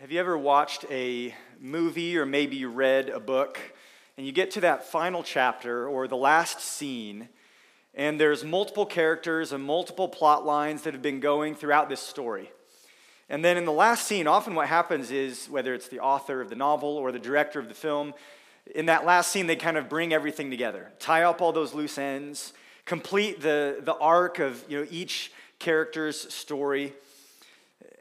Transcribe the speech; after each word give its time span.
Have 0.00 0.10
you 0.10 0.18
ever 0.18 0.38
watched 0.38 0.86
a 0.90 1.34
movie 1.60 2.16
or 2.16 2.24
maybe 2.24 2.64
read 2.64 3.10
a 3.10 3.20
book 3.20 3.60
and 4.16 4.24
you 4.24 4.32
get 4.32 4.50
to 4.52 4.62
that 4.62 4.86
final 4.86 5.22
chapter 5.22 5.86
or 5.86 6.08
the 6.08 6.16
last 6.16 6.58
scene 6.58 7.28
and 7.94 8.18
there's 8.18 8.42
multiple 8.42 8.86
characters 8.86 9.52
and 9.52 9.62
multiple 9.62 10.08
plot 10.08 10.46
lines 10.46 10.80
that 10.84 10.94
have 10.94 11.02
been 11.02 11.20
going 11.20 11.54
throughout 11.54 11.90
this 11.90 12.00
story. 12.00 12.50
And 13.28 13.44
then 13.44 13.58
in 13.58 13.66
the 13.66 13.72
last 13.72 14.06
scene, 14.06 14.26
often 14.26 14.54
what 14.54 14.68
happens 14.68 15.10
is 15.10 15.48
whether 15.50 15.74
it's 15.74 15.88
the 15.88 16.00
author 16.00 16.40
of 16.40 16.48
the 16.48 16.56
novel 16.56 16.96
or 16.96 17.12
the 17.12 17.18
director 17.18 17.60
of 17.60 17.68
the 17.68 17.74
film, 17.74 18.14
in 18.74 18.86
that 18.86 19.04
last 19.04 19.30
scene, 19.30 19.48
they 19.48 19.54
kind 19.54 19.76
of 19.76 19.90
bring 19.90 20.14
everything 20.14 20.48
together, 20.48 20.90
tie 20.98 21.24
up 21.24 21.42
all 21.42 21.52
those 21.52 21.74
loose 21.74 21.98
ends, 21.98 22.54
complete 22.86 23.42
the, 23.42 23.82
the 23.82 23.96
arc 23.96 24.38
of 24.38 24.64
you 24.66 24.78
know, 24.78 24.86
each 24.90 25.30
character's 25.58 26.32
story. 26.32 26.94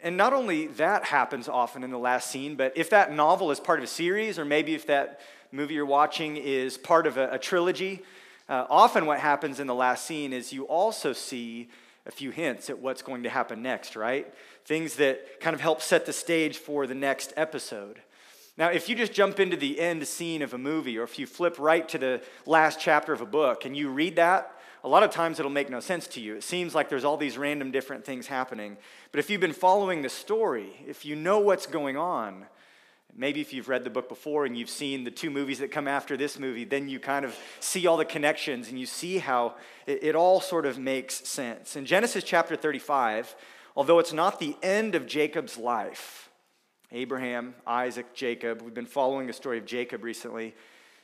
And 0.01 0.15
not 0.15 0.33
only 0.33 0.67
that 0.67 1.05
happens 1.05 1.49
often 1.49 1.83
in 1.83 1.91
the 1.91 1.99
last 1.99 2.29
scene, 2.31 2.55
but 2.55 2.73
if 2.75 2.89
that 2.91 3.13
novel 3.13 3.51
is 3.51 3.59
part 3.59 3.79
of 3.79 3.83
a 3.83 3.87
series, 3.87 4.39
or 4.39 4.45
maybe 4.45 4.73
if 4.73 4.87
that 4.87 5.19
movie 5.51 5.73
you're 5.73 5.85
watching 5.85 6.37
is 6.37 6.77
part 6.77 7.05
of 7.07 7.17
a, 7.17 7.31
a 7.31 7.39
trilogy, 7.39 8.03
uh, 8.47 8.65
often 8.69 9.05
what 9.05 9.19
happens 9.19 9.59
in 9.59 9.67
the 9.67 9.75
last 9.75 10.05
scene 10.05 10.33
is 10.33 10.53
you 10.53 10.63
also 10.65 11.13
see 11.13 11.69
a 12.05 12.11
few 12.11 12.31
hints 12.31 12.69
at 12.69 12.79
what's 12.79 13.01
going 13.01 13.23
to 13.23 13.29
happen 13.29 13.61
next, 13.61 13.95
right? 13.95 14.33
Things 14.65 14.95
that 14.95 15.39
kind 15.39 15.53
of 15.53 15.61
help 15.61 15.81
set 15.81 16.05
the 16.05 16.13
stage 16.13 16.57
for 16.57 16.87
the 16.87 16.95
next 16.95 17.33
episode. 17.35 18.01
Now, 18.57 18.69
if 18.69 18.89
you 18.89 18.95
just 18.95 19.13
jump 19.13 19.39
into 19.39 19.55
the 19.55 19.79
end 19.79 20.05
scene 20.07 20.41
of 20.41 20.53
a 20.53 20.57
movie, 20.57 20.97
or 20.97 21.03
if 21.03 21.19
you 21.19 21.25
flip 21.25 21.57
right 21.59 21.87
to 21.89 21.97
the 21.97 22.21
last 22.45 22.79
chapter 22.79 23.13
of 23.13 23.21
a 23.21 23.25
book 23.25 23.65
and 23.65 23.75
you 23.77 23.89
read 23.89 24.15
that, 24.15 24.51
a 24.83 24.87
lot 24.87 25.03
of 25.03 25.11
times 25.11 25.39
it'll 25.39 25.51
make 25.51 25.69
no 25.69 25.79
sense 25.79 26.07
to 26.07 26.21
you. 26.21 26.35
It 26.35 26.43
seems 26.43 26.73
like 26.73 26.89
there's 26.89 27.03
all 27.03 27.17
these 27.17 27.37
random 27.37 27.71
different 27.71 28.05
things 28.05 28.27
happening. 28.27 28.77
But 29.11 29.19
if 29.19 29.29
you've 29.29 29.41
been 29.41 29.53
following 29.53 30.01
the 30.01 30.09
story, 30.09 30.71
if 30.87 31.05
you 31.05 31.15
know 31.15 31.39
what's 31.39 31.65
going 31.65 31.97
on, 31.97 32.45
maybe 33.15 33.41
if 33.41 33.51
you've 33.51 33.67
read 33.67 33.83
the 33.83 33.89
book 33.89 34.07
before 34.07 34.45
and 34.45 34.57
you've 34.57 34.69
seen 34.69 35.03
the 35.03 35.11
two 35.11 35.29
movies 35.29 35.59
that 35.59 35.71
come 35.71 35.87
after 35.87 36.15
this 36.15 36.39
movie, 36.39 36.63
then 36.63 36.87
you 36.87 36.99
kind 36.99 37.25
of 37.25 37.35
see 37.59 37.87
all 37.87 37.97
the 37.97 38.05
connections 38.05 38.69
and 38.69 38.79
you 38.79 38.85
see 38.85 39.17
how 39.17 39.55
it, 39.85 40.03
it 40.03 40.15
all 40.15 40.39
sort 40.39 40.65
of 40.65 40.77
makes 40.79 41.27
sense. 41.27 41.75
In 41.75 41.85
Genesis 41.85 42.23
chapter 42.23 42.55
35, 42.55 43.35
although 43.75 43.99
it's 43.99 44.13
not 44.13 44.39
the 44.39 44.55
end 44.63 44.95
of 44.95 45.05
Jacob's 45.05 45.57
life, 45.57 46.29
Abraham, 46.91 47.53
Isaac, 47.67 48.13
Jacob, 48.13 48.61
we've 48.61 48.73
been 48.73 48.85
following 48.85 49.27
the 49.27 49.33
story 49.33 49.57
of 49.57 49.65
Jacob 49.65 50.03
recently. 50.03 50.55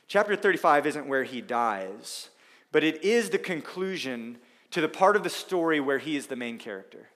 Chapter 0.08 0.34
35 0.34 0.86
isn't 0.86 1.06
where 1.06 1.24
he 1.24 1.40
dies 1.40 2.30
but 2.76 2.84
it 2.84 3.02
is 3.02 3.30
the 3.30 3.38
conclusion 3.38 4.36
to 4.70 4.82
the 4.82 4.88
part 4.90 5.16
of 5.16 5.22
the 5.22 5.30
story 5.30 5.80
where 5.80 5.96
he 5.96 6.14
is 6.14 6.26
the 6.26 6.36
main 6.36 6.58
character. 6.58 7.08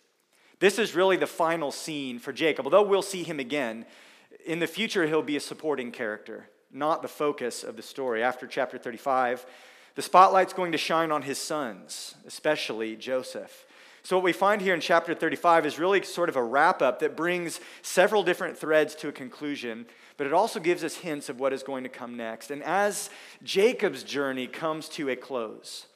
This 0.59 0.79
is 0.79 0.95
really 0.95 1.19
the 1.19 1.27
final 1.27 1.71
scene 1.71 2.19
for 2.19 2.33
Jacob. 2.33 2.65
Although 2.65 2.85
we'll 2.85 3.03
see 3.03 3.25
him 3.25 3.39
again, 3.39 3.85
in 4.47 4.59
the 4.59 4.67
future 4.67 5.07
he'll 5.07 5.21
be 5.21 5.37
a 5.37 5.41
supporting 5.41 5.93
character, 5.93 6.49
not 6.73 7.03
the 7.03 7.09
focus 7.09 7.63
of 7.63 7.77
the 7.77 7.83
story. 7.83 8.23
After 8.23 8.47
chapter 8.47 8.79
35, 8.79 9.45
the 9.97 10.01
spotlight's 10.01 10.55
going 10.55 10.73
to 10.73 10.79
shine 10.79 11.13
on 11.13 11.21
his 11.21 11.37
sons, 11.37 12.15
especially 12.27 12.97
Joseph. 12.97 13.67
So, 14.03 14.17
what 14.17 14.25
we 14.25 14.33
find 14.33 14.63
here 14.63 14.73
in 14.73 14.81
chapter 14.81 15.15
35 15.15 15.67
is 15.67 15.79
really 15.79 16.01
sort 16.05 16.31
of 16.31 16.37
a 16.37 16.43
wrap 16.43 16.81
up 16.81 17.01
that 17.01 17.19
brings 17.19 17.61
several 17.83 18.23
different 18.23 18.57
threads 18.57 18.95
to 18.95 19.09
a 19.09 19.13
conclusion 19.13 19.85
but 20.21 20.27
it 20.27 20.35
also 20.35 20.61
gives 20.61 20.85
us 20.85 20.97
hints 20.97 21.31
of 21.31 21.41
what 21.41 21.51
is 21.51 21.63
going 21.63 21.83
to 21.83 21.89
come 21.89 22.15
next. 22.15 22.51
And 22.51 22.63
as 22.63 23.09
Jacob's 23.43 24.03
journey 24.03 24.47
comes 24.47 24.87
to 24.91 25.09
a 25.09 25.17
close, 25.17 25.87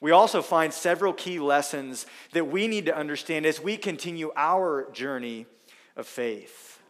we 0.00 0.10
also 0.10 0.42
find 0.42 0.74
several 0.74 1.12
key 1.12 1.38
lessons 1.38 2.04
that 2.32 2.48
we 2.48 2.66
need 2.66 2.86
to 2.86 2.96
understand 2.96 3.46
as 3.46 3.60
we 3.60 3.76
continue 3.76 4.32
our 4.34 4.90
journey 4.90 5.46
of 5.94 6.08
faith. 6.08 6.80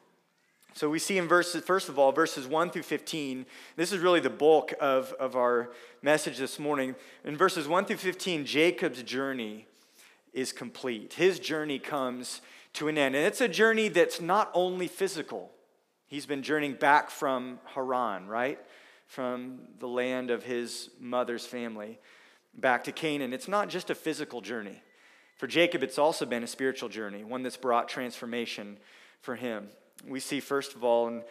So 0.72 0.88
we 0.88 0.98
see 0.98 1.18
in 1.18 1.28
verses, 1.28 1.62
first 1.62 1.90
of 1.90 1.98
all, 1.98 2.10
verses 2.10 2.46
1 2.46 2.70
through 2.70 2.84
15. 2.84 3.44
This 3.76 3.92
is 3.92 3.98
really 3.98 4.20
the 4.20 4.30
bulk 4.30 4.72
of, 4.80 5.12
of 5.20 5.36
our 5.36 5.68
message 6.00 6.38
this 6.38 6.58
morning. 6.58 6.94
In 7.22 7.36
verses 7.36 7.68
1 7.68 7.84
through 7.84 7.96
15, 7.96 8.46
Jacob's 8.46 9.02
journey 9.02 9.66
is 10.32 10.52
complete. 10.52 11.12
His 11.12 11.38
journey 11.38 11.80
comes 11.80 12.40
to 12.72 12.88
an 12.88 12.96
end. 12.96 13.14
And 13.14 13.26
it's 13.26 13.42
a 13.42 13.48
journey 13.48 13.88
that's 13.88 14.22
not 14.22 14.50
only 14.54 14.88
physical, 14.88 15.52
He's 16.08 16.26
been 16.26 16.42
journeying 16.42 16.74
back 16.74 17.10
from 17.10 17.60
Haran, 17.74 18.26
right? 18.26 18.58
From 19.06 19.60
the 19.78 19.86
land 19.86 20.30
of 20.30 20.42
his 20.42 20.90
mother's 20.98 21.46
family 21.46 21.98
back 22.54 22.84
to 22.84 22.92
Canaan. 22.92 23.32
It's 23.34 23.46
not 23.46 23.68
just 23.68 23.90
a 23.90 23.94
physical 23.94 24.40
journey. 24.40 24.82
For 25.36 25.46
Jacob, 25.46 25.82
it's 25.82 25.98
also 25.98 26.26
been 26.26 26.42
a 26.42 26.48
spiritual 26.48 26.88
journey, 26.88 27.22
one 27.24 27.42
that's 27.42 27.58
brought 27.58 27.88
transformation 27.88 28.78
for 29.20 29.36
him. 29.36 29.68
We 30.06 30.18
see, 30.18 30.40
first 30.40 30.74
of 30.74 30.82
all, 30.82 31.08
in 31.08 31.22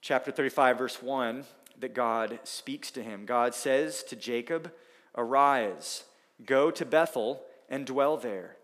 chapter 0.00 0.30
35, 0.30 0.78
verse 0.78 1.02
1, 1.02 1.44
that 1.80 1.92
God 1.92 2.38
speaks 2.44 2.90
to 2.92 3.02
him. 3.02 3.26
God 3.26 3.54
says 3.54 4.04
to 4.04 4.16
Jacob, 4.16 4.72
Arise, 5.16 6.04
go 6.46 6.70
to 6.70 6.86
Bethel 6.86 7.42
and 7.68 7.84
dwell 7.84 8.16
there. 8.16 8.56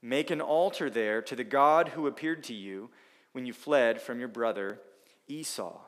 Make 0.00 0.30
an 0.30 0.40
altar 0.40 0.88
there 0.88 1.20
to 1.22 1.36
the 1.36 1.44
God 1.44 1.88
who 1.88 2.06
appeared 2.06 2.44
to 2.44 2.54
you 2.54 2.90
when 3.32 3.46
you 3.46 3.52
fled 3.52 4.00
from 4.00 4.18
your 4.18 4.28
brother 4.28 4.78
Esau. 5.28 5.78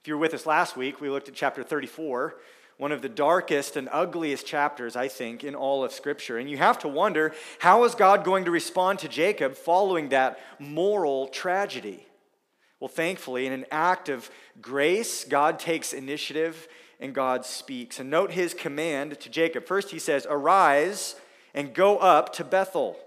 If 0.00 0.08
you 0.08 0.14
were 0.14 0.20
with 0.20 0.34
us 0.34 0.46
last 0.46 0.76
week, 0.76 1.00
we 1.00 1.08
looked 1.08 1.28
at 1.28 1.34
chapter 1.34 1.62
34, 1.62 2.36
one 2.76 2.92
of 2.92 3.02
the 3.02 3.08
darkest 3.08 3.76
and 3.76 3.88
ugliest 3.90 4.46
chapters, 4.46 4.96
I 4.96 5.08
think, 5.08 5.44
in 5.44 5.54
all 5.54 5.82
of 5.82 5.92
Scripture. 5.92 6.38
And 6.38 6.50
you 6.50 6.58
have 6.58 6.78
to 6.80 6.88
wonder 6.88 7.32
how 7.58 7.84
is 7.84 7.94
God 7.94 8.24
going 8.24 8.44
to 8.44 8.50
respond 8.50 8.98
to 8.98 9.08
Jacob 9.08 9.54
following 9.54 10.10
that 10.10 10.38
moral 10.58 11.28
tragedy? 11.28 12.06
Well, 12.80 12.88
thankfully, 12.88 13.46
in 13.46 13.52
an 13.52 13.64
act 13.70 14.10
of 14.10 14.30
grace, 14.60 15.24
God 15.24 15.58
takes 15.58 15.94
initiative 15.94 16.68
and 17.00 17.14
God 17.14 17.46
speaks. 17.46 17.98
And 17.98 18.10
note 18.10 18.32
his 18.32 18.52
command 18.52 19.18
to 19.20 19.30
Jacob. 19.30 19.64
First, 19.64 19.90
he 19.90 19.98
says, 19.98 20.26
Arise 20.28 21.16
and 21.54 21.72
go 21.72 21.96
up 21.96 22.34
to 22.34 22.44
Bethel. 22.44 22.98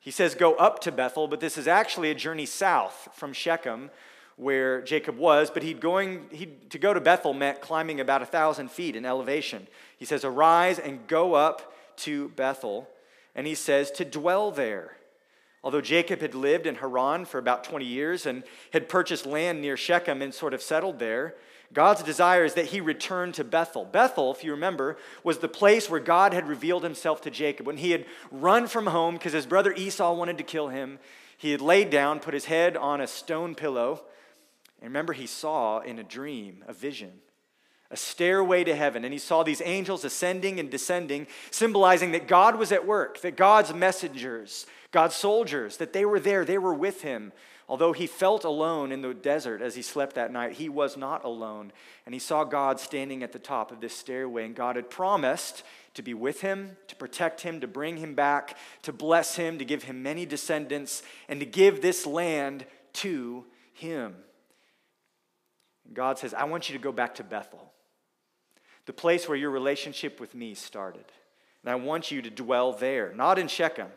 He 0.00 0.10
says, 0.10 0.34
Go 0.34 0.54
up 0.54 0.80
to 0.80 0.92
Bethel, 0.92 1.28
but 1.28 1.40
this 1.40 1.56
is 1.56 1.68
actually 1.68 2.10
a 2.10 2.14
journey 2.14 2.46
south 2.46 3.10
from 3.12 3.32
Shechem, 3.32 3.90
where 4.36 4.80
Jacob 4.80 5.18
was. 5.18 5.50
But 5.50 5.62
he'd 5.62 5.80
going, 5.80 6.26
he'd, 6.30 6.70
to 6.70 6.78
go 6.78 6.94
to 6.94 7.00
Bethel 7.00 7.34
meant 7.34 7.60
climbing 7.60 8.00
about 8.00 8.22
a 8.22 8.26
thousand 8.26 8.70
feet 8.70 8.96
in 8.96 9.04
elevation. 9.04 9.68
He 9.98 10.06
says, 10.06 10.24
Arise 10.24 10.78
and 10.78 11.06
go 11.06 11.34
up 11.34 11.74
to 11.98 12.30
Bethel. 12.30 12.88
And 13.34 13.46
he 13.46 13.54
says, 13.54 13.90
To 13.92 14.04
dwell 14.04 14.50
there. 14.50 14.96
Although 15.62 15.82
Jacob 15.82 16.22
had 16.22 16.34
lived 16.34 16.66
in 16.66 16.76
Haran 16.76 17.26
for 17.26 17.36
about 17.36 17.64
20 17.64 17.84
years 17.84 18.24
and 18.24 18.44
had 18.72 18.88
purchased 18.88 19.26
land 19.26 19.60
near 19.60 19.76
Shechem 19.76 20.22
and 20.22 20.32
sort 20.32 20.54
of 20.54 20.62
settled 20.62 20.98
there, 20.98 21.34
God's 21.72 22.02
desire 22.02 22.44
is 22.44 22.54
that 22.54 22.66
he 22.66 22.80
return 22.80 23.30
to 23.32 23.44
Bethel. 23.44 23.84
Bethel, 23.84 24.32
if 24.32 24.42
you 24.42 24.50
remember, 24.50 24.96
was 25.22 25.38
the 25.38 25.48
place 25.48 25.88
where 25.88 26.00
God 26.00 26.32
had 26.32 26.48
revealed 26.48 26.82
himself 26.82 27.20
to 27.22 27.30
Jacob. 27.30 27.66
When 27.66 27.76
he 27.76 27.92
had 27.92 28.06
run 28.32 28.66
from 28.66 28.88
home 28.88 29.14
because 29.14 29.32
his 29.32 29.46
brother 29.46 29.72
Esau 29.72 30.12
wanted 30.14 30.38
to 30.38 30.44
kill 30.44 30.68
him, 30.68 30.98
he 31.38 31.52
had 31.52 31.60
laid 31.60 31.90
down, 31.90 32.18
put 32.18 32.34
his 32.34 32.46
head 32.46 32.76
on 32.76 33.00
a 33.00 33.06
stone 33.06 33.54
pillow. 33.54 34.02
And 34.80 34.88
remember, 34.88 35.12
he 35.12 35.26
saw 35.26 35.78
in 35.78 35.98
a 36.00 36.04
dream, 36.04 36.64
a 36.66 36.72
vision, 36.72 37.12
a 37.88 37.96
stairway 37.96 38.64
to 38.64 38.74
heaven. 38.74 39.04
And 39.04 39.12
he 39.12 39.18
saw 39.18 39.44
these 39.44 39.62
angels 39.64 40.04
ascending 40.04 40.58
and 40.58 40.70
descending, 40.70 41.28
symbolizing 41.52 42.10
that 42.12 42.26
God 42.26 42.56
was 42.56 42.72
at 42.72 42.86
work, 42.86 43.20
that 43.20 43.36
God's 43.36 43.72
messengers, 43.72 44.66
God's 44.90 45.14
soldiers, 45.14 45.76
that 45.76 45.92
they 45.92 46.04
were 46.04 46.20
there, 46.20 46.44
they 46.44 46.58
were 46.58 46.74
with 46.74 47.02
him 47.02 47.32
Although 47.70 47.92
he 47.92 48.08
felt 48.08 48.42
alone 48.42 48.90
in 48.90 49.00
the 49.00 49.14
desert 49.14 49.62
as 49.62 49.76
he 49.76 49.82
slept 49.82 50.16
that 50.16 50.32
night, 50.32 50.54
he 50.54 50.68
was 50.68 50.96
not 50.96 51.24
alone. 51.24 51.70
And 52.04 52.12
he 52.12 52.18
saw 52.18 52.42
God 52.42 52.80
standing 52.80 53.22
at 53.22 53.30
the 53.30 53.38
top 53.38 53.70
of 53.70 53.80
this 53.80 53.96
stairway, 53.96 54.44
and 54.44 54.56
God 54.56 54.74
had 54.74 54.90
promised 54.90 55.62
to 55.94 56.02
be 56.02 56.12
with 56.12 56.40
him, 56.40 56.76
to 56.88 56.96
protect 56.96 57.42
him, 57.42 57.60
to 57.60 57.68
bring 57.68 57.98
him 57.98 58.16
back, 58.16 58.58
to 58.82 58.92
bless 58.92 59.36
him, 59.36 59.56
to 59.58 59.64
give 59.64 59.84
him 59.84 60.02
many 60.02 60.26
descendants, 60.26 61.04
and 61.28 61.38
to 61.38 61.46
give 61.46 61.80
this 61.80 62.06
land 62.06 62.66
to 62.94 63.44
him. 63.72 64.16
And 65.86 65.94
God 65.94 66.18
says, 66.18 66.34
I 66.34 66.46
want 66.46 66.68
you 66.68 66.76
to 66.76 66.82
go 66.82 66.90
back 66.90 67.14
to 67.14 67.22
Bethel, 67.22 67.72
the 68.86 68.92
place 68.92 69.28
where 69.28 69.38
your 69.38 69.50
relationship 69.50 70.18
with 70.18 70.34
me 70.34 70.54
started. 70.54 71.04
And 71.62 71.70
I 71.70 71.76
want 71.76 72.10
you 72.10 72.20
to 72.20 72.30
dwell 72.30 72.72
there, 72.72 73.12
not 73.14 73.38
in 73.38 73.46
Shechem 73.46 73.92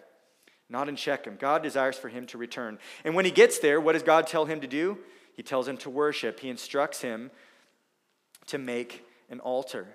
not 0.69 0.89
in 0.89 0.95
Shechem. 0.95 1.37
God 1.39 1.61
desires 1.61 1.97
for 1.97 2.09
him 2.09 2.25
to 2.27 2.37
return. 2.37 2.79
And 3.03 3.15
when 3.15 3.25
he 3.25 3.31
gets 3.31 3.59
there, 3.59 3.79
what 3.79 3.93
does 3.93 4.03
God 4.03 4.27
tell 4.27 4.45
him 4.45 4.61
to 4.61 4.67
do? 4.67 4.97
He 5.35 5.43
tells 5.43 5.67
him 5.67 5.77
to 5.77 5.89
worship. 5.89 6.39
He 6.39 6.49
instructs 6.49 7.01
him 7.01 7.31
to 8.47 8.57
make 8.57 9.05
an 9.29 9.39
altar. 9.39 9.87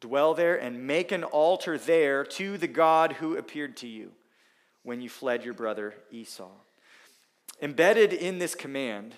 Dwell 0.00 0.34
there 0.34 0.56
and 0.56 0.86
make 0.86 1.12
an 1.12 1.24
altar 1.24 1.78
there 1.78 2.24
to 2.24 2.58
the 2.58 2.68
God 2.68 3.14
who 3.14 3.36
appeared 3.36 3.76
to 3.78 3.86
you 3.86 4.12
when 4.82 5.00
you 5.00 5.08
fled 5.08 5.44
your 5.44 5.54
brother 5.54 5.94
Esau. 6.10 6.50
Embedded 7.62 8.12
in 8.12 8.38
this 8.38 8.54
command 8.54 9.14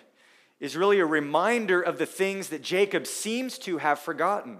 is 0.60 0.76
really 0.76 1.00
a 1.00 1.06
reminder 1.06 1.80
of 1.80 1.98
the 1.98 2.06
things 2.06 2.48
that 2.48 2.62
Jacob 2.62 3.06
seems 3.06 3.58
to 3.58 3.78
have 3.78 3.98
forgotten. 3.98 4.58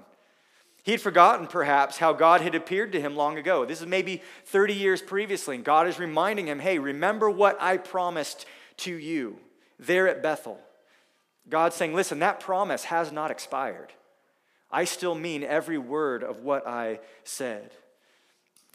He 0.87 0.93
had 0.93 1.01
forgotten, 1.01 1.49
perhaps, 1.49 1.97
how 1.99 2.13
God 2.13 2.43
had 2.43 2.55
appeared 2.55 2.93
to 2.93 3.01
him 3.01 3.17
long 3.17 3.39
ago. 3.39 3.65
This 3.65 3.81
is 3.81 3.89
maybe 3.89 4.23
30 4.45 4.73
years 4.73 5.03
previously, 5.03 5.57
and 5.57 5.65
God 5.65 5.89
is 5.89 5.99
reminding 5.99 6.47
him, 6.47 6.61
hey, 6.61 6.79
remember 6.79 7.29
what 7.29 7.61
I 7.61 7.77
promised 7.77 8.47
to 8.77 8.95
you 8.95 9.41
there 9.81 10.07
at 10.07 10.23
Bethel. 10.23 10.61
God's 11.49 11.75
saying, 11.75 11.93
listen, 11.93 12.21
that 12.21 12.39
promise 12.39 12.85
has 12.85 13.11
not 13.11 13.33
expired. 13.33 13.95
I 14.71 14.85
still 14.85 15.17
mean 15.17 15.43
every 15.43 15.77
word 15.77 16.23
of 16.23 16.45
what 16.45 16.69
I 16.69 17.01
said. 17.25 17.73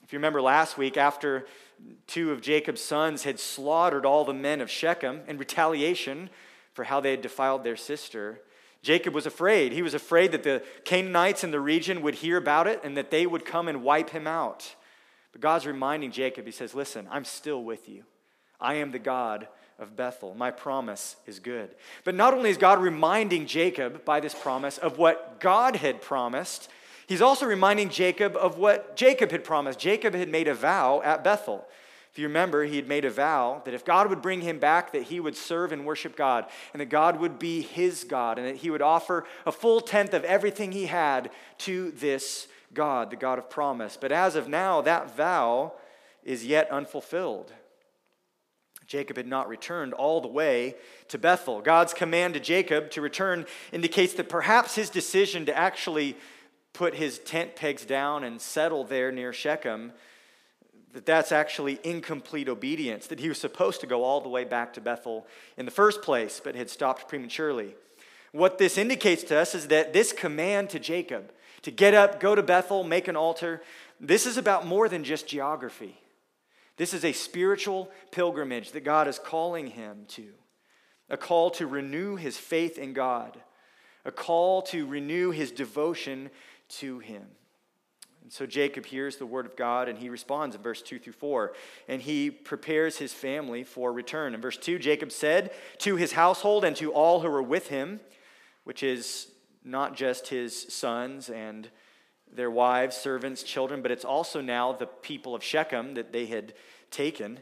If 0.04 0.12
you 0.12 0.19
remember 0.19 0.42
last 0.42 0.78
week, 0.78 0.98
after 0.98 1.46
two 2.07 2.34
of 2.34 2.42
Jacob's 2.42 2.84
sons 2.84 3.24
had 3.24 3.40
slaughtered 3.40 4.06
all 4.06 4.25
the 4.25 4.34
men 4.34 4.60
of 4.60 4.69
Shechem 4.69 5.22
in 5.30 5.38
retaliation 5.38 6.30
for 6.74 6.84
how 6.84 7.00
they 7.00 7.12
had 7.12 7.22
defiled 7.22 7.64
their 7.64 7.78
sister, 7.78 8.42
Jacob 8.83 9.13
was 9.13 9.25
afraid. 9.25 9.72
He 9.72 9.81
was 9.81 9.94
afraid 9.94 10.31
that 10.31 10.44
the 10.44 10.63
Canaanites 10.86 11.44
in 11.44 11.51
the 11.51 11.60
region 11.60 12.01
would 12.01 12.16
hear 12.16 12.38
about 12.38 12.68
it 12.68 12.81
and 12.83 12.98
that 12.98 13.12
they 13.12 13.25
would 13.25 13.45
come 13.45 13.68
and 13.68 13.83
wipe 13.83 14.10
him 14.10 14.25
out. 14.25 14.75
But 15.31 15.42
God's 15.42 15.68
reminding 15.68 16.12
Jacob, 16.12 16.45
He 16.45 16.51
says, 16.51 16.74
Listen, 16.74 17.07
I'm 17.12 17.25
still 17.25 17.63
with 17.63 17.88
you. 17.88 18.04
I 18.60 18.75
am 18.75 18.92
the 18.92 19.00
God 19.00 19.48
of 19.80 19.95
Bethel. 19.95 20.36
My 20.36 20.51
promise 20.51 21.16
is 21.25 21.39
good. 21.39 21.75
But 22.04 22.16
not 22.16 22.33
only 22.33 22.50
is 22.50 22.57
God 22.57 22.80
reminding 22.80 23.48
Jacob 23.48 24.06
by 24.06 24.19
this 24.19 24.36
promise 24.36 24.78
of 24.78 24.98
what 24.98 25.39
God 25.39 25.75
had 25.75 26.01
promised, 26.01 26.69
He's 27.07 27.22
also 27.22 27.45
reminding 27.45 27.89
Jacob 27.89 28.38
of 28.38 28.57
what 28.57 28.95
Jacob 28.95 29.31
had 29.31 29.44
promised. 29.44 29.80
Jacob 29.80 30.13
had 30.13 30.30
made 30.30 30.48
a 30.48 30.54
vow 30.54 31.01
at 31.04 31.24
Bethel. 31.24 31.68
If 32.12 32.19
you 32.19 32.28
remember, 32.28 32.66
he 32.66 32.75
had 32.75 32.90
made 32.90 33.06
a 33.06 33.10
vow 33.10 33.62
that 33.63 33.74
if 33.74 33.86
God 33.86 34.10
would 34.10 34.22
bring 34.22 34.42
him 34.42 34.60
back, 34.60 34.92
that 34.92 35.04
he 35.04 35.22
would 35.22 35.38
serve 35.38 35.72
and 35.72 35.86
worship 35.86 36.18
God, 36.18 36.46
and 36.74 36.81
that 36.81 36.90
God 36.90 37.19
would 37.19 37.40
be 37.40 37.62
his 37.62 38.04
God, 38.04 38.38
and 38.38 38.46
that 38.46 38.58
he 38.58 38.69
would 38.69 38.81
offer 38.81 39.25
a 39.46 39.52
full 39.52 39.80
tenth 39.80 40.13
of 40.13 40.25
everything 40.25 40.74
he 40.74 40.88
had 40.88 41.31
to 41.60 41.92
this 41.92 42.50
God, 42.74 43.12
the 43.12 43.16
God 43.16 43.40
of 43.40 43.50
promise. 43.50 43.98
But 44.00 44.12
as 44.12 44.36
of 44.36 44.50
now, 44.50 44.81
that 44.81 45.16
vow 45.16 45.74
is 46.24 46.46
yet 46.46 46.69
unfulfilled. 46.69 47.54
Jacob 48.88 49.16
had 49.16 49.28
not 49.28 49.48
returned 49.48 49.94
all 49.94 50.19
the 50.19 50.28
way 50.28 50.75
to 51.07 51.18
Bethel. 51.18 51.62
God's 51.62 51.94
command 51.94 52.34
to 52.34 52.42
Jacob 52.42 52.92
to 52.92 53.00
return 53.00 53.46
indicates 53.72 54.16
that 54.16 54.28
perhaps 54.28 54.75
his 54.75 54.90
decision 54.90 55.46
to 55.46 55.57
actually 55.57 56.18
put 56.74 56.96
his 56.96 57.19
tent 57.19 57.56
pegs 57.56 57.86
down 57.86 58.25
and 58.25 58.42
settle 58.42 58.84
there 58.84 59.10
near 59.10 59.31
Shechem 59.31 59.94
that 60.94 61.06
that's 61.06 61.32
actually 61.32 61.80
incomplete 61.84 62.50
obedience, 62.50 63.08
that 63.08 63.20
he 63.20 63.30
was 63.30 63.40
supposed 63.40 63.82
to 63.82 63.88
go 63.88 64.04
all 64.04 64.22
the 64.22 64.30
way 64.30 64.44
back 64.44 64.74
to 64.74 64.82
Bethel 64.82 65.26
in 65.58 65.66
the 65.66 65.72
first 65.72 66.02
place, 66.02 66.42
but 66.44 66.56
had 66.56 66.70
stopped 66.70 67.08
prematurely. 67.08 67.76
What 68.32 68.58
this 68.58 68.78
indicates 68.78 69.24
to 69.24 69.38
us 69.38 69.56
is 69.56 69.68
that 69.68 69.94
this 69.94 70.14
command 70.14 70.70
to 70.72 70.80
Jacob 70.80 71.32
to 71.64 71.72
get 71.72 71.94
up, 71.94 72.20
go 72.20 72.34
to 72.34 72.44
Bethel, 72.44 72.84
make 72.84 73.08
an 73.08 73.16
altar, 73.16 73.62
this 74.00 74.26
is 74.26 74.38
about 74.38 74.66
more 74.66 74.90
than 74.90 75.04
just 75.04 75.28
geography. 75.28 75.96
This 76.78 76.94
is 76.94 77.06
a 77.06 77.14
spiritual 77.14 77.92
pilgrimage 78.12 78.72
that 78.72 78.84
God 78.84 79.08
is 79.08 79.20
calling 79.20 79.68
him 79.68 80.06
to, 80.10 80.30
a 81.10 81.18
call 81.18 81.52
to 81.52 81.68
renew 81.68 82.16
his 82.16 82.38
faith 82.38 82.80
in 82.80 82.94
God, 82.94 83.40
a 84.06 84.12
call 84.12 84.64
to 84.64 84.88
renew 84.88 85.30
his 85.30 85.52
devotion 85.52 86.32
to 86.70 87.00
him. 87.00 87.28
And 88.21 88.31
so 88.31 88.45
Jacob 88.45 88.85
hears 88.85 89.18
the 89.18 89.25
word 89.25 89.45
of 89.45 89.56
God 89.56 89.89
and 89.89 89.97
he 89.97 90.09
responds 90.09 90.56
in 90.56 90.62
verse 90.62 90.81
2 90.81 91.00
through 91.00 91.13
4. 91.13 91.53
And 91.88 92.01
he 92.01 92.29
prepares 92.29 92.97
his 92.97 93.13
family 93.13 93.63
for 93.63 93.91
return. 93.91 94.33
In 94.33 94.41
verse 94.41 94.57
2, 94.57 94.79
Jacob 94.79 95.12
said 95.12 95.51
to 95.79 95.95
his 95.95 96.13
household 96.13 96.63
and 96.63 96.75
to 96.77 96.94
all 96.94 97.21
who 97.21 97.29
were 97.29 97.44
with 97.44 97.69
him, 97.69 98.00
which 98.63 98.83
is 98.83 99.31
not 99.63 99.95
just 99.95 100.27
his 100.27 100.62
sons 100.73 101.29
and 101.29 101.69
their 102.33 102.51
wives, 102.51 102.95
servants, 102.95 103.44
children, 103.44 103.81
but 103.81 103.91
it's 103.91 104.06
also 104.06 104.41
now 104.41 104.71
the 104.71 104.85
people 104.85 105.35
of 105.35 105.44
Shechem 105.44 105.95
that 105.95 106.13
they 106.13 106.27
had 106.27 106.53
taken. 106.89 107.39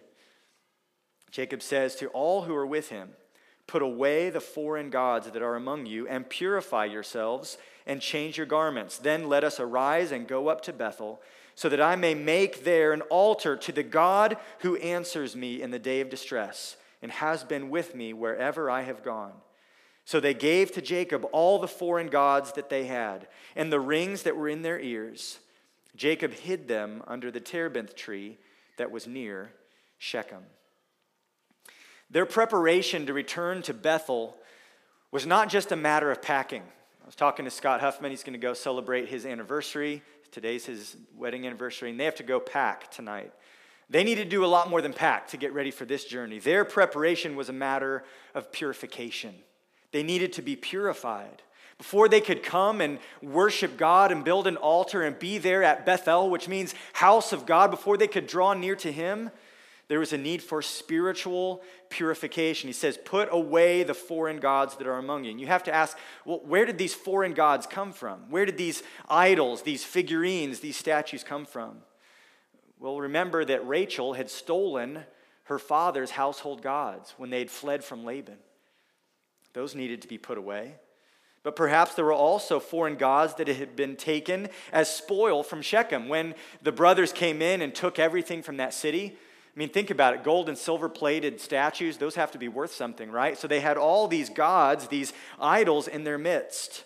Jacob 1.32 1.62
says 1.62 1.96
to 1.98 2.08
all 2.08 2.44
who 2.44 2.56
are 2.56 2.66
with 2.66 2.90
him, 2.90 3.12
Put 3.70 3.84
away 3.84 4.32
the 4.32 4.42
foreign 4.42 4.90
gods 4.90 5.30
that 5.30 5.44
are 5.44 5.56
among 5.56 5.86
you 5.86 6.08
and 6.08 6.28
purify 6.28 6.86
yourselves 6.86 7.60
and 7.86 8.02
change 8.02 8.36
your 8.36 8.48
garments. 8.48 8.98
Then 8.98 9.30
let 9.30 9.44
us 9.44 9.60
arise 9.60 10.12
and 10.12 10.28
go 10.28 10.48
up 10.48 10.62
to 10.62 10.74
Bethel, 10.74 11.22
so 11.54 11.70
that 11.70 11.80
I 11.80 11.96
may 11.96 12.16
make 12.16 12.64
there 12.64 12.94
an 12.94 13.02
altar 13.12 13.56
to 13.56 13.72
the 13.72 13.84
God 13.84 14.38
who 14.62 14.78
answers 14.78 15.36
me 15.36 15.62
in 15.62 15.70
the 15.70 15.78
day 15.78 16.02
of 16.02 16.10
distress 16.10 16.78
and 17.04 17.12
has 17.12 17.44
been 17.44 17.70
with 17.70 17.94
me 17.94 18.12
wherever 18.12 18.72
I 18.72 18.82
have 18.82 19.04
gone. 19.04 19.34
So 20.04 20.20
they 20.20 20.34
gave 20.34 20.72
to 20.72 20.82
Jacob 20.82 21.28
all 21.32 21.60
the 21.60 21.68
foreign 21.68 22.08
gods 22.08 22.54
that 22.54 22.72
they 22.72 22.86
had 22.86 23.28
and 23.56 23.72
the 23.72 23.80
rings 23.80 24.24
that 24.24 24.36
were 24.36 24.50
in 24.50 24.64
their 24.64 24.80
ears. 24.80 25.38
Jacob 25.96 26.34
hid 26.34 26.68
them 26.68 27.04
under 27.06 27.30
the 27.30 27.40
terebinth 27.40 27.96
tree 27.96 28.40
that 28.78 28.90
was 28.90 29.06
near 29.06 29.52
Shechem. 30.00 30.46
Their 32.10 32.26
preparation 32.26 33.06
to 33.06 33.14
return 33.14 33.62
to 33.64 33.74
Bethel 33.74 34.38
was 35.12 35.26
not 35.26 35.50
just 35.50 35.72
a 35.72 35.76
matter 35.76 36.12
of 36.12 36.22
packing 36.22 36.64
I 37.02 37.06
was 37.10 37.16
talking 37.16 37.46
to 37.46 37.52
Scott 37.52 37.82
Huffman. 37.82 38.12
He's 38.12 38.22
going 38.22 38.34
to 38.34 38.40
go 38.40 38.54
celebrate 38.54 39.10
his 39.10 39.26
anniversary. 39.26 40.04
Today's 40.32 40.68
his 40.68 40.96
wedding 41.18 41.48
anniversary, 41.48 41.90
and 41.90 42.00
they 42.00 42.06
have 42.06 42.14
to 42.16 42.24
go 42.24 42.40
pack 42.40 42.92
tonight. 42.92 43.34
They 43.90 44.04
need 44.04 44.16
to 44.16 44.26
do 44.26 44.46
a 44.46 44.48
lot 44.48 44.70
more 44.70 44.80
than 44.80 44.94
pack 44.94 45.28
to 45.30 45.38
get 45.38 45.52
ready 45.52 45.72
for 45.72 45.86
this 45.86 46.06
journey. 46.06 46.38
Their 46.38 46.64
preparation 46.66 47.36
was 47.36 47.50
a 47.50 47.54
matter 47.54 48.04
of 48.36 48.52
purification. 48.52 49.34
They 49.92 50.04
needed 50.04 50.34
to 50.34 50.44
be 50.44 50.56
purified. 50.56 51.42
Before 51.80 52.08
they 52.08 52.22
could 52.22 52.44
come 52.44 52.80
and 52.80 53.00
worship 53.24 53.76
God 53.76 54.12
and 54.12 54.24
build 54.24 54.46
an 54.46 54.58
altar 54.58 55.02
and 55.02 55.18
be 55.18 55.40
there 55.40 55.64
at 55.64 55.88
Bethel, 55.88 56.30
which 56.30 56.48
means 56.48 56.76
house 56.94 57.34
of 57.34 57.48
God, 57.48 57.72
before 57.72 57.98
they 57.98 58.08
could 58.08 58.28
draw 58.28 58.54
near 58.54 58.76
to 58.76 58.92
Him, 58.92 59.32
there 59.90 60.00
was 60.00 60.14
a 60.14 60.18
need 60.18 60.42
for 60.44 60.62
spiritual 60.62 61.64
purification. 61.90 62.68
He 62.68 62.74
says, 62.74 62.98
Put 63.04 63.28
away 63.32 63.82
the 63.82 63.96
foreign 63.96 64.40
gods 64.40 64.76
that 64.78 64.88
are 64.88 65.00
among 65.00 65.24
you. 65.24 65.32
And 65.32 65.42
you 65.42 65.48
have 65.48 65.64
to 65.64 65.74
ask, 65.74 65.98
well, 66.26 66.42
where 66.46 66.66
did 66.66 66.78
these 66.78 66.94
foreign 66.94 67.34
gods 67.34 67.66
come 67.66 67.92
from? 67.92 68.30
Where 68.30 68.46
did 68.46 68.56
these 68.56 68.84
idols, 69.10 69.64
these 69.64 69.84
figurines, 69.84 70.60
these 70.60 70.78
statues 70.78 71.24
come 71.24 71.44
from? 71.44 71.80
Well, 72.78 73.00
remember 73.00 73.44
that 73.44 73.68
Rachel 73.68 74.14
had 74.14 74.30
stolen 74.30 75.06
her 75.46 75.58
father's 75.58 76.12
household 76.12 76.62
gods 76.62 77.16
when 77.18 77.32
they 77.32 77.40
had 77.40 77.50
fled 77.50 77.84
from 77.84 78.06
Laban. 78.06 78.38
Those 79.54 79.74
needed 79.74 80.04
to 80.04 80.08
be 80.08 80.20
put 80.20 80.38
away. 80.38 80.76
But 81.42 81.56
perhaps 81.56 81.96
there 81.96 82.06
were 82.06 82.14
also 82.14 82.60
foreign 82.60 82.96
gods 82.96 83.34
that 83.36 83.48
had 83.48 83.76
been 83.76 83.96
taken 83.96 84.50
as 84.72 84.94
spoil 84.94 85.42
from 85.42 85.64
Shechem. 85.64 86.08
When 86.08 86.36
the 86.62 86.72
brothers 86.72 87.12
came 87.12 87.42
in 87.42 87.64
and 87.64 87.74
took 87.74 87.98
everything 87.98 88.44
from 88.44 88.58
that 88.58 88.76
city, 88.76 89.18
I 89.60 89.62
mean, 89.62 89.70
think 89.72 89.90
about 89.90 90.14
it 90.14 90.24
gold 90.24 90.48
and 90.48 90.58
silver 90.58 90.88
plated 90.88 91.42
statues, 91.42 91.98
those 91.98 92.16
have 92.16 92.32
to 92.32 92.38
be 92.38 92.48
worth 92.48 92.74
something, 92.74 93.12
right? 93.12 93.38
So 93.38 93.46
they 93.46 93.60
had 93.60 93.76
all 93.76 94.08
these 94.08 94.30
gods, 94.30 94.88
these 94.88 95.12
idols 95.38 95.90
in 95.90 96.06
their 96.06 96.18
midst. 96.18 96.86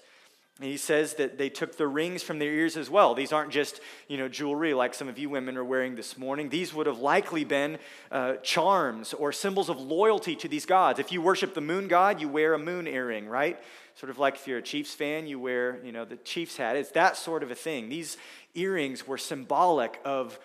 And 0.59 0.71
he 0.71 0.77
says 0.77 1.13
that 1.15 1.38
they 1.38 1.50
took 1.50 1.77
the 1.77 1.86
rings 1.86 2.24
from 2.24 2.39
their 2.39 2.51
ears 2.51 2.75
as 2.75 2.89
well. 2.89 3.13
These 3.13 3.31
aren't 3.31 3.51
just, 3.51 3.79
you 4.07 4.17
know, 4.17 4.27
jewelry 4.27 4.74
like 4.74 4.95
some 4.95 5.07
of 5.07 5.19
you 5.19 5.29
women 5.29 5.55
are 5.55 5.63
wearing 5.63 5.93
this 5.93 6.17
morning. 6.17 6.50
These 6.50 6.74
would 6.74 6.88
have 6.88 6.98
likely 6.98 7.43
been 7.43 7.77
uh, 8.12 8.38
charms 8.38 9.13
or 9.13 9.31
symbols 9.31 9.69
of 9.69 9.79
loyalty 9.79 10.36
to 10.38 10.48
these 10.48 10.65
gods. 10.65 10.98
If 10.98 11.12
you 11.12 11.21
worship 11.21 11.53
the 11.53 11.62
moon 11.62 11.88
god, 11.88 12.19
you 12.19 12.27
wear 12.27 12.55
a 12.55 12.59
moon 12.59 12.88
earring, 12.88 13.27
right? 13.27 13.59
Sort 13.93 14.09
of 14.09 14.17
like 14.17 14.33
if 14.33 14.48
you're 14.48 14.57
a 14.57 14.63
Chiefs 14.63 14.95
fan, 14.95 15.27
you 15.27 15.39
wear, 15.39 15.79
you 15.86 15.91
know, 15.91 16.05
the 16.05 16.15
Chiefs 16.15 16.57
hat. 16.57 16.75
It's 16.75 16.89
that 16.93 17.17
sort 17.17 17.43
of 17.43 17.51
a 17.51 17.55
thing. 17.55 17.89
These 17.89 18.17
earrings 18.55 19.05
were 19.05 19.19
symbolic 19.19 20.00
of 20.03 20.39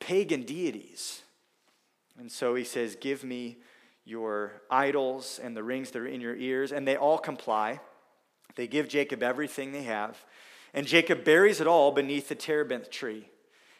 pagan 0.00 0.44
deities. 0.44 1.20
And 2.18 2.30
so 2.30 2.54
he 2.54 2.64
says, 2.64 2.96
Give 2.96 3.24
me 3.24 3.58
your 4.04 4.62
idols 4.70 5.40
and 5.42 5.56
the 5.56 5.62
rings 5.62 5.90
that 5.90 6.00
are 6.00 6.06
in 6.06 6.20
your 6.20 6.36
ears. 6.36 6.72
And 6.72 6.86
they 6.86 6.96
all 6.96 7.18
comply. 7.18 7.80
They 8.56 8.66
give 8.66 8.88
Jacob 8.88 9.22
everything 9.22 9.72
they 9.72 9.82
have. 9.82 10.24
And 10.72 10.86
Jacob 10.86 11.24
buries 11.24 11.60
it 11.60 11.66
all 11.66 11.92
beneath 11.92 12.28
the 12.28 12.34
terebinth 12.34 12.90
tree. 12.90 13.28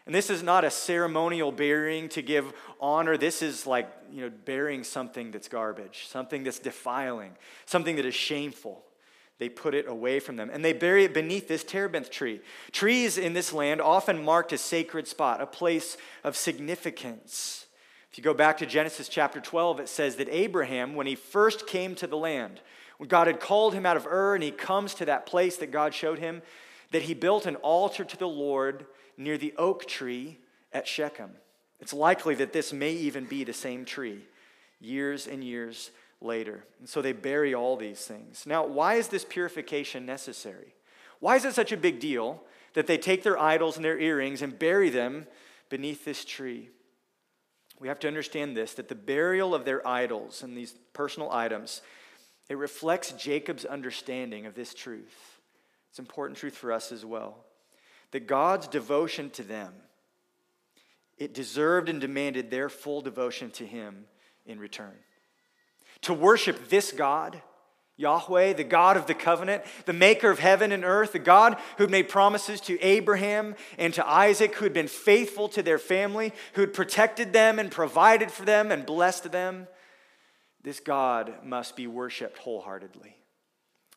And 0.07 0.15
this 0.15 0.29
is 0.29 0.43
not 0.43 0.65
a 0.65 0.71
ceremonial 0.71 1.51
burying 1.51 2.09
to 2.11 2.23
give 2.23 2.53
honor. 2.81 3.17
This 3.17 3.41
is 3.41 3.67
like, 3.67 3.91
you 4.11 4.23
know, 4.23 4.31
burying 4.45 4.85
something 4.85 5.31
that's 5.31 5.49
garbage, 5.49 6.07
something 6.09 6.45
that's 6.45 6.59
defiling, 6.59 7.33
something 7.65 7.97
that 7.97 8.05
is 8.05 8.15
shameful. 8.15 8.85
They 9.39 9.49
put 9.49 9.75
it 9.75 9.89
away 9.89 10.21
from 10.21 10.37
them. 10.37 10.51
And 10.53 10.65
they 10.65 10.75
bury 10.75 11.05
it 11.05 11.15
beneath 11.15 11.49
this 11.49 11.65
terebinth 11.65 12.11
tree. 12.11 12.41
Trees 12.71 13.19
in 13.19 13.33
this 13.33 13.53
land 13.53 13.81
often 13.81 14.23
marked 14.23 14.53
a 14.53 14.59
sacred 14.59 15.09
spot, 15.09 15.41
a 15.41 15.47
place 15.47 15.97
of 16.23 16.37
significance. 16.37 17.64
If 18.15 18.19
you 18.19 18.23
go 18.23 18.33
back 18.33 18.59
to 18.59 18.67
Genesis 18.67 19.09
chapter 19.09 19.41
12, 19.41 19.81
it 19.81 19.89
says 19.89 20.15
that 20.17 20.29
Abraham, 20.29 20.95
when 20.95 21.09
he 21.09 21.17
first 21.17 21.67
came 21.67 21.97
to 21.97 22.07
the 22.07 22.17
land, 22.17 22.61
when 22.99 23.09
God 23.09 23.27
had 23.27 23.41
called 23.41 23.75
him 23.75 23.85
out 23.85 23.97
of 23.97 24.07
Ur 24.07 24.37
and 24.37 24.45
he 24.45 24.53
comes 24.53 24.95
to 24.95 25.05
that 25.07 25.27
place 25.27 25.57
that 25.57 25.73
God 25.73 25.93
showed 25.93 26.21
him, 26.21 26.41
that 26.93 27.03
he 27.03 27.13
built 27.13 27.45
an 27.45 27.57
altar 27.57 28.05
to 28.05 28.17
the 28.17 28.29
Lord 28.29 28.87
near 29.17 29.37
the 29.37 29.53
oak 29.59 29.87
tree 29.87 30.39
at 30.73 30.87
Shechem. 30.87 31.33
It's 31.81 31.93
likely 31.93 32.37
that 32.37 32.53
this 32.53 32.73
may 32.73 32.93
even 32.93 33.25
be 33.25 33.43
the 33.43 33.53
same 33.53 33.85
tree 33.85 34.21
years 34.81 35.27
and 35.27 35.43
years 35.43 35.91
later. 36.21 36.63
And 36.79 36.89
so 36.89 37.03
they 37.03 37.11
bury 37.11 37.53
all 37.53 37.77
these 37.77 38.05
things. 38.07 38.45
Now, 38.47 38.65
why 38.65 38.95
is 38.95 39.09
this 39.09 39.25
purification 39.29 40.07
necessary? 40.07 40.77
Why 41.19 41.35
is 41.35 41.45
it 41.45 41.55
such 41.55 41.73
a 41.73 41.77
big 41.77 41.99
deal 41.99 42.45
that 42.75 42.87
they 42.87 42.97
take 42.97 43.25
their 43.25 43.41
idols 43.41 43.75
and 43.75 43.85
their 43.85 43.99
earrings 43.99 44.41
and 44.41 44.57
bury 44.57 44.89
them 44.89 45.27
beneath 45.69 46.05
this 46.05 46.25
tree? 46.25 46.71
We 47.81 47.89
have 47.89 47.99
to 48.01 48.09
understand 48.09 48.57
this 48.57 48.75
that 48.75 48.89
the 48.89 48.95
burial 48.95 49.55
of 49.55 49.65
their 49.65 49.87
idols 49.87 50.43
and 50.43 50.57
these 50.57 50.75
personal 50.93 51.31
items, 51.31 51.83
it 52.49 52.57
reflects 52.57 53.13
Jacob's 53.13 53.65
understanding 53.65 54.47
of 54.47 54.55
this 54.55 54.75
truth. 54.75 55.41
It's 55.91 55.99
important 55.99 56.39
truth 56.39 56.57
for 56.57 56.73
us 56.73 56.93
as 56.93 57.05
well. 57.05 57.45
That 58.11 58.27
God's 58.27 58.69
devotion 58.69 59.31
to 59.31 59.43
them, 59.43 59.73
it 61.19 61.35
deserved 61.35 61.89
and 61.89 62.01
demanded 62.01 62.51
their 62.51 62.69
full 62.69 63.01
devotion 63.01 63.51
to 63.53 63.67
him 63.67 64.05
in 64.47 64.59
return. 64.59 64.95
To 66.03 66.15
worship 66.15 66.69
this 66.69 66.93
God, 66.93 67.41
Yahweh, 67.97 68.55
the 68.55 68.65
God 68.65 68.97
of 68.97 69.07
the 69.07 69.15
covenant, 69.15 69.63
the 69.87 69.93
maker 69.93 70.31
of 70.31 70.41
heaven 70.41 70.73
and 70.73 70.85
earth, 70.85 71.13
the 71.13 71.19
God 71.21 71.57
who 71.79 71.87
made 71.87 72.09
promises 72.09 72.61
to 72.63 72.81
Abraham 72.81 73.55
and 73.79 73.95
to 73.95 74.09
Isaac, 74.09 74.57
who 74.57 74.65
had 74.65 74.73
been 74.73 74.89
faithful 74.89 75.49
to 75.51 75.63
their 75.63 75.79
family, 75.79 76.33
who 76.55 76.63
had 76.63 76.75
protected 76.75 77.33
them 77.33 77.59
and 77.59 77.71
provided 77.71 78.31
for 78.31 78.45
them 78.45 78.73
and 78.73 78.85
blessed 78.85 79.31
them, 79.31 79.69
this 80.63 80.81
God 80.81 81.45
must 81.45 81.77
be 81.77 81.87
worshiped 81.87 82.39
wholeheartedly. 82.39 83.17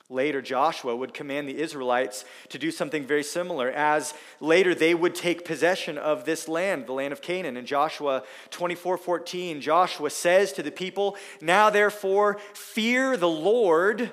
Later, 0.10 0.42
Joshua 0.42 0.96
would 0.96 1.14
command 1.14 1.50
the 1.50 1.60
Israelites 1.60 2.24
to 2.50 2.58
do 2.58 2.72
something 2.72 3.04
very 3.04 3.24
similar, 3.24 3.70
as 3.70 4.14
later 4.40 4.74
they 4.74 4.96
would 4.96 5.14
take 5.14 5.44
possession 5.44 5.98
of 5.98 6.24
this 6.24 6.48
land, 6.48 6.88
the 6.88 6.94
land 6.94 7.12
of 7.12 7.22
Canaan. 7.22 7.58
In 7.58 7.66
Joshua 7.66 8.24
24 8.50 8.98
14, 8.98 9.60
Joshua 9.60 10.10
says 10.10 10.54
to 10.54 10.64
the 10.64 10.72
people, 10.72 11.18
Now 11.42 11.70
therefore, 11.70 12.38
fear 12.54 13.18
the 13.18 13.28
Lord 13.28 14.12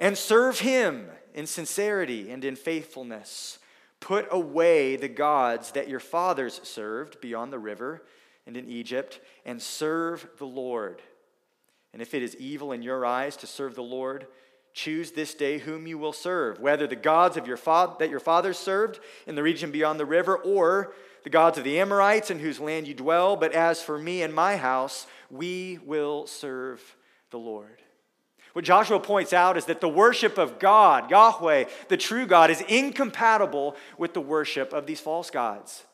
and 0.00 0.18
serve 0.18 0.60
him 0.60 1.06
in 1.32 1.46
sincerity 1.46 2.30
and 2.30 2.44
in 2.44 2.56
faithfulness. 2.56 3.60
Put 4.00 4.26
away 4.32 4.96
the 4.96 5.08
gods 5.08 5.72
that 5.72 5.88
your 5.88 6.00
fathers 6.00 6.60
served 6.64 7.20
beyond 7.20 7.52
the 7.52 7.58
river 7.58 8.02
and 8.46 8.56
in 8.56 8.68
Egypt, 8.68 9.20
and 9.44 9.62
serve 9.62 10.26
the 10.38 10.46
Lord. 10.46 11.02
And 11.92 12.00
if 12.02 12.14
it 12.14 12.22
is 12.22 12.34
evil 12.36 12.72
in 12.72 12.82
your 12.82 13.04
eyes 13.04 13.36
to 13.36 13.46
serve 13.46 13.74
the 13.74 13.82
Lord, 13.82 14.26
Choose 14.72 15.10
this 15.12 15.34
day 15.34 15.58
whom 15.58 15.86
you 15.86 15.98
will 15.98 16.12
serve, 16.12 16.60
whether 16.60 16.86
the 16.86 16.96
gods 16.96 17.36
of 17.36 17.46
your 17.46 17.56
fa- 17.56 17.94
that 17.98 18.10
your 18.10 18.20
fathers 18.20 18.58
served 18.58 19.00
in 19.26 19.34
the 19.34 19.42
region 19.42 19.70
beyond 19.70 19.98
the 19.98 20.06
river, 20.06 20.36
or 20.36 20.92
the 21.24 21.30
gods 21.30 21.58
of 21.58 21.64
the 21.64 21.80
Amorites 21.80 22.30
in 22.30 22.38
whose 22.38 22.60
land 22.60 22.86
you 22.86 22.94
dwell. 22.94 23.36
But 23.36 23.52
as 23.52 23.82
for 23.82 23.98
me 23.98 24.22
and 24.22 24.32
my 24.32 24.56
house, 24.56 25.06
we 25.30 25.78
will 25.84 26.26
serve 26.26 26.96
the 27.30 27.38
Lord. 27.38 27.82
What 28.52 28.64
Joshua 28.64 28.98
points 28.98 29.32
out 29.32 29.56
is 29.56 29.66
that 29.66 29.80
the 29.80 29.88
worship 29.88 30.36
of 30.36 30.58
God, 30.58 31.10
Yahweh, 31.10 31.64
the 31.88 31.96
true 31.96 32.26
God, 32.26 32.50
is 32.50 32.60
incompatible 32.62 33.76
with 33.96 34.12
the 34.12 34.20
worship 34.20 34.72
of 34.72 34.86
these 34.86 35.00
false 35.00 35.30
gods. 35.30 35.84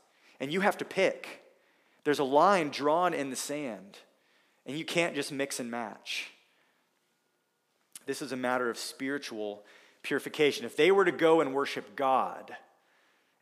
And 0.40 0.52
you 0.52 0.60
have 0.60 0.78
to 0.78 0.84
pick. 0.84 1.42
There's 2.04 2.18
a 2.18 2.24
line 2.24 2.70
drawn 2.70 3.12
in 3.12 3.30
the 3.30 3.36
sand, 3.36 3.98
and 4.64 4.78
you 4.78 4.84
can't 4.84 5.14
just 5.14 5.32
mix 5.32 5.60
and 5.60 5.70
match. 5.70 6.30
This 8.06 8.22
is 8.22 8.32
a 8.32 8.36
matter 8.36 8.70
of 8.70 8.78
spiritual 8.78 9.64
purification. 10.02 10.64
If 10.64 10.76
they 10.76 10.92
were 10.92 11.04
to 11.04 11.12
go 11.12 11.40
and 11.40 11.52
worship 11.52 11.96
God 11.96 12.56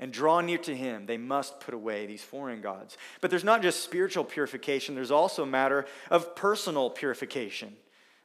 and 0.01 0.13
draw 0.13 0.41
near 0.41 0.59
to 0.59 0.75
Him, 0.75 1.07
they 1.07 1.19
must 1.19 1.61
put 1.61 1.75
away 1.75 2.07
these 2.07 2.23
foreign 2.23 2.63
gods. 2.63 2.97
But 3.21 3.31
there's 3.31 3.45
not 3.45 3.63
just 3.63 3.85
spiritual 3.85 4.25
purification, 4.25 4.95
there's 4.95 5.11
also 5.11 5.43
a 5.43 5.47
matter 5.47 5.87
of 6.11 6.35
personal 6.35 6.91
purification. 6.91 7.77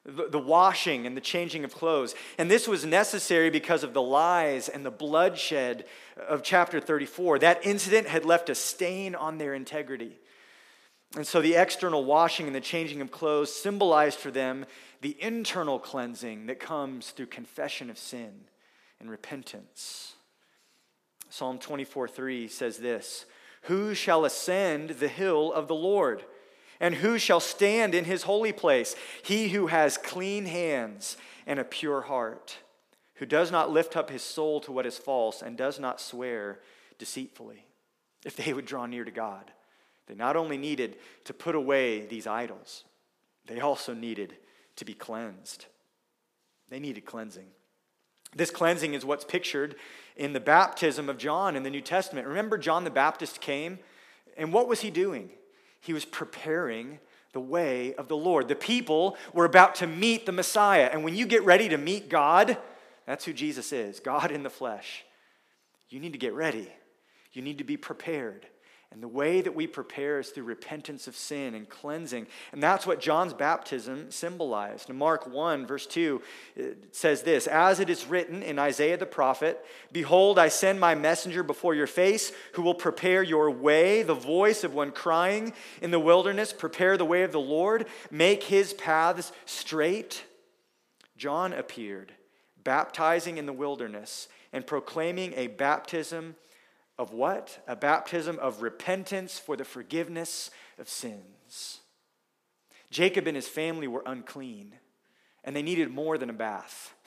The, 0.06 0.40
washing 0.40 1.06
and 1.06 1.16
the 1.16 1.22
changing 1.22 1.66
of 1.66 1.76
clothes. 1.76 2.16
And 2.38 2.50
this 2.50 2.68
was 2.68 2.86
necessary 2.86 3.50
because 3.50 3.84
of 3.84 3.94
the 3.94 4.02
lies 4.02 4.70
and 4.70 4.84
the 4.84 4.90
bloodshed 4.90 5.86
of 6.18 6.42
chapter 6.42 6.80
34. 6.80 7.40
That 7.40 7.64
incident 7.66 8.08
had 8.08 8.26
left 8.26 8.50
a 8.50 8.56
stain 8.56 9.14
on 9.14 9.38
their 9.38 9.54
integrity. 9.54 10.18
And 11.16 11.28
so 11.28 11.42
the 11.42 11.56
external 11.56 12.06
washing 12.06 12.48
and 12.48 12.56
the 12.56 12.62
changing 12.62 13.02
of 13.02 13.12
clothes 13.12 13.54
symbolized 13.54 14.20
for 14.20 14.32
them 14.32 14.66
the 15.02 15.16
internal 15.22 15.80
cleansing 15.80 16.48
that 16.48 16.60
comes 16.60 17.12
through 17.12 17.28
confession 17.28 17.90
of 17.90 17.98
sin 17.98 18.42
and 19.00 19.10
repentance. 19.10 20.14
Psalm 21.30 21.60
24 21.60 22.08
3 22.08 22.48
says 22.48 22.78
this 22.78 23.26
Who 23.64 23.94
shall 23.94 24.26
ascend 24.26 24.92
the 24.92 25.08
hill 25.08 25.54
of 25.54 25.68
the 25.68 25.76
Lord? 25.76 26.24
And 26.82 26.96
who 26.96 27.20
shall 27.20 27.42
stand 27.42 27.94
in 27.94 28.06
his 28.06 28.24
holy 28.24 28.54
place? 28.54 28.96
He 29.22 29.50
who 29.50 29.68
has 29.68 29.98
clean 29.98 30.46
hands 30.46 31.18
and 31.46 31.60
a 31.60 31.66
pure 31.66 32.02
heart, 32.02 32.58
who 33.16 33.26
does 33.26 33.52
not 33.52 33.70
lift 33.70 33.98
up 33.98 34.10
his 34.10 34.22
soul 34.22 34.62
to 34.62 34.72
what 34.72 34.86
is 34.86 34.98
false 34.98 35.42
and 35.42 35.58
does 35.58 35.78
not 35.78 36.00
swear 36.00 36.60
deceitfully. 36.98 37.66
If 38.26 38.38
they 38.38 38.54
would 38.54 38.66
draw 38.66 38.86
near 38.86 39.04
to 39.04 39.12
God, 39.12 39.52
they 40.08 40.16
not 40.16 40.38
only 40.38 40.58
needed 40.58 40.96
to 41.26 41.34
put 41.34 41.54
away 41.54 42.06
these 42.06 42.28
idols, 42.28 42.86
they 43.46 43.60
also 43.60 43.94
needed 43.94 44.38
to 44.80 44.86
be 44.86 44.94
cleansed. 44.94 45.66
They 46.70 46.80
needed 46.80 47.06
cleansing. 47.06 47.48
This 48.36 48.52
cleansing 48.52 48.94
is 48.94 49.06
what's 49.06 49.26
pictured 49.26 49.76
in 50.16 50.34
the 50.34 50.40
baptism 50.40 51.10
of 51.10 51.18
John 51.18 51.56
in 51.56 51.64
the 51.64 51.70
New 51.70 51.82
Testament. 51.82 52.28
Remember, 52.28 52.58
John 52.58 52.84
the 52.84 52.90
Baptist 52.90 53.42
came, 53.42 53.80
and 54.38 54.54
what 54.54 54.68
was 54.68 54.82
he 54.82 54.92
doing? 54.92 55.32
He 55.82 55.94
was 55.94 56.06
preparing 56.06 57.00
the 57.34 57.40
way 57.40 57.94
of 57.96 58.08
the 58.08 58.18
Lord. 58.18 58.48
The 58.48 58.56
people 58.56 59.16
were 59.34 59.46
about 59.46 59.76
to 59.76 59.88
meet 59.88 60.26
the 60.26 60.32
Messiah. 60.32 60.90
And 60.92 61.04
when 61.04 61.16
you 61.16 61.26
get 61.26 61.44
ready 61.44 61.70
to 61.70 61.78
meet 61.78 62.10
God, 62.10 62.58
that's 63.06 63.26
who 63.26 63.34
Jesus 63.34 63.72
is 63.72 64.00
God 64.00 64.32
in 64.32 64.44
the 64.44 64.50
flesh. 64.50 65.06
You 65.90 66.00
need 66.00 66.14
to 66.14 66.20
get 66.20 66.34
ready, 66.34 66.70
you 67.34 67.42
need 67.42 67.58
to 67.58 67.64
be 67.64 67.78
prepared. 67.78 68.46
And 68.92 69.04
the 69.04 69.08
way 69.08 69.42
that 69.42 69.54
we 69.54 69.68
prepare 69.68 70.20
is 70.20 70.30
through 70.30 70.46
repentance 70.46 71.08
of 71.08 71.16
sin 71.16 71.54
and 71.54 71.70
cleansing. 71.70 72.26
And 72.52 72.62
that's 72.62 72.88
what 72.88 73.00
John's 73.00 73.36
baptism 73.36 74.10
symbolized. 74.10 74.90
In 74.90 74.96
Mark 74.96 75.28
1, 75.28 75.68
verse 75.68 75.86
2, 75.86 76.22
it 76.56 76.96
says 76.96 77.22
this 77.22 77.46
As 77.46 77.80
it 77.80 77.90
is 77.92 78.08
written 78.08 78.42
in 78.42 78.58
Isaiah 78.58 78.98
the 78.98 79.06
prophet, 79.06 79.64
Behold, 79.92 80.40
I 80.40 80.48
send 80.48 80.80
my 80.80 80.96
messenger 80.96 81.44
before 81.44 81.76
your 81.76 81.86
face, 81.86 82.32
who 82.54 82.64
will 82.64 82.74
prepare 82.74 83.22
your 83.22 83.52
way, 83.52 84.02
the 84.02 84.16
voice 84.16 84.64
of 84.64 84.74
one 84.74 84.92
crying 84.92 85.54
in 85.84 85.92
the 85.92 86.00
wilderness, 86.00 86.52
Prepare 86.52 86.98
the 86.98 87.06
way 87.06 87.22
of 87.22 87.32
the 87.32 87.40
Lord, 87.40 87.86
make 88.10 88.44
his 88.44 88.74
paths 88.74 89.32
straight. 89.46 90.24
John 91.16 91.54
appeared, 91.54 92.14
baptizing 92.64 93.38
in 93.38 93.46
the 93.46 93.54
wilderness 93.54 94.30
and 94.52 94.66
proclaiming 94.66 95.34
a 95.36 95.48
baptism 95.48 96.36
of 97.00 97.14
what? 97.14 97.64
A 97.66 97.78
baptism 97.78 98.38
of 98.40 98.62
repentance 98.62 99.40
for 99.40 99.56
the 99.56 99.64
forgiveness 99.64 100.52
of 100.78 100.90
sins. 100.90 101.80
Jacob 102.92 103.26
and 103.26 103.38
his 103.38 103.48
family 103.48 103.88
were 103.88 104.04
unclean, 104.06 104.74
and 105.46 105.56
they 105.56 105.62
needed 105.62 105.90
more 105.90 106.18
than 106.20 106.30
a 106.30 106.34
bath. 106.34 106.94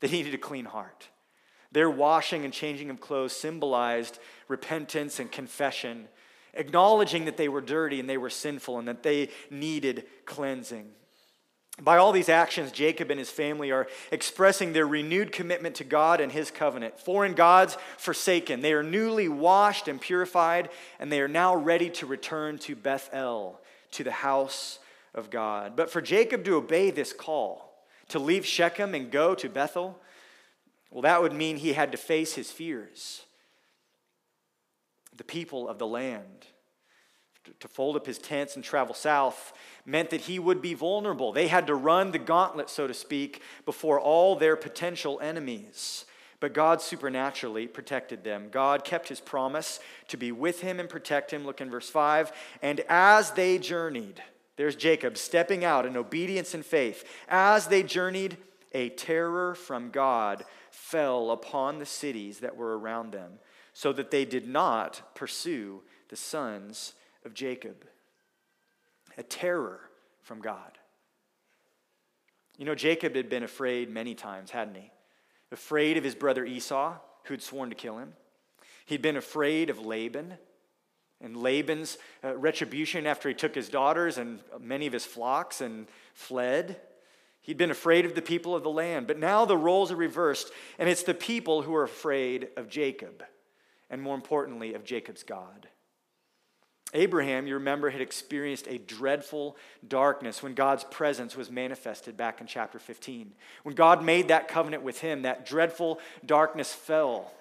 They 0.00 0.10
needed 0.10 0.34
a 0.34 0.38
clean 0.38 0.66
heart. 0.66 1.08
Their 1.72 1.88
washing 1.88 2.44
and 2.44 2.52
changing 2.52 2.90
of 2.90 3.00
clothes 3.00 3.32
symbolized 3.34 4.18
repentance 4.48 5.18
and 5.18 5.32
confession, 5.32 6.08
acknowledging 6.52 7.24
that 7.24 7.38
they 7.38 7.48
were 7.48 7.62
dirty 7.62 8.00
and 8.00 8.10
they 8.10 8.18
were 8.18 8.28
sinful 8.28 8.78
and 8.78 8.86
that 8.86 9.02
they 9.02 9.30
needed 9.48 10.04
cleansing. 10.26 10.90
By 11.80 11.96
all 11.96 12.12
these 12.12 12.28
actions, 12.28 12.70
Jacob 12.70 13.10
and 13.10 13.18
his 13.18 13.30
family 13.30 13.72
are 13.72 13.88
expressing 14.12 14.72
their 14.72 14.86
renewed 14.86 15.32
commitment 15.32 15.74
to 15.76 15.84
God 15.84 16.20
and 16.20 16.30
his 16.30 16.52
covenant. 16.52 17.00
Foreign 17.00 17.34
gods 17.34 17.76
forsaken. 17.98 18.60
They 18.60 18.72
are 18.74 18.82
newly 18.84 19.28
washed 19.28 19.88
and 19.88 20.00
purified, 20.00 20.70
and 21.00 21.10
they 21.10 21.20
are 21.20 21.28
now 21.28 21.56
ready 21.56 21.90
to 21.90 22.06
return 22.06 22.58
to 22.58 22.76
Bethel, 22.76 23.60
to 23.92 24.04
the 24.04 24.12
house 24.12 24.78
of 25.14 25.30
God. 25.30 25.74
But 25.74 25.90
for 25.90 26.00
Jacob 26.00 26.44
to 26.44 26.54
obey 26.54 26.92
this 26.92 27.12
call, 27.12 27.72
to 28.08 28.20
leave 28.20 28.46
Shechem 28.46 28.94
and 28.94 29.10
go 29.10 29.34
to 29.34 29.48
Bethel, 29.48 29.98
well, 30.90 31.02
that 31.02 31.22
would 31.22 31.32
mean 31.32 31.56
he 31.56 31.72
had 31.72 31.90
to 31.90 31.98
face 31.98 32.34
his 32.34 32.52
fears. 32.52 33.22
The 35.16 35.24
people 35.24 35.68
of 35.68 35.78
the 35.78 35.88
land 35.88 36.46
to 37.60 37.68
fold 37.68 37.96
up 37.96 38.06
his 38.06 38.18
tents 38.18 38.56
and 38.56 38.64
travel 38.64 38.94
south 38.94 39.52
meant 39.86 40.10
that 40.10 40.22
he 40.22 40.38
would 40.38 40.62
be 40.62 40.74
vulnerable. 40.74 41.32
They 41.32 41.48
had 41.48 41.66
to 41.66 41.74
run 41.74 42.10
the 42.10 42.18
gauntlet, 42.18 42.70
so 42.70 42.86
to 42.86 42.94
speak, 42.94 43.42
before 43.64 44.00
all 44.00 44.36
their 44.36 44.56
potential 44.56 45.20
enemies. 45.20 46.04
But 46.40 46.54
God 46.54 46.82
supernaturally 46.82 47.66
protected 47.66 48.24
them. 48.24 48.48
God 48.50 48.84
kept 48.84 49.08
his 49.08 49.20
promise 49.20 49.80
to 50.08 50.16
be 50.16 50.32
with 50.32 50.60
him 50.60 50.80
and 50.80 50.88
protect 50.88 51.30
him. 51.30 51.44
Look 51.44 51.60
in 51.60 51.70
verse 51.70 51.88
5. 51.88 52.32
And 52.60 52.80
as 52.88 53.30
they 53.30 53.58
journeyed, 53.58 54.22
there's 54.56 54.76
Jacob 54.76 55.16
stepping 55.16 55.64
out 55.64 55.86
in 55.86 55.96
obedience 55.96 56.54
and 56.54 56.64
faith. 56.64 57.04
As 57.28 57.66
they 57.66 57.82
journeyed, 57.82 58.36
a 58.72 58.88
terror 58.90 59.54
from 59.54 59.90
God 59.90 60.44
fell 60.70 61.30
upon 61.30 61.78
the 61.78 61.86
cities 61.86 62.40
that 62.40 62.56
were 62.56 62.78
around 62.78 63.12
them, 63.12 63.38
so 63.72 63.92
that 63.92 64.10
they 64.10 64.24
did 64.24 64.46
not 64.46 65.14
pursue 65.14 65.82
the 66.08 66.16
sons 66.16 66.94
of 67.24 67.34
Jacob, 67.34 67.84
a 69.18 69.22
terror 69.22 69.80
from 70.22 70.40
God. 70.40 70.78
You 72.56 72.64
know, 72.64 72.74
Jacob 72.74 73.16
had 73.16 73.28
been 73.28 73.42
afraid 73.42 73.90
many 73.90 74.14
times, 74.14 74.50
hadn't 74.50 74.76
he? 74.76 74.92
Afraid 75.50 75.96
of 75.96 76.04
his 76.04 76.14
brother 76.14 76.44
Esau, 76.44 76.94
who'd 77.24 77.42
sworn 77.42 77.68
to 77.70 77.74
kill 77.74 77.98
him. 77.98 78.12
He'd 78.86 79.02
been 79.02 79.16
afraid 79.16 79.70
of 79.70 79.78
Laban, 79.78 80.34
And 81.20 81.36
Laban's 81.36 81.96
uh, 82.22 82.36
retribution 82.36 83.06
after 83.06 83.28
he 83.28 83.34
took 83.34 83.54
his 83.54 83.68
daughters 83.68 84.18
and 84.18 84.40
many 84.60 84.86
of 84.86 84.92
his 84.92 85.06
flocks 85.06 85.60
and 85.60 85.86
fled. 86.12 86.80
He'd 87.40 87.56
been 87.56 87.70
afraid 87.70 88.04
of 88.04 88.14
the 88.14 88.22
people 88.22 88.54
of 88.54 88.62
the 88.62 88.70
land, 88.70 89.06
but 89.06 89.18
now 89.18 89.44
the 89.44 89.56
roles 89.56 89.90
are 89.90 89.96
reversed, 89.96 90.50
and 90.78 90.88
it's 90.88 91.02
the 91.02 91.14
people 91.14 91.62
who 91.62 91.74
are 91.74 91.84
afraid 91.84 92.48
of 92.56 92.68
Jacob, 92.68 93.22
and 93.88 94.02
more 94.02 94.14
importantly, 94.14 94.74
of 94.74 94.84
Jacob's 94.84 95.22
God. 95.22 95.68
Abraham, 96.94 97.46
you 97.48 97.54
remember, 97.54 97.90
had 97.90 98.00
experienced 98.00 98.68
a 98.68 98.78
dreadful 98.78 99.56
darkness 99.86 100.42
when 100.42 100.54
God's 100.54 100.84
presence 100.84 101.36
was 101.36 101.50
manifested 101.50 102.16
back 102.16 102.40
in 102.40 102.46
chapter 102.46 102.78
15. 102.78 103.32
When 103.64 103.74
God 103.74 104.04
made 104.04 104.28
that 104.28 104.46
covenant 104.46 104.84
with 104.84 105.00
him, 105.00 105.22
that 105.22 105.44
dreadful 105.44 105.98
darkness 106.24 106.72
fell. 106.72 107.32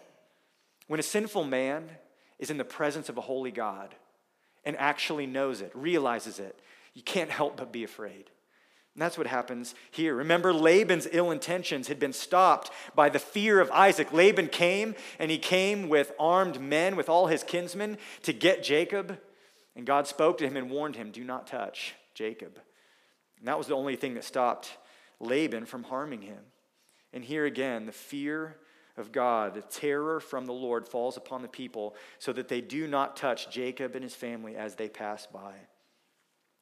When 0.87 0.99
a 0.99 1.03
sinful 1.03 1.43
man 1.43 1.87
is 2.39 2.49
in 2.49 2.57
the 2.57 2.65
presence 2.65 3.09
of 3.09 3.17
a 3.17 3.21
holy 3.21 3.51
God 3.51 3.93
and 4.65 4.75
actually 4.77 5.27
knows 5.27 5.61
it, 5.61 5.71
realizes 5.75 6.39
it, 6.39 6.59
you 6.95 7.03
can't 7.03 7.29
help 7.29 7.57
but 7.57 7.71
be 7.71 7.83
afraid. 7.83 8.31
And 8.95 9.01
that's 9.01 9.17
what 9.17 9.27
happens 9.27 9.73
here. 9.91 10.15
Remember, 10.15 10.53
Laban's 10.53 11.07
ill 11.11 11.31
intentions 11.31 11.87
had 11.87 11.99
been 11.99 12.13
stopped 12.13 12.69
by 12.93 13.09
the 13.09 13.19
fear 13.19 13.59
of 13.59 13.71
Isaac. 13.71 14.13
Laban 14.13 14.47
came, 14.47 14.95
and 15.17 15.31
he 15.31 15.39
came 15.39 15.89
with 15.89 16.11
armed 16.19 16.61
men, 16.61 16.95
with 16.95 17.09
all 17.09 17.27
his 17.27 17.43
kinsmen, 17.43 17.97
to 18.23 18.33
get 18.33 18.63
Jacob. 18.63 19.19
And 19.75 19.85
God 19.85 20.07
spoke 20.07 20.37
to 20.37 20.47
him 20.47 20.57
and 20.57 20.69
warned 20.69 20.95
him, 20.95 21.11
Do 21.11 21.23
not 21.23 21.47
touch 21.47 21.95
Jacob. 22.13 22.59
And 23.39 23.47
that 23.47 23.57
was 23.57 23.67
the 23.67 23.75
only 23.75 23.95
thing 23.95 24.13
that 24.13 24.23
stopped 24.23 24.77
Laban 25.19 25.65
from 25.65 25.83
harming 25.83 26.21
him. 26.21 26.39
And 27.11 27.23
here 27.23 27.45
again, 27.45 27.85
the 27.85 27.91
fear 27.91 28.57
of 28.97 29.11
God, 29.11 29.55
the 29.55 29.61
terror 29.61 30.19
from 30.19 30.45
the 30.45 30.53
Lord 30.53 30.87
falls 30.87 31.17
upon 31.17 31.41
the 31.41 31.47
people 31.47 31.95
so 32.19 32.31
that 32.33 32.47
they 32.47 32.61
do 32.61 32.87
not 32.87 33.15
touch 33.15 33.49
Jacob 33.49 33.95
and 33.95 34.03
his 34.03 34.15
family 34.15 34.55
as 34.55 34.75
they 34.75 34.87
pass 34.87 35.25
by. 35.25 35.53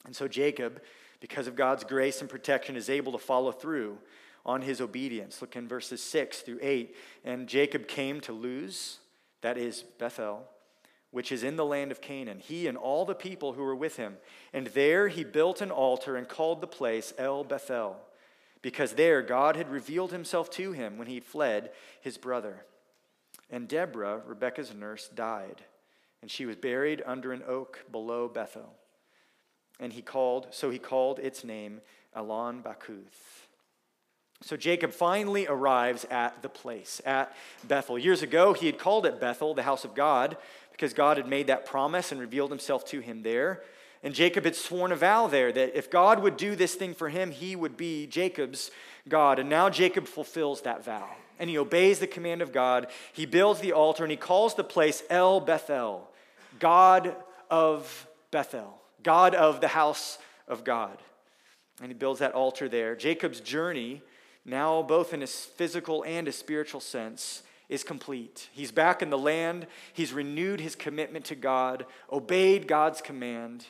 And 0.06 0.16
so 0.16 0.28
Jacob, 0.28 0.82
because 1.20 1.48
of 1.48 1.56
God's 1.56 1.84
grace 1.84 2.22
and 2.22 2.30
protection, 2.30 2.76
is 2.76 2.90
able 2.90 3.12
to 3.12 3.18
follow 3.18 3.52
through 3.52 3.98
on 4.46 4.62
his 4.62 4.82
obedience. 4.82 5.42
Look 5.42 5.56
in 5.56 5.68
verses 5.68 6.02
6 6.02 6.42
through 6.42 6.60
8. 6.62 6.96
And 7.24 7.48
Jacob 7.48 7.88
came 7.88 8.22
to 8.22 8.34
Luz, 8.34 9.00
that 9.42 9.58
is 9.58 9.84
Bethel 10.00 10.48
which 11.12 11.32
is 11.32 11.44
in 11.44 11.58
the 11.58 11.66
land 11.66 11.92
of 11.92 12.02
Canaan, 12.02 12.40
he 12.40 12.68
and 12.68 12.78
all 12.78 13.06
the 13.06 13.14
people 13.14 13.54
who 13.54 13.64
were 13.64 13.76
with 13.76 13.98
him. 13.98 14.18
And 14.54 14.68
there 14.68 15.10
he 15.10 15.24
built 15.24 15.62
an 15.62 15.70
altar 15.72 16.16
and 16.16 16.28
called 16.28 16.62
the 16.62 16.68
place 16.68 17.14
El 17.18 17.44
Bethel, 17.44 17.98
because 18.62 18.94
there 18.94 19.22
God 19.22 19.56
had 19.56 19.70
revealed 19.70 20.12
himself 20.12 20.50
to 20.52 20.72
him 20.72 20.98
when 20.98 21.08
he 21.08 21.20
fled 21.20 21.72
his 22.02 22.18
brother. 22.18 22.66
And 23.50 23.68
Deborah, 23.68 24.22
Rebekah's 24.26 24.74
nurse, 24.74 25.10
died, 25.10 25.64
and 26.22 26.32
she 26.32 26.46
was 26.46 26.56
buried 26.56 27.04
under 27.06 27.34
an 27.34 27.44
oak 27.46 27.86
below 27.92 28.30
Bethel. 28.30 28.74
And 29.80 29.92
he 29.92 30.02
called, 30.02 30.48
so 30.52 30.70
he 30.70 30.80
called 30.80 31.20
its 31.20 31.44
name 31.44 31.82
Allon 32.16 32.62
Bachuth. 32.62 33.48
So 34.44 34.58
Jacob 34.58 34.92
finally 34.92 35.46
arrives 35.48 36.06
at 36.10 36.42
the 36.42 36.50
place, 36.50 37.00
at 37.06 37.36
Bethel. 37.64 38.00
Years 38.00 38.24
ago, 38.24 38.54
he 38.54 38.66
had 38.66 38.80
called 38.80 39.06
it 39.06 39.20
Bethel, 39.20 39.54
the 39.54 39.64
house 39.64 39.86
of 39.86 39.94
God, 39.94 40.36
because 40.82 40.96
God 40.96 41.18
had 41.18 41.28
made 41.28 41.46
that 41.46 41.68
promise 41.68 42.12
and 42.12 42.20
revealed 42.20 42.50
himself 42.50 42.86
to 42.86 43.02
him 43.02 43.22
there. 43.22 43.62
And 44.02 44.16
Jacob 44.16 44.46
had 44.46 44.56
sworn 44.56 44.92
a 44.92 44.96
vow 44.96 45.28
there 45.28 45.52
that 45.52 45.78
if 45.78 45.92
God 45.92 46.24
would 46.24 46.38
do 46.38 46.56
this 46.56 46.74
thing 46.74 46.96
for 46.96 47.08
him, 47.08 47.30
he 47.30 47.56
would 47.56 47.78
be 47.78 48.08
Jacob's 48.08 48.72
God. 49.08 49.38
And 49.38 49.48
now 49.48 49.70
Jacob 49.70 50.08
fulfills 50.08 50.62
that 50.62 50.84
vow. 50.84 51.08
And 51.38 51.52
he 51.52 51.58
obeys 51.60 52.00
the 52.00 52.08
command 52.08 52.42
of 52.42 52.52
God. 52.52 52.88
He 53.14 53.28
builds 53.28 53.60
the 53.60 53.74
altar 53.74 54.04
and 54.04 54.10
he 54.10 54.18
calls 54.18 54.56
the 54.56 54.64
place 54.64 55.04
El 55.08 55.40
Bethel, 55.40 56.10
God 56.58 57.16
of 57.52 58.08
Bethel, 58.32 58.82
God 59.04 59.36
of 59.36 59.62
the 59.62 59.68
house 59.68 60.18
of 60.48 60.64
God. 60.64 60.98
And 61.80 61.90
he 61.90 61.94
builds 61.94 62.22
that 62.22 62.34
altar 62.34 62.68
there. 62.68 62.96
Jacob's 62.96 63.40
journey, 63.40 64.02
now 64.46 64.82
both 64.82 65.14
in 65.14 65.22
a 65.22 65.28
physical 65.28 66.04
and 66.08 66.28
a 66.28 66.32
spiritual 66.32 66.82
sense, 66.82 67.44
is 67.72 67.84
complete. 67.84 68.50
He's 68.52 68.72
back 68.72 69.02
in 69.02 69.10
the 69.10 69.18
land. 69.18 69.66
He's 69.94 70.12
renewed 70.12 70.60
his 70.60 70.76
commitment 70.76 71.24
to 71.26 71.36
God, 71.36 71.86
obeyed 72.12 72.68
God's 72.68 73.02
command, 73.02 73.66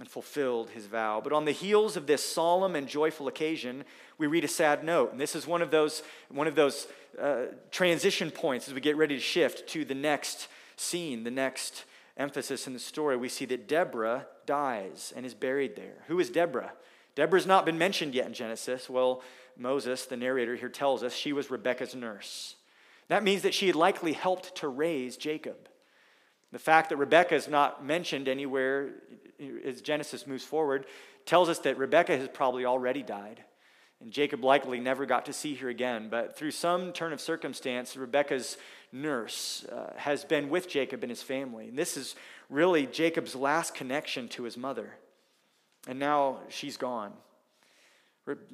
and 0.00 0.08
fulfilled 0.08 0.70
his 0.70 0.86
vow. 0.86 1.20
But 1.22 1.32
on 1.32 1.44
the 1.44 1.52
heels 1.52 1.96
of 1.96 2.08
this 2.08 2.28
solemn 2.28 2.74
and 2.74 2.88
joyful 2.88 3.28
occasion, 3.28 3.84
we 4.18 4.26
read 4.26 4.42
a 4.42 4.48
sad 4.48 4.82
note. 4.82 5.12
And 5.12 5.20
this 5.20 5.36
is 5.36 5.46
one 5.46 5.62
of 5.62 5.70
those, 5.70 6.02
one 6.28 6.48
of 6.48 6.56
those 6.56 6.88
uh, 7.18 7.44
transition 7.70 8.32
points 8.32 8.66
as 8.66 8.74
we 8.74 8.80
get 8.80 8.96
ready 8.96 9.14
to 9.14 9.20
shift 9.20 9.68
to 9.68 9.84
the 9.84 9.94
next 9.94 10.48
scene, 10.76 11.22
the 11.22 11.30
next 11.30 11.84
emphasis 12.16 12.66
in 12.66 12.72
the 12.72 12.80
story. 12.80 13.16
We 13.16 13.28
see 13.28 13.44
that 13.44 13.68
Deborah 13.68 14.26
dies 14.44 15.12
and 15.14 15.24
is 15.24 15.34
buried 15.34 15.76
there. 15.76 16.02
Who 16.08 16.18
is 16.18 16.30
Deborah? 16.30 16.72
Deborah's 17.14 17.46
not 17.46 17.64
been 17.64 17.78
mentioned 17.78 18.12
yet 18.12 18.26
in 18.26 18.34
Genesis. 18.34 18.90
Well, 18.90 19.22
Moses, 19.56 20.04
the 20.06 20.16
narrator 20.16 20.56
here, 20.56 20.68
tells 20.68 21.04
us 21.04 21.14
she 21.14 21.32
was 21.32 21.48
Rebekah's 21.48 21.94
nurse. 21.94 22.56
That 23.08 23.22
means 23.22 23.42
that 23.42 23.54
she 23.54 23.66
had 23.66 23.76
likely 23.76 24.12
helped 24.12 24.56
to 24.56 24.68
raise 24.68 25.16
Jacob. 25.16 25.68
The 26.52 26.58
fact 26.58 26.90
that 26.90 26.96
Rebekah 26.96 27.34
is 27.34 27.48
not 27.48 27.84
mentioned 27.84 28.28
anywhere 28.28 28.92
as 29.64 29.80
Genesis 29.80 30.26
moves 30.26 30.44
forward 30.44 30.86
tells 31.26 31.48
us 31.48 31.58
that 31.60 31.78
Rebekah 31.78 32.16
has 32.16 32.28
probably 32.28 32.64
already 32.64 33.02
died. 33.02 33.42
And 34.00 34.12
Jacob 34.12 34.44
likely 34.44 34.80
never 34.80 35.06
got 35.06 35.26
to 35.26 35.32
see 35.32 35.54
her 35.56 35.68
again. 35.68 36.08
But 36.10 36.36
through 36.36 36.50
some 36.50 36.92
turn 36.92 37.12
of 37.12 37.20
circumstance, 37.20 37.96
Rebekah's 37.96 38.56
nurse 38.92 39.64
uh, 39.64 39.94
has 39.96 40.24
been 40.24 40.50
with 40.50 40.68
Jacob 40.68 41.02
and 41.02 41.10
his 41.10 41.22
family. 41.22 41.68
And 41.68 41.78
this 41.78 41.96
is 41.96 42.14
really 42.50 42.86
Jacob's 42.86 43.34
last 43.34 43.74
connection 43.74 44.28
to 44.28 44.44
his 44.44 44.56
mother. 44.56 44.94
And 45.88 45.98
now 45.98 46.40
she's 46.48 46.76
gone. 46.76 47.12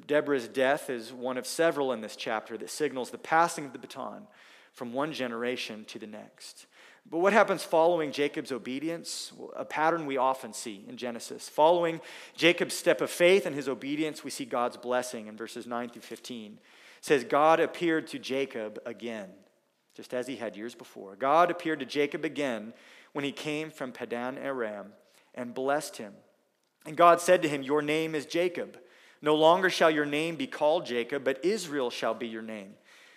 Deborah's 0.07 0.49
death 0.49 0.91
is 0.91 1.13
one 1.13 1.39
of 1.39 1.47
several 1.47 1.93
in 1.93 2.01
this 2.01 2.17
chapter 2.17 2.59
that 2.59 2.71
signals 2.71 3.11
the 3.11 3.19
passing 3.19 3.67
of 3.67 3.73
the 3.73 3.79
baton 3.79 4.27
from 4.73 4.93
one 4.93 5.13
generation 5.13 5.85
to 5.87 5.99
the 5.99 6.07
next. 6.07 6.67
But 7.09 7.19
what 7.19 7.33
happens 7.33 7.63
following 7.63 8.13
Jacob's 8.13 8.53
obedience? 8.53 9.33
A 9.57 9.65
pattern 9.65 10.07
we 10.07 10.17
often 10.17 10.53
see 10.53 10.85
in 10.89 10.97
Genesis. 10.97 11.49
Following 11.49 12.01
Jacob's 12.37 12.75
step 12.75 13.01
of 13.01 13.11
faith 13.11 13.47
and 13.47 13.55
his 13.55 13.69
obedience, 13.69 14.23
we 14.23 14.31
see 14.31 14.45
God's 14.45 14.77
blessing 14.77 15.27
in 15.27 15.37
verses 15.37 15.67
9 15.67 15.91
through 15.91 16.03
15. 16.03 16.53
It 16.53 16.59
says, 17.05 17.25
God 17.25 17.61
appeared 17.61 18.07
to 18.09 18.19
Jacob 18.19 18.79
again, 18.85 19.31
just 19.97 20.13
as 20.13 20.27
he 20.27 20.37
had 20.37 20.57
years 20.57 20.75
before. 20.75 21.17
God 21.17 21.51
appeared 21.51 21.81
to 21.81 21.87
Jacob 21.87 22.25
again 22.25 22.75
when 23.13 23.25
he 23.25 23.33
came 23.33 23.71
from 23.71 23.93
Padan 23.93 24.39
Aram 24.39 24.93
and 25.35 25.55
blessed 25.55 25.97
him. 25.97 26.13
And 26.87 26.97
God 26.97 27.21
said 27.21 27.43
to 27.43 27.49
him, 27.49 27.63
Your 27.63 27.83
name 27.83 28.15
is 28.15 28.27
Jacob. 28.27 28.79
No 29.23 29.35
longer 29.35 29.69
shall 29.69 29.91
your 29.91 30.07
name 30.07 30.37
be 30.37 30.47
called 30.47 30.87
Jacob, 30.87 31.25
but 31.25 31.45
Israel 31.45 31.91
shall 31.91 32.15
be 32.15 32.27
your 32.27 32.43
name. 32.43 32.75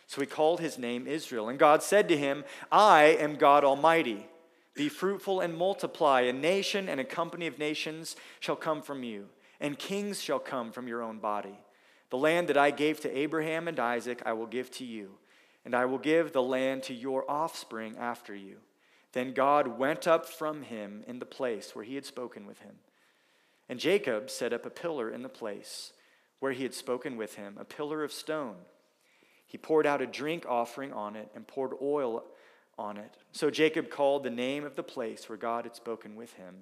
So 0.08 0.20
he 0.22 0.28
called 0.28 0.60
his 0.60 0.78
name 0.78 1.08
Israel. 1.08 1.50
And 1.50 1.58
God 1.58 1.82
said 1.82 2.08
to 2.10 2.18
him, 2.18 2.44
I 2.72 3.18
am 3.20 3.36
God 3.36 3.64
Almighty. 3.64 4.28
Be 4.76 4.90
fruitful 4.90 5.40
and 5.40 5.56
multiply. 5.56 6.22
A 6.22 6.34
nation 6.34 6.90
and 6.90 7.00
a 7.00 7.06
company 7.06 7.48
of 7.48 7.60
nations 7.60 8.16
shall 8.40 8.56
come 8.56 8.82
from 8.82 9.04
you, 9.04 9.28
and 9.60 9.80
kings 9.80 10.22
shall 10.22 10.40
come 10.40 10.72
from 10.72 10.88
your 10.88 11.02
own 11.02 11.20
body. 11.20 11.58
The 12.10 12.18
land 12.18 12.50
that 12.50 12.58
I 12.58 12.72
gave 12.72 13.00
to 13.02 13.18
Abraham 13.18 13.68
and 13.68 13.80
Isaac, 13.80 14.22
I 14.26 14.34
will 14.34 14.46
give 14.46 14.70
to 14.72 14.86
you, 14.86 15.12
and 15.64 15.74
I 15.74 15.86
will 15.86 15.98
give 15.98 16.32
the 16.34 16.44
land 16.44 16.84
to 16.84 16.94
your 16.94 17.30
offspring 17.30 17.96
after 17.98 18.36
you. 18.36 18.58
Then 19.14 19.34
God 19.34 19.80
went 19.80 20.08
up 20.08 20.28
from 20.28 20.64
him 20.64 21.04
in 21.08 21.20
the 21.20 21.26
place 21.26 21.76
where 21.76 21.86
he 21.86 21.96
had 21.96 22.06
spoken 22.06 22.46
with 22.46 22.60
him. 22.60 22.76
And 23.74 23.80
Jacob 23.80 24.30
set 24.30 24.54
up 24.54 24.68
a 24.68 24.70
pillar 24.70 25.10
in 25.10 25.24
the 25.24 25.30
place 25.30 25.94
where 26.40 26.52
he 26.52 26.62
had 26.62 26.76
spoken 26.76 27.18
with 27.18 27.38
him, 27.38 27.58
a 27.60 27.66
pillar 27.66 28.04
of 28.04 28.14
stone. 28.14 28.54
He 29.48 29.58
poured 29.58 29.88
out 29.88 30.00
a 30.00 30.06
drink 30.06 30.46
offering 30.48 30.94
on 30.94 31.16
it 31.16 31.32
and 31.34 31.48
poured 31.48 31.72
oil 31.82 32.24
on 32.78 32.98
it. 32.98 33.18
So 33.32 33.50
Jacob 33.50 33.90
called 33.90 34.24
the 34.24 34.30
name 34.30 34.64
of 34.64 34.76
the 34.76 34.84
place 34.84 35.28
where 35.28 35.40
God 35.40 35.66
had 35.66 35.76
spoken 35.76 36.16
with 36.16 36.34
him 36.34 36.54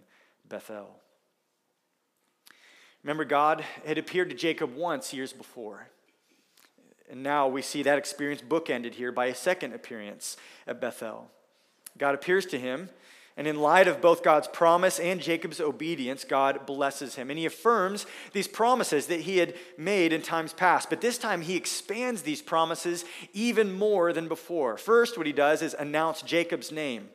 Bethel. 0.47 1.01
Remember, 3.03 3.25
God 3.25 3.65
had 3.85 3.97
appeared 3.97 4.29
to 4.29 4.35
Jacob 4.37 4.73
once 4.73 5.13
years 5.13 5.33
before. 5.33 5.89
And 7.09 7.21
now 7.21 7.45
we 7.45 7.61
see 7.61 7.83
that 7.83 7.97
experience 7.97 8.41
bookended 8.41 8.93
here 8.93 9.11
by 9.11 9.25
a 9.25 9.35
second 9.35 9.73
appearance 9.73 10.37
at 10.65 10.79
Bethel. 10.79 11.29
God 11.97 12.15
appears 12.15 12.45
to 12.45 12.57
him 12.57 12.89
and 13.37 13.47
in 13.47 13.61
light 13.61 13.87
of 13.87 14.01
both 14.01 14.23
God's 14.23 14.47
promise 14.47 14.99
and 14.99 15.21
Jacob's 15.21 15.61
obedience, 15.61 16.25
God 16.25 16.65
blesses 16.65 17.15
him. 17.15 17.29
And 17.29 17.39
he 17.39 17.45
affirms 17.45 18.05
these 18.33 18.47
promises 18.47 19.07
that 19.07 19.21
he 19.21 19.37
had 19.37 19.53
made 19.77 20.11
in 20.11 20.21
times 20.21 20.53
past. 20.53 20.89
But 20.89 21.01
this 21.01 21.17
time 21.17 21.41
he 21.41 21.55
expands 21.55 22.23
these 22.23 22.41
promises 22.41 23.05
even 23.33 23.71
more 23.71 24.11
than 24.11 24.27
before. 24.27 24.77
First, 24.77 25.17
what 25.17 25.27
he 25.27 25.33
does 25.33 25.61
is 25.61 25.73
announce 25.73 26.21
Jacob's 26.21 26.71
name. 26.71 27.09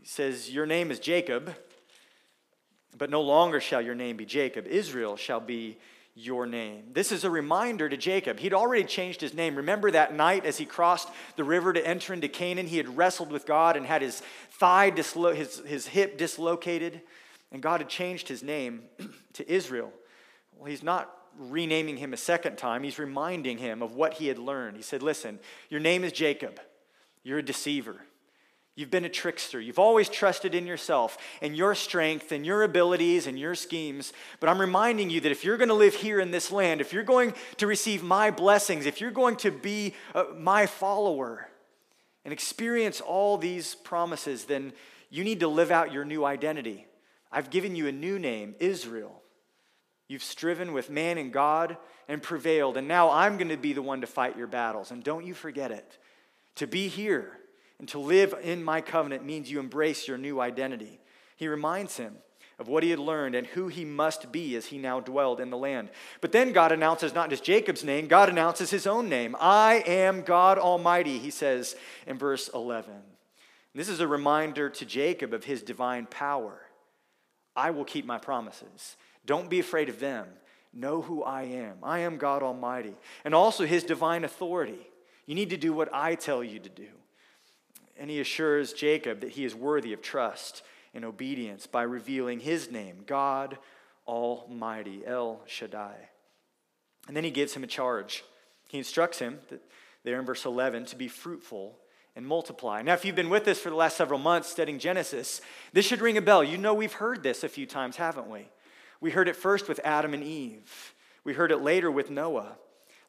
He 0.00 0.06
says, 0.06 0.50
Your 0.50 0.66
name 0.66 0.90
is 0.90 0.98
Jacob, 0.98 1.54
but 2.96 3.10
no 3.10 3.20
longer 3.20 3.60
shall 3.60 3.82
your 3.82 3.94
name 3.94 4.16
be 4.16 4.24
Jacob. 4.24 4.66
Israel 4.66 5.16
shall 5.16 5.40
be 5.40 5.76
your 6.18 6.46
name. 6.46 6.84
This 6.94 7.12
is 7.12 7.24
a 7.24 7.30
reminder 7.30 7.90
to 7.90 7.96
Jacob. 7.96 8.38
He'd 8.38 8.54
already 8.54 8.84
changed 8.84 9.20
his 9.20 9.34
name. 9.34 9.54
Remember 9.54 9.90
that 9.90 10.14
night 10.14 10.46
as 10.46 10.56
he 10.56 10.64
crossed 10.64 11.10
the 11.36 11.44
river 11.44 11.74
to 11.74 11.86
enter 11.86 12.14
into 12.14 12.26
Canaan? 12.26 12.66
He 12.66 12.78
had 12.78 12.96
wrestled 12.96 13.30
with 13.30 13.44
God 13.44 13.76
and 13.76 13.84
had 13.84 14.00
his 14.00 14.22
thigh, 14.52 14.90
dislo- 14.90 15.36
his, 15.36 15.58
his 15.66 15.86
hip 15.86 16.16
dislocated, 16.16 17.02
and 17.52 17.62
God 17.62 17.82
had 17.82 17.90
changed 17.90 18.28
his 18.28 18.42
name 18.42 18.84
to 19.34 19.52
Israel. 19.52 19.92
Well, 20.56 20.70
he's 20.70 20.82
not 20.82 21.12
renaming 21.38 21.98
him 21.98 22.14
a 22.14 22.16
second 22.16 22.56
time, 22.56 22.82
he's 22.82 22.98
reminding 22.98 23.58
him 23.58 23.82
of 23.82 23.94
what 23.94 24.14
he 24.14 24.28
had 24.28 24.38
learned. 24.38 24.78
He 24.78 24.82
said, 24.82 25.02
Listen, 25.02 25.38
your 25.68 25.80
name 25.80 26.02
is 26.02 26.12
Jacob, 26.12 26.58
you're 27.24 27.38
a 27.38 27.44
deceiver. 27.44 28.05
You've 28.76 28.90
been 28.90 29.06
a 29.06 29.08
trickster. 29.08 29.58
You've 29.58 29.78
always 29.78 30.10
trusted 30.10 30.54
in 30.54 30.66
yourself 30.66 31.16
and 31.40 31.56
your 31.56 31.74
strength 31.74 32.30
and 32.30 32.44
your 32.44 32.62
abilities 32.62 33.26
and 33.26 33.38
your 33.38 33.54
schemes. 33.54 34.12
But 34.38 34.50
I'm 34.50 34.60
reminding 34.60 35.08
you 35.08 35.18
that 35.22 35.32
if 35.32 35.44
you're 35.44 35.56
going 35.56 35.70
to 35.70 35.74
live 35.74 35.94
here 35.94 36.20
in 36.20 36.30
this 36.30 36.52
land, 36.52 36.82
if 36.82 36.92
you're 36.92 37.02
going 37.02 37.32
to 37.56 37.66
receive 37.66 38.02
my 38.02 38.30
blessings, 38.30 38.84
if 38.84 39.00
you're 39.00 39.10
going 39.10 39.36
to 39.36 39.50
be 39.50 39.94
uh, 40.14 40.24
my 40.38 40.66
follower 40.66 41.48
and 42.26 42.34
experience 42.34 43.00
all 43.00 43.38
these 43.38 43.74
promises, 43.76 44.44
then 44.44 44.74
you 45.08 45.24
need 45.24 45.40
to 45.40 45.48
live 45.48 45.70
out 45.70 45.90
your 45.90 46.04
new 46.04 46.26
identity. 46.26 46.86
I've 47.32 47.48
given 47.48 47.76
you 47.76 47.86
a 47.86 47.92
new 47.92 48.18
name, 48.18 48.56
Israel. 48.60 49.22
You've 50.06 50.22
striven 50.22 50.74
with 50.74 50.90
man 50.90 51.16
and 51.16 51.32
God 51.32 51.78
and 52.08 52.22
prevailed, 52.22 52.76
and 52.76 52.86
now 52.86 53.10
I'm 53.10 53.38
going 53.38 53.48
to 53.48 53.56
be 53.56 53.72
the 53.72 53.80
one 53.80 54.02
to 54.02 54.06
fight 54.06 54.36
your 54.36 54.46
battles. 54.46 54.90
And 54.90 55.02
don't 55.02 55.24
you 55.24 55.32
forget 55.32 55.70
it. 55.70 55.96
To 56.56 56.66
be 56.66 56.88
here 56.88 57.38
and 57.78 57.88
to 57.88 57.98
live 57.98 58.34
in 58.42 58.64
my 58.64 58.80
covenant 58.80 59.24
means 59.24 59.50
you 59.50 59.60
embrace 59.60 60.08
your 60.08 60.18
new 60.18 60.40
identity. 60.40 61.00
He 61.36 61.48
reminds 61.48 61.96
him 61.96 62.16
of 62.58 62.68
what 62.68 62.82
he 62.82 62.90
had 62.90 62.98
learned 62.98 63.34
and 63.34 63.46
who 63.48 63.68
he 63.68 63.84
must 63.84 64.32
be 64.32 64.56
as 64.56 64.66
he 64.66 64.78
now 64.78 64.98
dwelled 64.98 65.40
in 65.40 65.50
the 65.50 65.58
land. 65.58 65.90
But 66.22 66.32
then 66.32 66.52
God 66.52 66.72
announces 66.72 67.14
not 67.14 67.28
just 67.28 67.44
Jacob's 67.44 67.84
name, 67.84 68.06
God 68.06 68.30
announces 68.30 68.70
his 68.70 68.86
own 68.86 69.08
name. 69.08 69.36
I 69.38 69.84
am 69.86 70.22
God 70.22 70.58
Almighty, 70.58 71.18
he 71.18 71.30
says 71.30 71.76
in 72.06 72.16
verse 72.16 72.48
11. 72.54 72.94
This 73.74 73.90
is 73.90 74.00
a 74.00 74.08
reminder 74.08 74.70
to 74.70 74.86
Jacob 74.86 75.34
of 75.34 75.44
his 75.44 75.62
divine 75.62 76.06
power. 76.06 76.62
I 77.54 77.72
will 77.72 77.84
keep 77.84 78.06
my 78.06 78.16
promises. 78.16 78.96
Don't 79.26 79.50
be 79.50 79.60
afraid 79.60 79.90
of 79.90 80.00
them. 80.00 80.26
Know 80.72 81.02
who 81.02 81.22
I 81.22 81.42
am. 81.42 81.76
I 81.82 82.00
am 82.00 82.16
God 82.16 82.42
Almighty. 82.42 82.94
And 83.24 83.34
also 83.34 83.66
his 83.66 83.84
divine 83.84 84.24
authority. 84.24 84.88
You 85.26 85.34
need 85.34 85.50
to 85.50 85.56
do 85.58 85.74
what 85.74 85.90
I 85.92 86.14
tell 86.14 86.42
you 86.42 86.58
to 86.58 86.68
do. 86.70 86.88
And 87.98 88.10
he 88.10 88.20
assures 88.20 88.72
Jacob 88.72 89.20
that 89.20 89.30
he 89.30 89.44
is 89.44 89.54
worthy 89.54 89.92
of 89.92 90.02
trust 90.02 90.62
and 90.94 91.04
obedience 91.04 91.66
by 91.66 91.82
revealing 91.82 92.40
his 92.40 92.70
name, 92.70 93.04
God 93.06 93.58
Almighty, 94.06 95.02
El 95.06 95.40
Shaddai. 95.46 95.96
And 97.08 97.16
then 97.16 97.24
he 97.24 97.30
gives 97.30 97.54
him 97.54 97.64
a 97.64 97.68
charge. 97.68 98.24
He 98.68 98.78
instructs 98.78 99.18
him, 99.18 99.38
that, 99.50 99.60
there 100.04 100.18
in 100.18 100.26
verse 100.26 100.44
11, 100.44 100.86
to 100.86 100.96
be 100.96 101.08
fruitful 101.08 101.78
and 102.14 102.26
multiply. 102.26 102.82
Now, 102.82 102.94
if 102.94 103.04
you've 103.04 103.16
been 103.16 103.28
with 103.28 103.46
us 103.46 103.58
for 103.58 103.70
the 103.70 103.76
last 103.76 103.96
several 103.96 104.18
months 104.18 104.48
studying 104.48 104.78
Genesis, 104.78 105.40
this 105.72 105.86
should 105.86 106.00
ring 106.00 106.16
a 106.16 106.22
bell. 106.22 106.42
You 106.42 106.58
know 106.58 106.74
we've 106.74 106.92
heard 106.94 107.22
this 107.22 107.44
a 107.44 107.48
few 107.48 107.66
times, 107.66 107.96
haven't 107.96 108.28
we? 108.28 108.48
We 109.00 109.10
heard 109.10 109.28
it 109.28 109.36
first 109.36 109.68
with 109.68 109.80
Adam 109.84 110.14
and 110.14 110.22
Eve, 110.22 110.94
we 111.24 111.34
heard 111.34 111.52
it 111.52 111.58
later 111.58 111.90
with 111.90 112.10
Noah. 112.10 112.56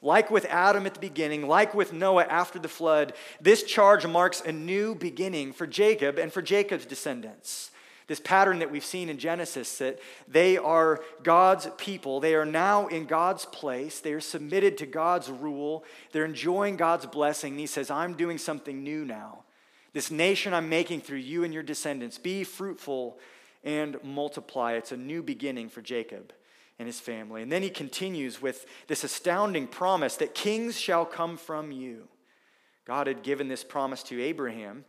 Like 0.01 0.29
with 0.29 0.45
Adam 0.45 0.85
at 0.85 0.93
the 0.93 0.99
beginning, 0.99 1.47
like 1.47 1.73
with 1.73 1.91
Noah 1.91 2.25
after 2.25 2.59
the 2.59 2.67
flood, 2.67 3.13
this 3.41 3.63
charge 3.63 4.05
marks 4.05 4.41
a 4.41 4.51
new 4.51 4.93
beginning 4.93 5.53
for 5.53 5.65
Jacob 5.65 6.19
and 6.19 6.31
for 6.31 6.41
Jacob's 6.41 6.85
descendants. 6.85 7.71
This 8.05 8.19
pattern 8.21 8.59
that 8.59 8.71
we've 8.71 8.85
seen 8.85 9.09
in 9.09 9.17
Genesis 9.17 9.79
that 9.79 9.99
they 10.27 10.57
are 10.57 11.03
God's 11.23 11.67
people. 11.77 12.21
They 12.21 12.35
are 12.35 12.45
now 12.45 12.87
in 12.87 13.05
God's 13.05 13.45
place. 13.45 13.99
They 13.99 14.13
are 14.13 14.21
submitted 14.21 14.77
to 14.77 14.85
God's 14.85 15.29
rule. 15.29 15.83
They're 16.13 16.23
enjoying 16.23 16.77
God's 16.77 17.05
blessing. 17.05 17.53
And 17.53 17.59
he 17.59 17.67
says, 17.67 17.91
I'm 17.91 18.13
doing 18.13 18.37
something 18.37 18.81
new 18.81 19.03
now. 19.03 19.43
This 19.91 20.09
nation 20.09 20.53
I'm 20.53 20.69
making 20.69 21.01
through 21.01 21.17
you 21.17 21.43
and 21.43 21.53
your 21.53 21.63
descendants. 21.63 22.17
Be 22.17 22.45
fruitful 22.45 23.17
and 23.63 23.97
multiply. 24.03 24.73
It's 24.73 24.93
a 24.93 24.97
new 24.97 25.21
beginning 25.21 25.67
for 25.67 25.81
Jacob 25.81 26.31
and 26.79 26.87
his 26.87 26.99
family. 26.99 27.41
And 27.41 27.51
then 27.51 27.63
he 27.63 27.69
continues 27.69 28.41
with 28.41 28.65
this 28.87 29.03
astounding 29.03 29.67
promise 29.67 30.15
that 30.17 30.35
kings 30.35 30.79
shall 30.79 31.05
come 31.05 31.37
from 31.37 31.71
you. 31.71 32.07
God 32.85 33.07
had 33.07 33.23
given 33.23 33.47
this 33.47 33.63
promise 33.63 34.03
to 34.03 34.21
Abraham 34.21 34.85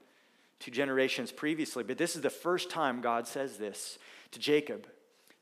two 0.61 0.71
generations 0.71 1.33
previously, 1.33 1.85
but 1.85 1.99
this 1.99 2.17
is 2.17 2.23
the 2.23 2.31
first 2.31 2.71
time 2.71 3.01
God 3.01 3.27
says 3.27 3.57
this 3.57 3.99
to 4.33 4.39
Jacob. 4.39 4.87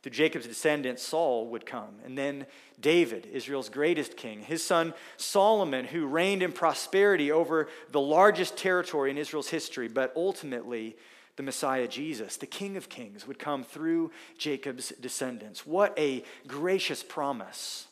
To 0.03 0.11
Jacob's 0.11 0.47
descendant, 0.47 1.01
Saul 1.01 1.49
would 1.49 1.67
come. 1.67 1.97
And 2.05 2.17
then 2.17 2.47
David, 2.79 3.27
Israel's 3.33 3.69
greatest 3.69 4.17
king. 4.17 4.41
His 4.41 4.63
son 4.63 4.95
Solomon, 5.17 5.85
who 5.85 6.07
reigned 6.07 6.45
in 6.45 6.53
prosperity 6.53 7.33
over 7.33 7.69
the 7.91 8.01
largest 8.01 8.57
territory 8.57 9.11
in 9.11 9.19
Israel's 9.19 9.49
history, 9.49 9.89
but 9.89 10.13
ultimately 10.15 10.97
the 11.37 11.43
Messiah 11.43 11.87
Jesus, 11.87 12.37
the 12.37 12.47
King 12.47 12.77
of 12.77 12.89
Kings, 12.89 13.27
would 13.27 13.39
come 13.39 13.63
through 13.63 14.11
Jacob's 14.39 14.93
descendants. 15.01 15.67
What 15.67 15.97
a 15.99 16.25
gracious 16.47 17.03
promise 17.03 17.87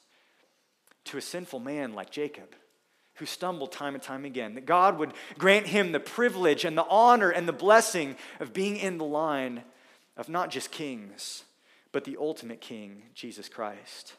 to 1.04 1.18
a 1.18 1.22
sinful 1.22 1.60
man 1.60 1.92
like 1.92 2.10
Jacob, 2.10 2.54
who 3.16 3.26
stumbled 3.26 3.70
time 3.70 3.94
and 3.94 4.02
time 4.02 4.24
again, 4.24 4.54
that 4.54 4.66
God 4.66 4.98
would 4.98 5.12
grant 5.38 5.66
him 5.66 5.92
the 5.92 6.00
privilege 6.00 6.64
and 6.64 6.76
the 6.76 6.86
honor 6.88 7.30
and 7.30 7.46
the 7.46 7.52
blessing 7.52 8.16
of 8.40 8.54
being 8.54 8.76
in 8.76 8.98
the 8.98 9.04
line 9.04 9.62
of 10.16 10.28
not 10.28 10.50
just 10.50 10.70
kings, 10.70 11.44
but 11.92 12.04
the 12.04 12.16
ultimate 12.18 12.60
King, 12.60 13.02
Jesus 13.14 13.48
Christ. 13.48 14.14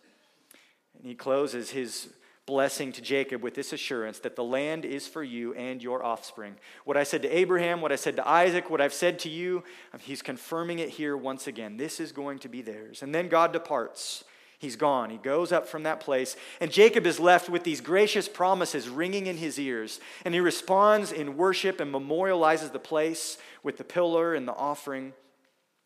And 0.97 1.05
he 1.05 1.15
closes 1.15 1.71
his 1.71 2.09
blessing 2.45 2.91
to 2.91 3.01
Jacob 3.01 3.41
with 3.41 3.55
this 3.55 3.73
assurance 3.73 4.19
that 4.19 4.35
the 4.35 4.43
land 4.43 4.85
is 4.85 5.07
for 5.07 5.23
you 5.23 5.53
and 5.55 5.81
your 5.81 6.03
offspring. 6.03 6.55
What 6.83 6.95
I 6.95 7.03
said 7.03 7.23
to 7.23 7.35
Abraham, 7.35 7.81
what 7.81 7.91
I 7.91 7.95
said 7.95 8.15
to 8.17 8.27
Isaac, 8.27 8.69
what 8.69 8.81
I've 8.81 8.93
said 8.93 9.19
to 9.19 9.29
you, 9.29 9.63
um, 9.93 9.99
he's 9.99 10.21
confirming 10.21 10.79
it 10.79 10.89
here 10.89 11.17
once 11.17 11.47
again. 11.47 11.77
This 11.77 11.99
is 11.99 12.11
going 12.11 12.39
to 12.39 12.49
be 12.49 12.61
theirs. 12.61 13.01
And 13.01 13.15
then 13.15 13.29
God 13.29 13.51
departs. 13.51 14.23
He's 14.59 14.75
gone. 14.75 15.09
He 15.09 15.17
goes 15.17 15.51
up 15.51 15.67
from 15.67 15.83
that 15.83 15.99
place. 15.99 16.35
And 16.61 16.71
Jacob 16.71 17.05
is 17.05 17.19
left 17.19 17.49
with 17.49 17.63
these 17.63 17.81
gracious 17.81 18.29
promises 18.29 18.87
ringing 18.87 19.27
in 19.27 19.37
his 19.37 19.59
ears. 19.59 19.99
And 20.23 20.33
he 20.33 20.39
responds 20.39 21.11
in 21.11 21.37
worship 21.37 21.79
and 21.79 21.93
memorializes 21.93 22.71
the 22.71 22.79
place 22.79 23.37
with 23.63 23.77
the 23.77 23.83
pillar 23.83 24.33
and 24.33 24.47
the 24.47 24.53
offering. 24.53 25.13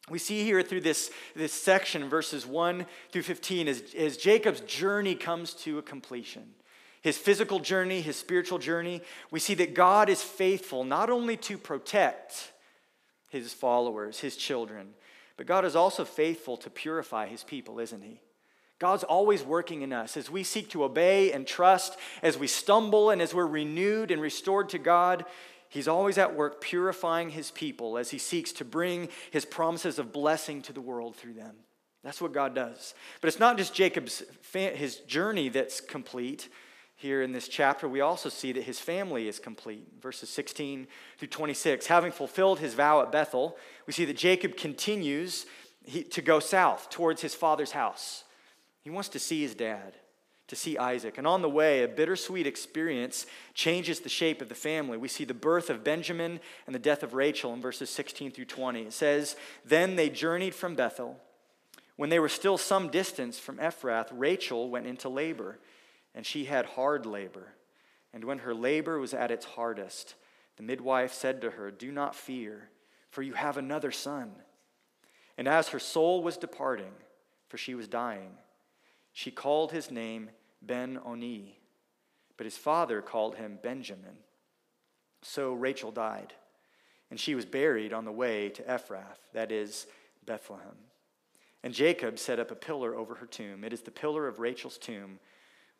We 0.09 0.19
see 0.19 0.43
here 0.43 0.61
through 0.61 0.81
this, 0.81 1.11
this 1.35 1.53
section, 1.53 2.09
verses 2.09 2.45
1 2.45 2.85
through 3.11 3.23
15, 3.23 3.67
as, 3.67 3.83
as 3.97 4.17
Jacob's 4.17 4.61
journey 4.61 5.15
comes 5.15 5.53
to 5.55 5.77
a 5.77 5.83
completion. 5.83 6.53
His 7.01 7.17
physical 7.17 7.59
journey, 7.59 8.01
his 8.01 8.17
spiritual 8.17 8.59
journey, 8.59 9.01
we 9.31 9.39
see 9.39 9.53
that 9.55 9.73
God 9.73 10.09
is 10.09 10.21
faithful 10.21 10.83
not 10.83 11.09
only 11.09 11.37
to 11.37 11.57
protect 11.57 12.51
his 13.29 13.53
followers, 13.53 14.19
his 14.19 14.35
children, 14.35 14.93
but 15.37 15.45
God 15.45 15.63
is 15.63 15.75
also 15.75 16.03
faithful 16.03 16.57
to 16.57 16.69
purify 16.69 17.27
his 17.27 17.43
people, 17.43 17.79
isn't 17.79 18.01
he? 18.01 18.19
God's 18.79 19.03
always 19.03 19.43
working 19.43 19.81
in 19.81 19.91
us 19.91 20.15
as 20.15 20.29
we 20.29 20.43
seek 20.43 20.69
to 20.69 20.85
obey 20.85 21.33
and 21.33 21.45
trust, 21.45 21.97
as 22.23 22.37
we 22.37 22.47
stumble 22.47 23.09
and 23.09 23.21
as 23.21 23.33
we're 23.33 23.45
renewed 23.45 24.09
and 24.09 24.21
restored 24.21 24.69
to 24.69 24.77
God. 24.77 25.25
He's 25.69 25.87
always 25.87 26.17
at 26.17 26.35
work 26.35 26.61
purifying 26.61 27.29
his 27.29 27.51
people 27.51 27.97
as 27.97 28.09
he 28.09 28.17
seeks 28.17 28.51
to 28.53 28.65
bring 28.65 29.09
his 29.29 29.45
promises 29.45 29.99
of 29.99 30.11
blessing 30.11 30.61
to 30.63 30.73
the 30.73 30.81
world 30.81 31.15
through 31.15 31.33
them. 31.33 31.55
That's 32.03 32.21
what 32.21 32.33
God 32.33 32.55
does. 32.55 32.95
But 33.21 33.27
it's 33.27 33.39
not 33.39 33.57
just 33.57 33.73
Jacob's 33.73 34.23
his 34.51 34.97
journey 34.97 35.49
that's 35.49 35.79
complete. 35.79 36.49
Here 36.95 37.21
in 37.21 37.31
this 37.31 37.47
chapter, 37.47 37.87
we 37.87 38.01
also 38.01 38.27
see 38.27 38.51
that 38.51 38.63
his 38.63 38.79
family 38.79 39.29
is 39.29 39.39
complete. 39.39 39.87
Verses 40.01 40.29
16 40.29 40.87
through 41.17 41.27
26. 41.29 41.87
Having 41.87 42.11
fulfilled 42.11 42.59
his 42.59 42.73
vow 42.73 43.01
at 43.01 43.11
Bethel, 43.11 43.55
we 43.85 43.93
see 43.93 44.05
that 44.05 44.17
Jacob 44.17 44.57
continues 44.57 45.45
to 46.11 46.21
go 46.21 46.39
south 46.39 46.89
towards 46.89 47.21
his 47.21 47.35
father's 47.35 47.71
house. 47.71 48.25
He 48.81 48.89
wants 48.89 49.09
to 49.09 49.19
see 49.19 49.41
his 49.41 49.55
dad 49.55 49.93
to 50.49 50.55
see 50.55 50.77
Isaac. 50.77 51.17
And 51.17 51.25
on 51.25 51.41
the 51.41 51.49
way, 51.49 51.83
a 51.83 51.87
bittersweet 51.87 52.47
experience 52.47 53.25
changes 53.53 53.99
the 53.99 54.09
shape 54.09 54.41
of 54.41 54.49
the 54.49 54.55
family. 54.55 54.97
We 54.97 55.07
see 55.07 55.23
the 55.23 55.33
birth 55.33 55.69
of 55.69 55.83
Benjamin 55.83 56.39
and 56.65 56.75
the 56.75 56.79
death 56.79 57.03
of 57.03 57.13
Rachel 57.13 57.53
in 57.53 57.61
verses 57.61 57.89
16 57.91 58.31
through 58.31 58.45
20. 58.45 58.81
It 58.81 58.93
says, 58.93 59.35
Then 59.63 59.95
they 59.95 60.09
journeyed 60.09 60.55
from 60.55 60.75
Bethel. 60.75 61.17
When 61.95 62.09
they 62.09 62.19
were 62.19 62.29
still 62.29 62.57
some 62.57 62.89
distance 62.89 63.37
from 63.37 63.57
Ephrath, 63.57 64.07
Rachel 64.11 64.69
went 64.69 64.87
into 64.87 65.07
labor, 65.07 65.59
and 66.15 66.25
she 66.25 66.45
had 66.45 66.65
hard 66.65 67.05
labor. 67.05 67.53
And 68.11 68.23
when 68.23 68.39
her 68.39 68.55
labor 68.55 68.99
was 68.99 69.13
at 69.13 69.31
its 69.31 69.45
hardest, 69.45 70.15
the 70.57 70.63
midwife 70.63 71.13
said 71.13 71.41
to 71.41 71.51
her, 71.51 71.69
Do 71.69 71.91
not 71.91 72.15
fear, 72.15 72.69
for 73.11 73.21
you 73.21 73.33
have 73.33 73.57
another 73.57 73.91
son. 73.91 74.31
And 75.37 75.47
as 75.47 75.69
her 75.69 75.79
soul 75.79 76.23
was 76.23 76.37
departing, 76.37 76.93
for 77.49 77.57
she 77.57 77.75
was 77.75 77.87
dying, 77.87 78.31
she 79.13 79.29
called 79.29 79.71
his 79.71 79.91
name 79.91 80.29
Ben 80.61 80.99
Oni, 81.05 81.57
but 82.37 82.45
his 82.45 82.57
father 82.57 83.01
called 83.01 83.35
him 83.35 83.59
Benjamin. 83.61 84.17
So 85.21 85.53
Rachel 85.53 85.91
died, 85.91 86.33
and 87.09 87.19
she 87.19 87.35
was 87.35 87.45
buried 87.45 87.93
on 87.93 88.05
the 88.05 88.11
way 88.11 88.49
to 88.49 88.63
Ephrath, 88.63 89.19
that 89.33 89.51
is, 89.51 89.87
Bethlehem. 90.25 90.77
And 91.63 91.73
Jacob 91.73 92.17
set 92.19 92.39
up 92.39 92.51
a 92.51 92.55
pillar 92.55 92.95
over 92.95 93.15
her 93.15 93.25
tomb. 93.25 93.63
It 93.63 93.73
is 93.73 93.81
the 93.81 93.91
pillar 93.91 94.27
of 94.27 94.39
Rachel's 94.39 94.77
tomb, 94.77 95.19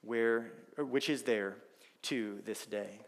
where, 0.01 0.51
which 0.77 1.09
is 1.09 1.23
there 1.23 1.55
to 2.03 2.39
this 2.45 2.65
day. 2.65 2.99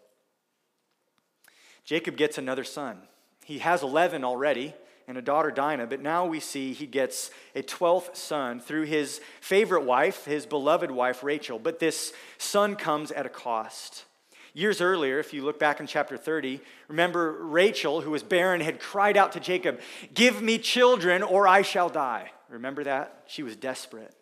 Jacob 1.84 2.16
gets 2.16 2.38
another 2.38 2.64
son. 2.64 2.98
He 3.44 3.60
has 3.60 3.84
11 3.84 4.24
already 4.24 4.74
and 5.08 5.18
a 5.18 5.22
daughter, 5.22 5.52
Dinah, 5.52 5.88
but 5.88 6.02
now 6.02 6.26
we 6.26 6.40
see 6.40 6.74
he 6.74 6.86
gets 6.86 7.32
a 7.56 7.62
12th 7.62 8.16
son 8.16 8.60
through 8.60 8.84
his 8.84 9.22
favorite 9.40 9.84
wife, 9.84 10.26
his 10.26 10.46
beloved 10.46 10.92
wife, 10.92 11.24
Rachel. 11.24 11.60
But 11.60 11.80
this 11.80 12.14
son 12.38 12.76
comes 12.76 13.12
at 13.12 13.26
a 13.26 13.30
cost. 13.30 14.06
Years 14.54 14.82
earlier, 14.82 15.20
if 15.20 15.34
you 15.34 15.44
look 15.44 15.60
back 15.60 15.80
in 15.80 15.88
chapter 15.88 16.18
30, 16.18 16.60
remember 16.90 17.32
Rachel, 17.32 18.02
who 18.02 18.12
was 18.12 18.22
barren, 18.22 18.60
had 18.60 18.80
cried 18.80 19.16
out 19.16 19.32
to 19.34 19.40
Jacob, 19.40 19.80
Give 20.14 20.42
me 20.42 20.58
children 20.58 21.24
or 21.24 21.48
I 21.48 21.62
shall 21.62 21.90
die. 21.90 22.32
Remember 22.50 22.84
that? 22.84 23.24
She 23.28 23.44
was 23.44 23.56
desperate. 23.56 24.14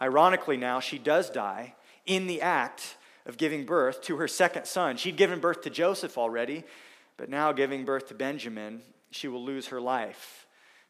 Ironically, 0.00 0.56
now 0.56 0.78
she 0.78 0.96
does 0.96 1.28
die 1.28 1.74
in 2.06 2.28
the 2.28 2.40
act 2.40 2.96
of 3.26 3.36
giving 3.36 3.66
birth 3.66 4.00
to 4.02 4.16
her 4.16 4.28
second 4.28 4.66
son. 4.66 4.96
She'd 4.96 5.16
given 5.16 5.40
birth 5.40 5.62
to 5.62 5.70
Joseph 5.70 6.16
already, 6.16 6.62
but 7.16 7.28
now 7.28 7.50
giving 7.50 7.84
birth 7.84 8.08
to 8.08 8.14
Benjamin, 8.14 8.82
she 9.10 9.28
will 9.28 9.44
lose 9.44 9.68
her 9.68 9.80
life. 9.80 10.46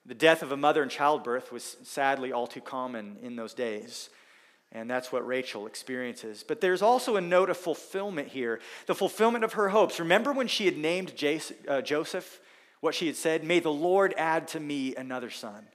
The 0.06 0.14
death 0.14 0.42
of 0.42 0.52
a 0.52 0.56
mother 0.56 0.82
in 0.82 0.88
childbirth 0.88 1.52
was 1.52 1.76
sadly 1.82 2.32
all 2.32 2.46
too 2.46 2.60
common 2.60 3.18
in 3.22 3.36
those 3.36 3.54
days. 3.54 4.10
And 4.72 4.90
that's 4.90 5.10
what 5.10 5.26
Rachel 5.26 5.66
experiences. 5.66 6.44
But 6.46 6.60
there's 6.60 6.82
also 6.82 7.16
a 7.16 7.20
note 7.20 7.50
of 7.50 7.56
fulfillment 7.56 8.28
here 8.28 8.60
the 8.86 8.94
fulfillment 8.94 9.44
of 9.44 9.54
her 9.54 9.70
hopes. 9.70 9.98
Remember 9.98 10.32
when 10.32 10.48
she 10.48 10.66
had 10.66 10.76
named 10.76 11.12
uh, 11.66 11.80
Joseph, 11.80 12.40
what 12.80 12.94
she 12.94 13.06
had 13.06 13.16
said? 13.16 13.44
May 13.44 13.60
the 13.60 13.72
Lord 13.72 14.14
add 14.16 14.48
to 14.48 14.60
me 14.60 14.94
another 14.94 15.30
son. 15.30 15.66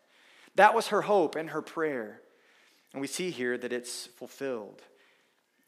That 0.55 0.75
was 0.75 0.87
her 0.87 1.01
hope 1.01 1.35
and 1.35 1.49
her 1.49 1.61
prayer. 1.61 2.21
And 2.91 3.01
we 3.01 3.07
see 3.07 3.31
here 3.31 3.57
that 3.57 3.73
it's 3.73 4.05
fulfilled. 4.05 4.81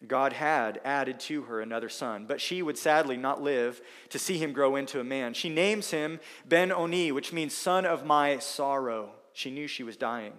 God 0.07 0.33
had 0.33 0.81
added 0.83 1.19
to 1.21 1.43
her 1.43 1.61
another 1.61 1.89
son, 1.89 2.25
but 2.27 2.41
she 2.41 2.61
would 2.61 2.77
sadly 2.77 3.17
not 3.17 3.41
live 3.41 3.81
to 4.09 4.19
see 4.19 4.37
him 4.37 4.53
grow 4.53 4.75
into 4.75 4.99
a 4.99 5.03
man. 5.03 5.33
She 5.33 5.49
names 5.49 5.91
him 5.91 6.19
Ben 6.47 6.71
Oni, 6.71 7.11
which 7.11 7.33
means 7.33 7.55
son 7.55 7.85
of 7.85 8.05
my 8.05 8.37
sorrow. 8.39 9.11
She 9.33 9.51
knew 9.51 9.67
she 9.67 9.83
was 9.83 9.97
dying. 9.97 10.33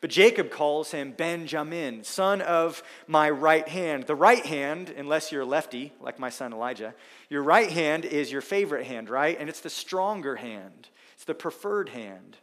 But 0.00 0.10
Jacob 0.10 0.50
calls 0.50 0.90
him 0.90 1.12
Benjamin, 1.12 2.02
son 2.02 2.40
of 2.40 2.82
my 3.06 3.30
right 3.30 3.68
hand. 3.68 4.04
The 4.04 4.16
right 4.16 4.44
hand, 4.44 4.90
unless 4.90 5.30
you're 5.30 5.42
a 5.42 5.46
lefty, 5.46 5.92
like 6.00 6.18
my 6.18 6.30
son 6.30 6.52
Elijah, 6.52 6.94
your 7.28 7.42
right 7.42 7.70
hand 7.70 8.04
is 8.04 8.32
your 8.32 8.40
favorite 8.40 8.86
hand, 8.86 9.08
right? 9.08 9.38
And 9.38 9.48
it's 9.48 9.60
the 9.60 9.70
stronger 9.70 10.36
hand, 10.36 10.88
it's 11.14 11.24
the 11.24 11.34
preferred 11.34 11.90
hand 11.90 12.38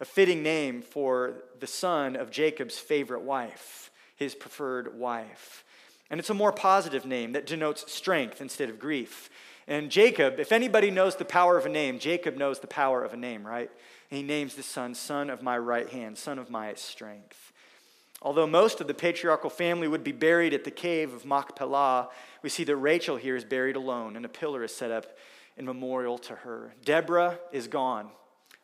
a 0.00 0.04
fitting 0.04 0.42
name 0.42 0.82
for 0.82 1.44
the 1.60 1.66
son 1.66 2.16
of 2.16 2.30
Jacob's 2.30 2.78
favorite 2.78 3.22
wife, 3.22 3.90
his 4.16 4.34
preferred 4.34 4.98
wife. 4.98 5.63
And 6.10 6.20
it's 6.20 6.30
a 6.30 6.34
more 6.34 6.52
positive 6.52 7.04
name 7.04 7.32
that 7.32 7.46
denotes 7.46 7.90
strength 7.90 8.40
instead 8.40 8.68
of 8.68 8.78
grief. 8.78 9.30
And 9.66 9.90
Jacob, 9.90 10.38
if 10.38 10.52
anybody 10.52 10.90
knows 10.90 11.16
the 11.16 11.24
power 11.24 11.56
of 11.56 11.66
a 11.66 11.70
name, 11.70 11.98
Jacob 11.98 12.36
knows 12.36 12.60
the 12.60 12.66
power 12.66 13.02
of 13.02 13.14
a 13.14 13.16
name, 13.16 13.46
right? 13.46 13.70
And 14.10 14.18
he 14.18 14.22
names 14.22 14.54
the 14.54 14.62
son, 14.62 14.94
son 14.94 15.30
of 15.30 15.42
my 15.42 15.56
right 15.56 15.88
hand, 15.88 16.18
son 16.18 16.38
of 16.38 16.50
my 16.50 16.74
strength. 16.74 17.52
Although 18.20 18.46
most 18.46 18.80
of 18.80 18.86
the 18.86 18.94
patriarchal 18.94 19.50
family 19.50 19.88
would 19.88 20.04
be 20.04 20.12
buried 20.12 20.54
at 20.54 20.64
the 20.64 20.70
cave 20.70 21.12
of 21.12 21.24
Machpelah, 21.24 22.08
we 22.42 22.48
see 22.48 22.64
that 22.64 22.76
Rachel 22.76 23.16
here 23.16 23.36
is 23.36 23.44
buried 23.44 23.76
alone, 23.76 24.16
and 24.16 24.24
a 24.24 24.30
pillar 24.30 24.64
is 24.64 24.74
set 24.74 24.90
up 24.90 25.06
in 25.56 25.64
memorial 25.64 26.18
to 26.18 26.34
her. 26.36 26.74
Deborah 26.84 27.38
is 27.52 27.68
gone 27.68 28.10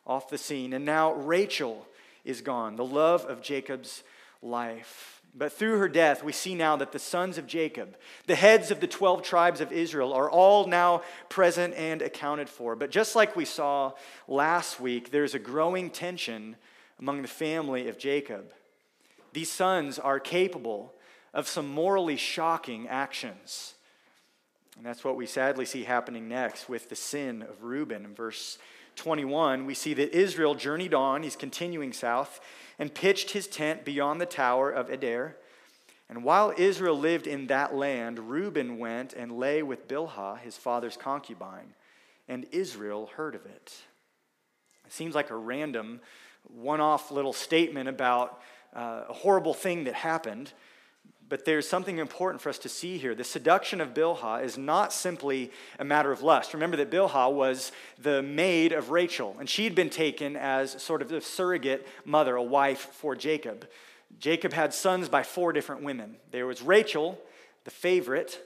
off 0.05 0.29
the 0.29 0.37
scene. 0.37 0.73
And 0.73 0.85
now 0.85 1.13
Rachel 1.13 1.87
is 2.25 2.41
gone, 2.41 2.75
the 2.75 2.85
love 2.85 3.25
of 3.25 3.41
Jacob's 3.41 4.03
life. 4.41 5.20
But 5.33 5.53
through 5.53 5.77
her 5.77 5.87
death, 5.87 6.23
we 6.23 6.33
see 6.33 6.55
now 6.55 6.75
that 6.75 6.91
the 6.91 6.99
sons 6.99 7.37
of 7.37 7.47
Jacob, 7.47 7.95
the 8.27 8.35
heads 8.35 8.69
of 8.69 8.81
the 8.81 8.87
12 8.87 9.21
tribes 9.23 9.61
of 9.61 9.71
Israel, 9.71 10.13
are 10.13 10.29
all 10.29 10.67
now 10.67 11.03
present 11.29 11.73
and 11.75 12.01
accounted 12.01 12.49
for. 12.49 12.75
But 12.75 12.91
just 12.91 13.15
like 13.15 13.35
we 13.35 13.45
saw 13.45 13.93
last 14.27 14.79
week, 14.79 15.11
there's 15.11 15.33
a 15.33 15.39
growing 15.39 15.89
tension 15.89 16.57
among 16.99 17.21
the 17.21 17.29
family 17.29 17.87
of 17.87 17.97
Jacob. 17.97 18.51
These 19.31 19.51
sons 19.51 19.97
are 19.97 20.19
capable 20.19 20.93
of 21.33 21.47
some 21.47 21.67
morally 21.67 22.17
shocking 22.17 22.89
actions. 22.89 23.75
And 24.75 24.85
that's 24.85 25.03
what 25.03 25.15
we 25.15 25.25
sadly 25.25 25.65
see 25.65 25.83
happening 25.83 26.27
next 26.27 26.67
with 26.67 26.89
the 26.89 26.95
sin 26.95 27.41
of 27.41 27.63
Reuben 27.63 28.03
in 28.03 28.13
verse 28.13 28.57
21, 29.01 29.65
we 29.65 29.73
see 29.73 29.95
that 29.95 30.15
Israel 30.15 30.53
journeyed 30.53 30.93
on, 30.93 31.23
he's 31.23 31.35
continuing 31.35 31.91
south, 31.91 32.39
and 32.77 32.93
pitched 32.93 33.31
his 33.31 33.47
tent 33.47 33.83
beyond 33.83 34.21
the 34.21 34.27
tower 34.27 34.69
of 34.69 34.91
Eder. 34.91 35.37
And 36.07 36.23
while 36.23 36.53
Israel 36.55 36.95
lived 36.99 37.25
in 37.25 37.47
that 37.47 37.73
land, 37.73 38.29
Reuben 38.29 38.77
went 38.77 39.13
and 39.13 39.39
lay 39.39 39.63
with 39.63 39.87
Bilhah, 39.87 40.37
his 40.37 40.55
father's 40.55 40.97
concubine, 40.97 41.73
and 42.27 42.45
Israel 42.51 43.09
heard 43.15 43.33
of 43.33 43.43
it. 43.47 43.73
It 44.85 44.93
seems 44.93 45.15
like 45.15 45.31
a 45.31 45.35
random, 45.35 45.99
one 46.43 46.79
off 46.79 47.09
little 47.09 47.33
statement 47.33 47.89
about 47.89 48.39
uh, 48.75 49.05
a 49.09 49.13
horrible 49.13 49.55
thing 49.55 49.85
that 49.85 49.95
happened. 49.95 50.53
But 51.31 51.45
there's 51.45 51.65
something 51.65 51.97
important 51.97 52.41
for 52.41 52.49
us 52.49 52.57
to 52.57 52.67
see 52.67 52.97
here. 52.97 53.15
The 53.15 53.23
seduction 53.23 53.79
of 53.79 53.93
Bilhah 53.93 54.43
is 54.43 54.57
not 54.57 54.91
simply 54.91 55.49
a 55.79 55.85
matter 55.85 56.11
of 56.11 56.21
lust. 56.21 56.53
Remember 56.53 56.75
that 56.75 56.91
Bilhah 56.91 57.31
was 57.31 57.71
the 57.97 58.21
maid 58.21 58.73
of 58.73 58.89
Rachel, 58.89 59.37
and 59.39 59.49
she'd 59.49 59.73
been 59.73 59.89
taken 59.89 60.35
as 60.35 60.81
sort 60.83 61.01
of 61.01 61.07
the 61.07 61.21
surrogate 61.21 61.87
mother, 62.03 62.35
a 62.35 62.43
wife 62.43 62.89
for 62.91 63.15
Jacob. 63.15 63.65
Jacob 64.19 64.51
had 64.51 64.73
sons 64.73 65.07
by 65.07 65.23
four 65.23 65.53
different 65.53 65.83
women. 65.83 66.17
There 66.31 66.45
was 66.45 66.61
Rachel, 66.61 67.17
the 67.63 67.71
favorite, 67.71 68.37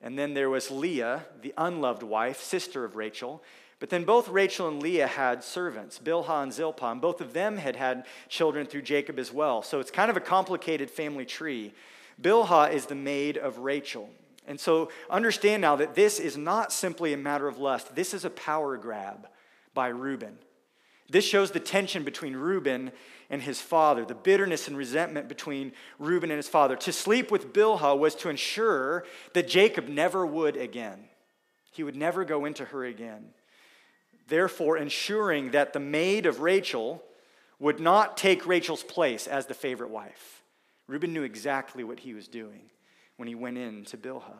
and 0.00 0.18
then 0.18 0.32
there 0.32 0.48
was 0.48 0.70
Leah, 0.70 1.26
the 1.42 1.52
unloved 1.58 2.02
wife, 2.02 2.40
sister 2.40 2.86
of 2.86 2.96
Rachel. 2.96 3.42
But 3.80 3.90
then 3.90 4.04
both 4.04 4.30
Rachel 4.30 4.66
and 4.66 4.82
Leah 4.82 5.08
had 5.08 5.44
servants, 5.44 6.00
Bilhah 6.02 6.44
and 6.44 6.54
Zilpah, 6.54 6.92
and 6.92 7.02
both 7.02 7.20
of 7.20 7.34
them 7.34 7.58
had 7.58 7.76
had 7.76 8.06
children 8.30 8.66
through 8.66 8.80
Jacob 8.80 9.18
as 9.18 9.30
well. 9.30 9.60
So 9.60 9.78
it's 9.78 9.90
kind 9.90 10.10
of 10.10 10.16
a 10.16 10.20
complicated 10.20 10.90
family 10.90 11.26
tree. 11.26 11.74
Bilhah 12.20 12.72
is 12.72 12.86
the 12.86 12.94
maid 12.94 13.36
of 13.36 13.58
Rachel. 13.58 14.10
And 14.46 14.58
so 14.58 14.90
understand 15.08 15.62
now 15.62 15.76
that 15.76 15.94
this 15.94 16.18
is 16.18 16.36
not 16.36 16.72
simply 16.72 17.12
a 17.12 17.16
matter 17.16 17.46
of 17.46 17.58
lust, 17.58 17.94
this 17.94 18.12
is 18.14 18.24
a 18.24 18.30
power 18.30 18.76
grab 18.76 19.28
by 19.74 19.88
Reuben. 19.88 20.38
This 21.08 21.24
shows 21.24 21.50
the 21.50 21.60
tension 21.60 22.04
between 22.04 22.36
Reuben 22.36 22.92
and 23.30 23.42
his 23.42 23.60
father, 23.60 24.04
the 24.04 24.14
bitterness 24.14 24.68
and 24.68 24.76
resentment 24.76 25.28
between 25.28 25.72
Reuben 25.98 26.30
and 26.30 26.38
his 26.38 26.48
father. 26.48 26.76
To 26.76 26.92
sleep 26.92 27.30
with 27.30 27.52
Bilhah 27.52 27.98
was 27.98 28.14
to 28.16 28.28
ensure 28.28 29.04
that 29.32 29.48
Jacob 29.48 29.88
never 29.88 30.24
would 30.24 30.56
again. 30.56 31.04
He 31.72 31.82
would 31.82 31.96
never 31.96 32.24
go 32.24 32.44
into 32.44 32.64
her 32.66 32.84
again. 32.84 33.30
Therefore, 34.28 34.76
ensuring 34.76 35.50
that 35.50 35.72
the 35.72 35.80
maid 35.80 36.26
of 36.26 36.40
Rachel 36.40 37.02
would 37.58 37.80
not 37.80 38.16
take 38.16 38.46
Rachel's 38.46 38.84
place 38.84 39.26
as 39.26 39.46
the 39.46 39.54
favorite 39.54 39.90
wife. 39.90 40.39
Reuben 40.90 41.12
knew 41.12 41.22
exactly 41.22 41.84
what 41.84 42.00
he 42.00 42.14
was 42.14 42.26
doing 42.26 42.62
when 43.16 43.28
he 43.28 43.36
went 43.36 43.56
in 43.56 43.84
to 43.84 43.96
Bilhah. 43.96 44.34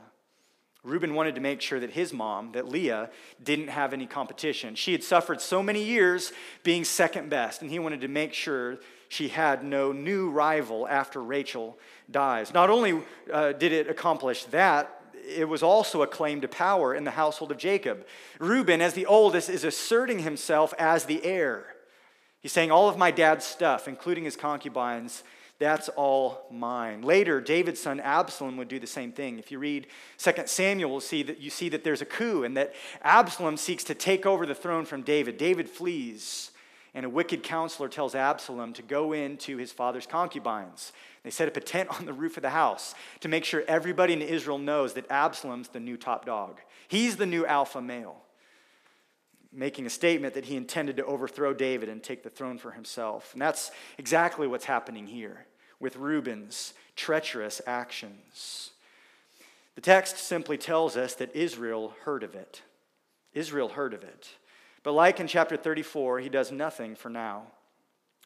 Reuben 0.82 1.14
wanted 1.14 1.36
to 1.36 1.40
make 1.40 1.60
sure 1.60 1.78
that 1.78 1.90
his 1.90 2.12
mom, 2.12 2.52
that 2.52 2.66
Leah, 2.66 3.10
didn't 3.40 3.68
have 3.68 3.92
any 3.92 4.06
competition. 4.06 4.74
She 4.74 4.90
had 4.90 5.04
suffered 5.04 5.40
so 5.40 5.62
many 5.62 5.84
years 5.84 6.32
being 6.64 6.82
second 6.82 7.30
best, 7.30 7.62
and 7.62 7.70
he 7.70 7.78
wanted 7.78 8.00
to 8.00 8.08
make 8.08 8.34
sure 8.34 8.78
she 9.08 9.28
had 9.28 9.62
no 9.62 9.92
new 9.92 10.28
rival 10.30 10.88
after 10.88 11.22
Rachel 11.22 11.78
dies. 12.10 12.52
Not 12.52 12.68
only 12.68 13.00
uh, 13.32 13.52
did 13.52 13.72
it 13.72 13.88
accomplish 13.88 14.44
that, 14.46 15.02
it 15.14 15.48
was 15.48 15.62
also 15.62 16.02
a 16.02 16.06
claim 16.08 16.40
to 16.40 16.48
power 16.48 16.94
in 16.94 17.04
the 17.04 17.12
household 17.12 17.52
of 17.52 17.58
Jacob. 17.58 18.04
Reuben, 18.40 18.80
as 18.80 18.94
the 18.94 19.06
oldest, 19.06 19.50
is 19.50 19.62
asserting 19.62 20.20
himself 20.20 20.74
as 20.80 21.04
the 21.04 21.24
heir. 21.24 21.76
He's 22.40 22.52
saying, 22.52 22.72
All 22.72 22.88
of 22.88 22.98
my 22.98 23.12
dad's 23.12 23.44
stuff, 23.44 23.86
including 23.86 24.24
his 24.24 24.34
concubines, 24.34 25.22
that's 25.60 25.90
all 25.90 26.46
mine. 26.50 27.02
Later, 27.02 27.38
David's 27.38 27.80
son 27.80 28.00
Absalom 28.00 28.56
would 28.56 28.68
do 28.68 28.80
the 28.80 28.86
same 28.86 29.12
thing. 29.12 29.38
If 29.38 29.52
you 29.52 29.58
read 29.58 29.88
2 30.16 30.32
Samuel, 30.46 30.90
we'll 30.90 31.00
see 31.00 31.22
that 31.22 31.38
you 31.38 31.50
see 31.50 31.68
that 31.68 31.84
there's 31.84 32.00
a 32.00 32.06
coup 32.06 32.44
and 32.44 32.56
that 32.56 32.74
Absalom 33.02 33.58
seeks 33.58 33.84
to 33.84 33.94
take 33.94 34.24
over 34.24 34.46
the 34.46 34.54
throne 34.54 34.86
from 34.86 35.02
David. 35.02 35.36
David 35.36 35.68
flees, 35.68 36.50
and 36.94 37.04
a 37.04 37.10
wicked 37.10 37.42
counselor 37.42 37.90
tells 37.90 38.14
Absalom 38.14 38.72
to 38.72 38.82
go 38.82 39.12
into 39.12 39.58
his 39.58 39.70
father's 39.70 40.06
concubines. 40.06 40.94
They 41.24 41.30
set 41.30 41.46
up 41.46 41.58
a 41.58 41.60
tent 41.60 41.90
on 42.00 42.06
the 42.06 42.14
roof 42.14 42.38
of 42.38 42.42
the 42.42 42.50
house 42.50 42.94
to 43.20 43.28
make 43.28 43.44
sure 43.44 43.62
everybody 43.68 44.14
in 44.14 44.22
Israel 44.22 44.58
knows 44.58 44.94
that 44.94 45.10
Absalom's 45.10 45.68
the 45.68 45.78
new 45.78 45.98
top 45.98 46.24
dog. 46.24 46.58
He's 46.88 47.18
the 47.18 47.26
new 47.26 47.44
alpha 47.44 47.82
male 47.82 48.16
making 49.52 49.84
a 49.84 49.90
statement 49.90 50.34
that 50.34 50.44
he 50.44 50.56
intended 50.56 50.96
to 50.96 51.04
overthrow 51.04 51.52
David 51.52 51.88
and 51.88 52.00
take 52.00 52.22
the 52.22 52.30
throne 52.30 52.56
for 52.56 52.70
himself. 52.70 53.32
And 53.32 53.42
that's 53.42 53.72
exactly 53.98 54.46
what's 54.46 54.64
happening 54.64 55.08
here 55.08 55.44
with 55.80 55.96
Reuben's 55.96 56.74
treacherous 56.94 57.60
actions. 57.66 58.70
The 59.74 59.80
text 59.80 60.18
simply 60.18 60.58
tells 60.58 60.96
us 60.96 61.14
that 61.14 61.34
Israel 61.34 61.94
heard 62.04 62.22
of 62.22 62.34
it. 62.34 62.62
Israel 63.32 63.70
heard 63.70 63.94
of 63.94 64.04
it. 64.04 64.28
But 64.82 64.92
like 64.92 65.20
in 65.20 65.26
chapter 65.26 65.56
34, 65.56 66.20
he 66.20 66.28
does 66.28 66.52
nothing 66.52 66.94
for 66.94 67.08
now. 67.08 67.44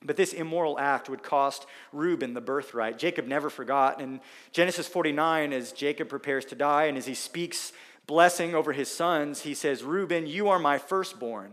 But 0.05 0.17
this 0.17 0.33
immoral 0.33 0.79
act 0.79 1.09
would 1.09 1.23
cost 1.23 1.67
Reuben 1.93 2.35
the 2.35 2.40
birthright. 2.40 2.99
Jacob 2.99 3.27
never 3.27 3.49
forgot. 3.49 4.01
In 4.01 4.21
Genesis 4.53 4.87
49, 4.87 5.53
as 5.53 5.73
Jacob 5.73 6.09
prepares 6.09 6.45
to 6.47 6.55
die 6.55 6.85
and 6.85 6.99
as 6.99 7.07
he 7.07 7.14
speaks 7.14 7.73
blessing 8.07 8.55
over 8.55 8.73
his 8.73 8.90
sons, 8.90 9.40
he 9.40 9.55
says, 9.55 9.83
Reuben, 9.83 10.27
you 10.27 10.49
are 10.49 10.59
my 10.59 10.79
firstborn, 10.79 11.53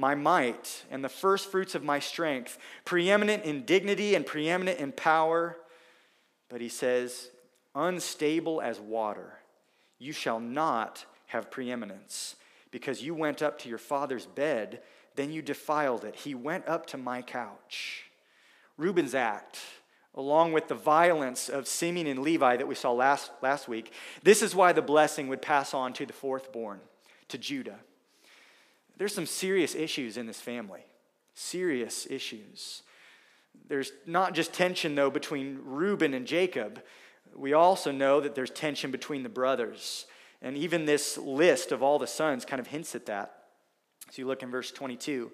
my 0.00 0.14
might, 0.14 0.84
and 0.90 1.04
the 1.04 1.08
firstfruits 1.08 1.74
of 1.74 1.84
my 1.84 1.98
strength, 1.98 2.58
preeminent 2.84 3.44
in 3.44 3.64
dignity 3.64 4.14
and 4.14 4.26
preeminent 4.26 4.80
in 4.80 4.90
power. 4.90 5.56
But 6.48 6.60
he 6.60 6.68
says, 6.68 7.30
unstable 7.74 8.60
as 8.60 8.80
water, 8.80 9.34
you 9.98 10.12
shall 10.12 10.40
not 10.40 11.04
have 11.26 11.50
preeminence, 11.50 12.34
because 12.72 13.02
you 13.02 13.14
went 13.14 13.42
up 13.42 13.60
to 13.60 13.68
your 13.68 13.78
father's 13.78 14.26
bed 14.26 14.80
then 15.16 15.32
you 15.32 15.42
defiled 15.42 16.04
it. 16.04 16.14
He 16.14 16.34
went 16.34 16.66
up 16.66 16.86
to 16.86 16.96
my 16.96 17.22
couch. 17.22 18.04
Reuben's 18.76 19.14
act, 19.14 19.58
along 20.14 20.52
with 20.52 20.68
the 20.68 20.74
violence 20.74 21.48
of 21.48 21.68
Simeon 21.68 22.06
and 22.06 22.20
Levi 22.20 22.56
that 22.56 22.68
we 22.68 22.74
saw 22.74 22.92
last, 22.92 23.30
last 23.42 23.68
week, 23.68 23.92
this 24.22 24.42
is 24.42 24.54
why 24.54 24.72
the 24.72 24.82
blessing 24.82 25.28
would 25.28 25.42
pass 25.42 25.74
on 25.74 25.92
to 25.94 26.06
the 26.06 26.12
fourth 26.12 26.52
born, 26.52 26.80
to 27.28 27.38
Judah. 27.38 27.78
There's 29.00 29.14
some 29.14 29.24
serious 29.24 29.74
issues 29.74 30.18
in 30.18 30.26
this 30.26 30.42
family. 30.42 30.84
Serious 31.32 32.06
issues. 32.10 32.82
There's 33.66 33.92
not 34.04 34.34
just 34.34 34.52
tension, 34.52 34.94
though, 34.94 35.08
between 35.08 35.58
Reuben 35.64 36.12
and 36.12 36.26
Jacob. 36.26 36.82
We 37.34 37.54
also 37.54 37.92
know 37.92 38.20
that 38.20 38.34
there's 38.34 38.50
tension 38.50 38.90
between 38.90 39.22
the 39.22 39.30
brothers. 39.30 40.04
And 40.42 40.54
even 40.54 40.84
this 40.84 41.16
list 41.16 41.72
of 41.72 41.82
all 41.82 41.98
the 41.98 42.06
sons 42.06 42.44
kind 42.44 42.60
of 42.60 42.66
hints 42.66 42.94
at 42.94 43.06
that. 43.06 43.32
So 44.10 44.20
you 44.20 44.26
look 44.26 44.42
in 44.42 44.50
verse 44.50 44.70
22. 44.70 45.32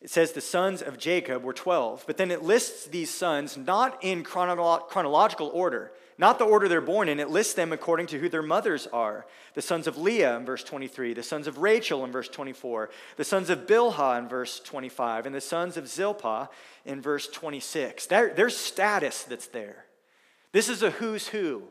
It 0.00 0.10
says 0.10 0.32
the 0.32 0.40
sons 0.40 0.82
of 0.82 0.98
Jacob 0.98 1.44
were 1.44 1.52
12, 1.52 2.02
but 2.08 2.16
then 2.16 2.32
it 2.32 2.42
lists 2.42 2.88
these 2.88 3.14
sons 3.14 3.56
not 3.56 4.02
in 4.02 4.24
chronolo- 4.24 4.88
chronological 4.88 5.52
order, 5.54 5.92
not 6.18 6.38
the 6.38 6.44
order 6.44 6.68
they're 6.68 6.80
born 6.80 7.08
in. 7.08 7.20
It 7.20 7.30
lists 7.30 7.54
them 7.54 7.72
according 7.72 8.06
to 8.08 8.18
who 8.18 8.28
their 8.28 8.42
mothers 8.42 8.86
are. 8.92 9.26
The 9.54 9.62
sons 9.62 9.86
of 9.86 9.96
Leah 9.96 10.36
in 10.36 10.44
verse 10.44 10.64
23, 10.64 11.14
the 11.14 11.22
sons 11.22 11.46
of 11.46 11.58
Rachel 11.58 12.04
in 12.04 12.12
verse 12.12 12.28
24, 12.28 12.90
the 13.16 13.24
sons 13.24 13.50
of 13.50 13.66
Bilhah 13.66 14.18
in 14.18 14.28
verse 14.28 14.60
25, 14.60 15.26
and 15.26 15.34
the 15.34 15.40
sons 15.40 15.76
of 15.76 15.88
Zilpah 15.88 16.48
in 16.84 17.00
verse 17.00 17.28
26. 17.28 18.06
there's 18.06 18.56
status 18.56 19.24
that's 19.24 19.46
there. 19.48 19.86
This 20.52 20.68
is 20.68 20.82
a 20.82 20.90
who's 20.90 21.28
who. 21.28 21.64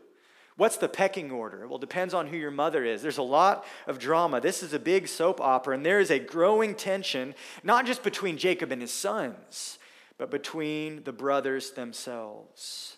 What's 0.58 0.77
the 0.77 0.89
pecking 0.89 1.32
order? 1.32 1.65
Well, 1.65 1.77
it 1.77 1.82
depends 1.82 2.13
on 2.13 2.27
who 2.27 2.38
your 2.38 2.51
mother 2.51 2.84
is. 2.84 3.01
There's 3.01 3.17
a 3.17 3.23
lot 3.23 3.65
of 3.88 3.99
drama. 3.99 4.41
This 4.41 4.62
is 4.62 4.73
a 4.73 4.80
big 4.80 5.08
soap 5.08 5.39
opera, 5.39 5.75
and 5.75 5.86
there 5.86 5.99
is 5.99 6.12
a 6.12 6.19
growing 6.19 6.75
tension, 6.75 7.34
not 7.63 7.86
just 7.86 8.04
between 8.04 8.38
Jacob 8.38 8.71
and 8.71 8.82
his 8.82 8.93
sons, 8.93 9.80
but 10.17 10.30
between 10.30 11.04
the 11.04 11.13
brothers 11.13 11.71
themselves. 11.71 12.97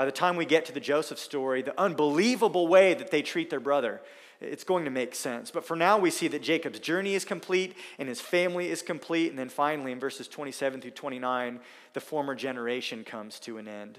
By 0.00 0.06
the 0.06 0.12
time 0.12 0.36
we 0.36 0.46
get 0.46 0.64
to 0.64 0.72
the 0.72 0.80
Joseph 0.80 1.18
story, 1.18 1.60
the 1.60 1.78
unbelievable 1.78 2.66
way 2.66 2.94
that 2.94 3.10
they 3.10 3.20
treat 3.20 3.50
their 3.50 3.60
brother, 3.60 4.00
it's 4.40 4.64
going 4.64 4.86
to 4.86 4.90
make 4.90 5.14
sense. 5.14 5.50
But 5.50 5.66
for 5.66 5.76
now, 5.76 5.98
we 5.98 6.10
see 6.10 6.26
that 6.28 6.40
Jacob's 6.40 6.78
journey 6.78 7.12
is 7.12 7.26
complete 7.26 7.76
and 7.98 8.08
his 8.08 8.18
family 8.18 8.70
is 8.70 8.80
complete. 8.80 9.28
And 9.28 9.38
then 9.38 9.50
finally, 9.50 9.92
in 9.92 10.00
verses 10.00 10.26
27 10.26 10.80
through 10.80 10.92
29, 10.92 11.60
the 11.92 12.00
former 12.00 12.34
generation 12.34 13.04
comes 13.04 13.38
to 13.40 13.58
an 13.58 13.68
end. 13.68 13.98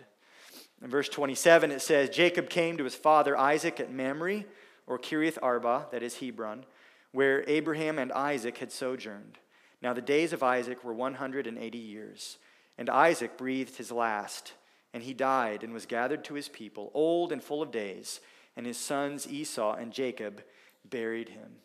In 0.81 0.89
verse 0.89 1.07
27, 1.07 1.69
it 1.69 1.83
says 1.83 2.09
Jacob 2.09 2.49
came 2.49 2.77
to 2.77 2.83
his 2.83 2.95
father 2.95 3.37
Isaac 3.37 3.79
at 3.79 3.93
Mamre, 3.93 4.45
or 4.87 4.97
Kiriath 4.97 5.37
Arba, 5.39 5.85
that 5.91 6.01
is 6.01 6.17
Hebron, 6.17 6.65
where 7.11 7.47
Abraham 7.47 7.99
and 7.99 8.11
Isaac 8.11 8.57
had 8.57 8.71
sojourned. 8.71 9.37
Now 9.83 9.93
the 9.93 10.01
days 10.01 10.33
of 10.33 10.41
Isaac 10.41 10.83
were 10.83 10.95
180 10.95 11.77
years, 11.77 12.39
and 12.75 12.89
Isaac 12.89 13.37
breathed 13.37 13.75
his 13.75 13.91
last, 13.91 14.53
and 14.93 15.03
he 15.03 15.13
died 15.13 15.63
and 15.63 15.73
was 15.73 15.85
gathered 15.85 16.23
to 16.25 16.33
his 16.33 16.49
people, 16.49 16.91
old 16.93 17.31
and 17.31 17.43
full 17.43 17.61
of 17.61 17.71
days, 17.71 18.19
and 18.55 18.65
his 18.65 18.77
sons 18.77 19.27
Esau 19.27 19.75
and 19.75 19.91
Jacob 19.91 20.43
buried 20.89 21.29
him. 21.29 21.57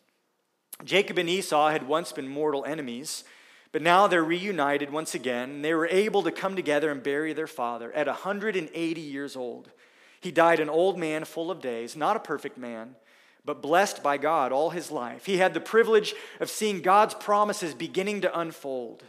Jacob 0.85 1.19
and 1.19 1.29
Esau 1.29 1.71
had 1.71 1.89
once 1.89 2.13
been 2.13 2.29
mortal 2.29 2.65
enemies. 2.65 3.25
But 3.73 3.83
now 3.83 4.07
they're 4.07 4.25
reunited 4.25 4.91
once 4.91 5.15
again. 5.15 5.51
And 5.51 5.65
They 5.65 5.75
were 5.75 5.89
able 5.89 6.23
to 6.23 6.31
come 6.31 6.57
together 6.57 6.91
and 6.91 7.03
bury 7.03 7.35
their 7.35 7.47
father 7.47 7.93
at 7.93 8.07
180 8.07 9.01
years 9.03 9.37
old. 9.37 9.71
He 10.19 10.31
died 10.31 10.61
an 10.61 10.71
old 10.71 10.99
man 10.99 11.25
full 11.25 11.51
of 11.51 11.61
days, 11.61 11.95
not 11.95 12.17
a 12.17 12.21
perfect 12.21 12.57
man, 12.57 12.97
but 13.45 13.61
blessed 13.61 14.03
by 14.03 14.17
God 14.17 14.51
all 14.51 14.71
his 14.71 14.91
life. 14.91 15.27
He 15.27 15.37
had 15.37 15.53
the 15.53 15.61
privilege 15.61 16.15
of 16.41 16.49
seeing 16.49 16.81
God's 16.81 17.15
promises 17.15 17.75
beginning 17.75 18.23
to 18.23 18.39
unfold 18.39 19.05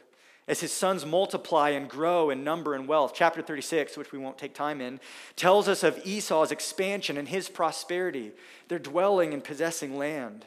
as 0.47 0.61
his 0.61 0.71
sons 0.71 1.05
multiply 1.05 1.69
and 1.69 1.89
grow 1.89 2.29
in 2.29 2.43
number 2.43 2.73
and 2.73 2.87
wealth. 2.87 3.11
Chapter 3.13 3.41
36, 3.41 3.97
which 3.97 4.11
we 4.11 4.17
won't 4.17 4.37
take 4.37 4.53
time 4.53 4.79
in, 4.79 4.99
tells 5.35 5.67
us 5.67 5.83
of 5.83 5.99
Esau's 6.05 6.51
expansion 6.51 7.17
and 7.17 7.27
his 7.27 7.49
prosperity. 7.49 8.31
They're 8.67 8.79
dwelling 8.79 9.33
and 9.33 9.43
possessing 9.43 9.97
land. 9.97 10.45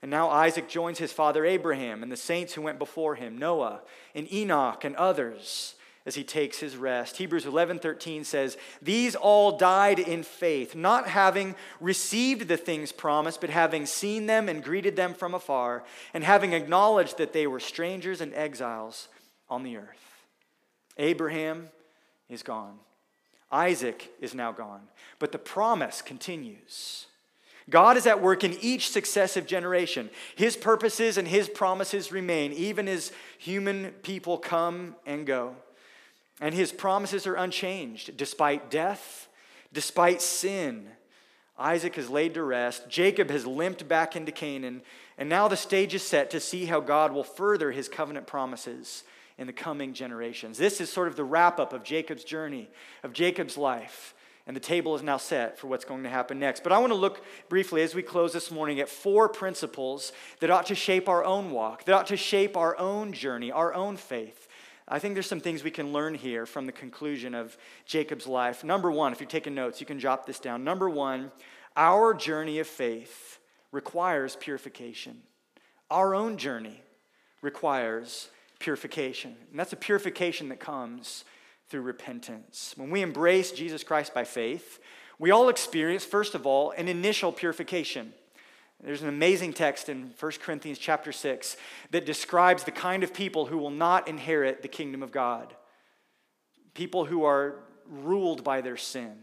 And 0.00 0.10
now 0.10 0.30
Isaac 0.30 0.68
joins 0.68 0.98
his 0.98 1.12
father 1.12 1.44
Abraham 1.44 2.02
and 2.02 2.10
the 2.10 2.16
saints 2.16 2.54
who 2.54 2.62
went 2.62 2.78
before 2.78 3.14
him, 3.14 3.38
Noah 3.38 3.82
and 4.14 4.30
Enoch 4.32 4.84
and 4.84 4.96
others, 4.96 5.74
as 6.06 6.14
he 6.14 6.24
takes 6.24 6.58
his 6.58 6.76
rest. 6.76 7.16
Hebrews 7.16 7.46
11:13 7.46 8.24
says, 8.24 8.58
"These 8.82 9.16
all 9.16 9.52
died 9.52 9.98
in 9.98 10.22
faith, 10.22 10.74
not 10.74 11.08
having 11.08 11.54
received 11.80 12.48
the 12.48 12.58
things 12.58 12.92
promised, 12.92 13.40
but 13.40 13.48
having 13.48 13.86
seen 13.86 14.26
them 14.26 14.46
and 14.46 14.62
greeted 14.62 14.96
them 14.96 15.14
from 15.14 15.34
afar, 15.34 15.84
and 16.12 16.22
having 16.22 16.52
acknowledged 16.52 17.16
that 17.16 17.32
they 17.32 17.46
were 17.46 17.60
strangers 17.60 18.20
and 18.20 18.34
exiles 18.34 19.08
on 19.48 19.62
the 19.62 19.76
earth." 19.76 20.26
Abraham 20.96 21.70
is 22.28 22.42
gone. 22.42 22.78
Isaac 23.50 24.12
is 24.20 24.34
now 24.34 24.52
gone, 24.52 24.88
but 25.18 25.32
the 25.32 25.38
promise 25.38 26.02
continues. 26.02 27.06
God 27.70 27.96
is 27.96 28.06
at 28.06 28.20
work 28.20 28.44
in 28.44 28.58
each 28.60 28.90
successive 28.90 29.46
generation. 29.46 30.10
His 30.36 30.56
purposes 30.56 31.16
and 31.16 31.26
his 31.26 31.48
promises 31.48 32.12
remain, 32.12 32.52
even 32.52 32.88
as 32.88 33.12
human 33.38 33.92
people 34.02 34.36
come 34.38 34.96
and 35.06 35.26
go. 35.26 35.56
And 36.40 36.54
his 36.54 36.72
promises 36.72 37.26
are 37.26 37.36
unchanged 37.36 38.16
despite 38.16 38.70
death, 38.70 39.28
despite 39.72 40.20
sin. 40.20 40.90
Isaac 41.56 41.94
has 41.94 42.10
laid 42.10 42.34
to 42.34 42.42
rest. 42.42 42.88
Jacob 42.88 43.30
has 43.30 43.46
limped 43.46 43.88
back 43.88 44.16
into 44.16 44.32
Canaan. 44.32 44.82
And 45.16 45.28
now 45.28 45.48
the 45.48 45.56
stage 45.56 45.94
is 45.94 46.02
set 46.02 46.30
to 46.30 46.40
see 46.40 46.66
how 46.66 46.80
God 46.80 47.12
will 47.12 47.24
further 47.24 47.70
his 47.70 47.88
covenant 47.88 48.26
promises 48.26 49.04
in 49.38 49.46
the 49.46 49.52
coming 49.52 49.92
generations. 49.92 50.58
This 50.58 50.80
is 50.80 50.90
sort 50.90 51.08
of 51.08 51.16
the 51.16 51.24
wrap 51.24 51.58
up 51.58 51.72
of 51.72 51.82
Jacob's 51.82 52.24
journey, 52.24 52.68
of 53.02 53.12
Jacob's 53.12 53.56
life. 53.56 54.14
And 54.46 54.54
the 54.54 54.60
table 54.60 54.94
is 54.94 55.02
now 55.02 55.16
set 55.16 55.58
for 55.58 55.68
what's 55.68 55.86
going 55.86 56.02
to 56.02 56.10
happen 56.10 56.38
next. 56.38 56.62
But 56.62 56.72
I 56.72 56.78
want 56.78 56.90
to 56.92 56.98
look 56.98 57.24
briefly 57.48 57.82
as 57.82 57.94
we 57.94 58.02
close 58.02 58.34
this 58.34 58.50
morning 58.50 58.78
at 58.78 58.90
four 58.90 59.28
principles 59.28 60.12
that 60.40 60.50
ought 60.50 60.66
to 60.66 60.74
shape 60.74 61.08
our 61.08 61.24
own 61.24 61.50
walk, 61.50 61.84
that 61.84 61.94
ought 61.94 62.06
to 62.08 62.16
shape 62.16 62.54
our 62.54 62.78
own 62.78 63.14
journey, 63.14 63.50
our 63.50 63.72
own 63.72 63.96
faith. 63.96 64.46
I 64.86 64.98
think 64.98 65.14
there's 65.14 65.26
some 65.26 65.40
things 65.40 65.64
we 65.64 65.70
can 65.70 65.94
learn 65.94 66.14
here 66.14 66.44
from 66.44 66.66
the 66.66 66.72
conclusion 66.72 67.34
of 67.34 67.56
Jacob's 67.86 68.26
life. 68.26 68.62
Number 68.62 68.90
one, 68.90 69.12
if 69.12 69.20
you're 69.20 69.26
taking 69.26 69.54
notes, 69.54 69.80
you 69.80 69.86
can 69.86 69.98
jot 69.98 70.26
this 70.26 70.38
down. 70.38 70.62
Number 70.62 70.90
one, 70.90 71.32
our 71.74 72.12
journey 72.12 72.58
of 72.58 72.66
faith 72.66 73.38
requires 73.72 74.36
purification. 74.36 75.22
Our 75.90 76.14
own 76.14 76.36
journey 76.36 76.82
requires 77.40 78.28
purification. 78.58 79.36
And 79.50 79.58
that's 79.58 79.72
a 79.72 79.76
purification 79.76 80.48
that 80.48 80.60
comes 80.60 81.24
through 81.68 81.82
repentance. 81.82 82.74
When 82.76 82.90
we 82.90 83.02
embrace 83.02 83.52
Jesus 83.52 83.82
Christ 83.82 84.14
by 84.14 84.24
faith, 84.24 84.80
we 85.18 85.30
all 85.30 85.48
experience, 85.48 86.04
first 86.04 86.34
of 86.34 86.46
all, 86.46 86.72
an 86.72 86.88
initial 86.88 87.32
purification. 87.32 88.12
There's 88.82 89.02
an 89.02 89.08
amazing 89.08 89.52
text 89.52 89.88
in 89.88 90.12
1 90.18 90.32
Corinthians 90.42 90.78
chapter 90.78 91.12
6 91.12 91.56
that 91.90 92.04
describes 92.04 92.64
the 92.64 92.70
kind 92.70 93.02
of 93.02 93.14
people 93.14 93.46
who 93.46 93.56
will 93.56 93.70
not 93.70 94.08
inherit 94.08 94.62
the 94.62 94.68
kingdom 94.68 95.02
of 95.02 95.12
God. 95.12 95.54
People 96.74 97.06
who 97.06 97.24
are 97.24 97.60
ruled 97.88 98.44
by 98.44 98.60
their 98.60 98.76
sin, 98.76 99.14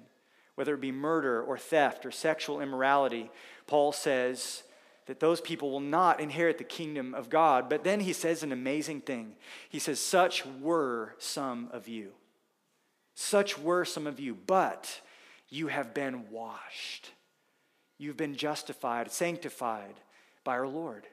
whether 0.55 0.73
it 0.73 0.81
be 0.81 0.91
murder 0.91 1.41
or 1.41 1.57
theft 1.57 2.05
or 2.05 2.11
sexual 2.11 2.61
immorality. 2.61 3.29
Paul 3.67 3.91
says 3.91 4.63
that 5.07 5.19
those 5.19 5.41
people 5.41 5.71
will 5.71 5.79
not 5.79 6.19
inherit 6.19 6.57
the 6.57 6.63
kingdom 6.63 7.13
of 7.13 7.29
God. 7.29 7.69
But 7.69 7.83
then 7.83 8.01
he 8.01 8.13
says 8.13 8.43
an 8.43 8.51
amazing 8.51 9.01
thing. 9.01 9.35
He 9.69 9.79
says, 9.79 9.99
Such 9.99 10.45
were 10.45 11.15
some 11.17 11.69
of 11.71 11.87
you. 11.87 12.11
Such 13.15 13.57
were 13.57 13.85
some 13.85 14.07
of 14.07 14.19
you, 14.19 14.35
but 14.35 15.01
you 15.49 15.67
have 15.67 15.93
been 15.93 16.29
washed. 16.29 17.11
You've 17.97 18.17
been 18.17 18.35
justified, 18.35 19.11
sanctified 19.11 19.95
by 20.43 20.53
our 20.53 20.67
Lord. 20.67 21.05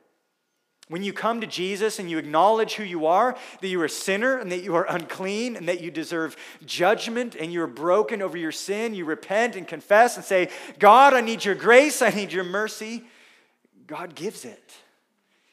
When 0.88 1.02
you 1.02 1.12
come 1.12 1.42
to 1.42 1.46
Jesus 1.46 1.98
and 1.98 2.10
you 2.10 2.16
acknowledge 2.16 2.74
who 2.74 2.82
you 2.82 3.06
are, 3.06 3.36
that 3.60 3.68
you 3.68 3.78
are 3.82 3.86
a 3.86 3.90
sinner 3.90 4.38
and 4.38 4.50
that 4.50 4.62
you 4.62 4.74
are 4.74 4.86
unclean 4.88 5.54
and 5.54 5.68
that 5.68 5.82
you 5.82 5.90
deserve 5.90 6.34
judgment 6.64 7.34
and 7.34 7.52
you 7.52 7.60
are 7.60 7.66
broken 7.66 8.22
over 8.22 8.38
your 8.38 8.52
sin, 8.52 8.94
you 8.94 9.04
repent 9.04 9.54
and 9.54 9.68
confess 9.68 10.16
and 10.16 10.24
say, 10.24 10.48
God, 10.78 11.12
I 11.12 11.20
need 11.20 11.44
your 11.44 11.54
grace, 11.54 12.00
I 12.00 12.08
need 12.08 12.32
your 12.32 12.44
mercy. 12.44 13.04
God 13.88 14.14
gives 14.14 14.44
it. 14.44 14.72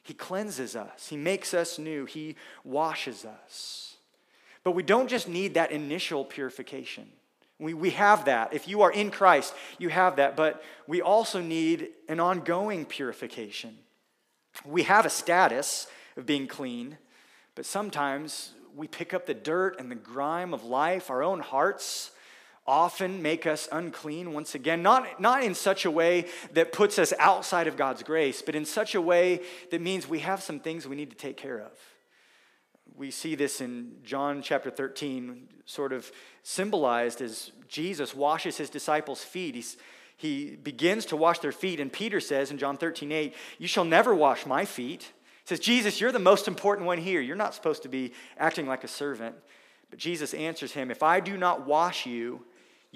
He 0.04 0.14
cleanses 0.14 0.76
us, 0.76 1.08
He 1.08 1.16
makes 1.16 1.52
us 1.52 1.80
new, 1.80 2.04
He 2.04 2.36
washes 2.62 3.24
us. 3.24 3.96
But 4.62 4.72
we 4.72 4.84
don't 4.84 5.08
just 5.08 5.28
need 5.28 5.54
that 5.54 5.72
initial 5.72 6.24
purification. 6.24 7.08
We, 7.58 7.72
we 7.74 7.90
have 7.90 8.26
that. 8.26 8.52
If 8.52 8.68
you 8.68 8.82
are 8.82 8.92
in 8.92 9.10
Christ, 9.10 9.54
you 9.78 9.88
have 9.88 10.16
that. 10.16 10.36
But 10.36 10.62
we 10.86 11.00
also 11.00 11.40
need 11.40 11.88
an 12.08 12.20
ongoing 12.20 12.84
purification. 12.84 13.78
We 14.64 14.82
have 14.82 15.06
a 15.06 15.10
status 15.10 15.86
of 16.16 16.26
being 16.26 16.46
clean, 16.46 16.98
but 17.54 17.64
sometimes 17.64 18.52
we 18.74 18.86
pick 18.86 19.14
up 19.14 19.26
the 19.26 19.34
dirt 19.34 19.78
and 19.78 19.90
the 19.90 19.96
grime 19.96 20.52
of 20.52 20.64
life, 20.64 21.10
our 21.10 21.22
own 21.22 21.40
hearts 21.40 22.10
often 22.66 23.22
make 23.22 23.46
us 23.46 23.68
unclean 23.70 24.32
once 24.32 24.54
again, 24.54 24.82
not, 24.82 25.20
not 25.20 25.42
in 25.42 25.54
such 25.54 25.84
a 25.84 25.90
way 25.90 26.26
that 26.52 26.72
puts 26.72 26.98
us 26.98 27.12
outside 27.18 27.66
of 27.66 27.76
God's 27.76 28.02
grace, 28.02 28.42
but 28.42 28.54
in 28.54 28.64
such 28.64 28.94
a 28.94 29.00
way 29.00 29.40
that 29.70 29.80
means 29.80 30.08
we 30.08 30.20
have 30.20 30.42
some 30.42 30.58
things 30.58 30.86
we 30.86 30.96
need 30.96 31.10
to 31.10 31.16
take 31.16 31.36
care 31.36 31.60
of. 31.60 31.72
We 32.96 33.10
see 33.10 33.34
this 33.34 33.60
in 33.60 33.96
John 34.04 34.42
chapter 34.42 34.70
13, 34.70 35.48
sort 35.64 35.92
of 35.92 36.10
symbolized 36.42 37.20
as 37.20 37.52
Jesus 37.68 38.14
washes 38.14 38.56
his 38.56 38.70
disciples' 38.70 39.22
feet. 39.22 39.54
He's, 39.54 39.76
he 40.16 40.56
begins 40.56 41.06
to 41.06 41.16
wash 41.16 41.40
their 41.40 41.52
feet, 41.52 41.78
and 41.78 41.92
Peter 41.92 42.20
says 42.20 42.50
in 42.50 42.58
John 42.58 42.78
13, 42.78 43.12
8, 43.12 43.34
You 43.58 43.68
shall 43.68 43.84
never 43.84 44.14
wash 44.14 44.46
my 44.46 44.64
feet. 44.64 45.02
He 45.02 45.48
says, 45.48 45.60
Jesus, 45.60 46.00
you're 46.00 46.10
the 46.10 46.18
most 46.18 46.48
important 46.48 46.86
one 46.86 46.98
here. 46.98 47.20
You're 47.20 47.36
not 47.36 47.54
supposed 47.54 47.82
to 47.82 47.88
be 47.88 48.12
acting 48.38 48.66
like 48.66 48.82
a 48.82 48.88
servant. 48.88 49.36
But 49.90 49.98
Jesus 49.98 50.34
answers 50.34 50.72
him, 50.72 50.90
If 50.90 51.02
I 51.02 51.20
do 51.20 51.36
not 51.36 51.66
wash 51.66 52.06
you, 52.06 52.44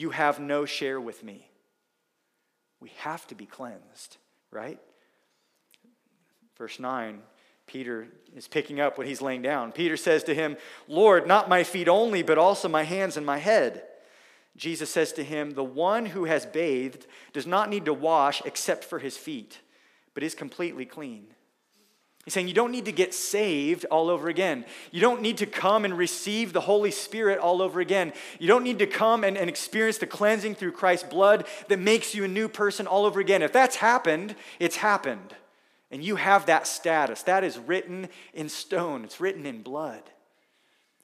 you 0.01 0.11
have 0.11 0.40
no 0.40 0.64
share 0.64 0.98
with 0.98 1.22
me. 1.22 1.46
We 2.80 2.90
have 2.98 3.26
to 3.26 3.34
be 3.34 3.44
cleansed, 3.44 4.16
right? 4.51 4.78
Verse 6.57 6.80
9, 6.80 7.20
Peter 7.66 8.09
is 8.34 8.48
picking 8.48 8.80
up 8.80 8.96
what 8.96 9.07
he's 9.07 9.20
laying 9.20 9.42
down. 9.42 9.72
Peter 9.72 9.98
says 9.98 10.24
to 10.24 10.34
him, 10.34 10.57
Lord, 10.88 11.26
not 11.26 11.51
my 11.51 11.64
feet 11.64 11.86
only, 11.86 12.22
but 12.22 12.38
also 12.38 12.66
my 12.66 12.84
hands 12.84 13.18
and 13.18 13.26
my 13.26 13.36
head. 13.36 13.82
Jesus 14.57 14.90
says 14.90 15.12
to 15.12 15.22
him, 15.22 15.51
The 15.51 15.62
one 15.62 16.07
who 16.07 16.24
has 16.24 16.46
bathed 16.46 17.07
does 17.34 17.46
not 17.46 17.68
need 17.68 17.84
to 17.84 17.94
wash 17.94 18.42
except 18.46 18.84
for 18.84 18.98
his 18.98 19.18
feet, 19.18 19.61
but 20.14 20.22
is 20.22 20.34
completely 20.34 20.86
clean. 20.86 21.26
He's 22.24 22.34
saying 22.34 22.48
you 22.48 22.54
don't 22.54 22.70
need 22.70 22.84
to 22.84 22.92
get 22.92 23.14
saved 23.14 23.86
all 23.86 24.10
over 24.10 24.28
again. 24.28 24.66
You 24.90 25.00
don't 25.00 25.22
need 25.22 25.38
to 25.38 25.46
come 25.46 25.86
and 25.86 25.96
receive 25.96 26.52
the 26.52 26.60
Holy 26.60 26.90
Spirit 26.90 27.38
all 27.38 27.62
over 27.62 27.80
again. 27.80 28.12
You 28.38 28.46
don't 28.46 28.62
need 28.62 28.78
to 28.80 28.86
come 28.86 29.24
and, 29.24 29.38
and 29.38 29.48
experience 29.48 29.98
the 29.98 30.06
cleansing 30.06 30.56
through 30.56 30.72
Christ's 30.72 31.08
blood 31.08 31.46
that 31.68 31.78
makes 31.78 32.14
you 32.14 32.24
a 32.24 32.28
new 32.28 32.48
person 32.48 32.86
all 32.86 33.06
over 33.06 33.20
again. 33.20 33.42
If 33.42 33.52
that's 33.52 33.76
happened, 33.76 34.36
it's 34.58 34.76
happened. 34.76 35.34
And 35.90 36.04
you 36.04 36.16
have 36.16 36.46
that 36.46 36.66
status. 36.66 37.22
That 37.22 37.42
is 37.42 37.58
written 37.58 38.08
in 38.34 38.48
stone, 38.48 39.04
it's 39.04 39.20
written 39.20 39.46
in 39.46 39.62
blood. 39.62 40.02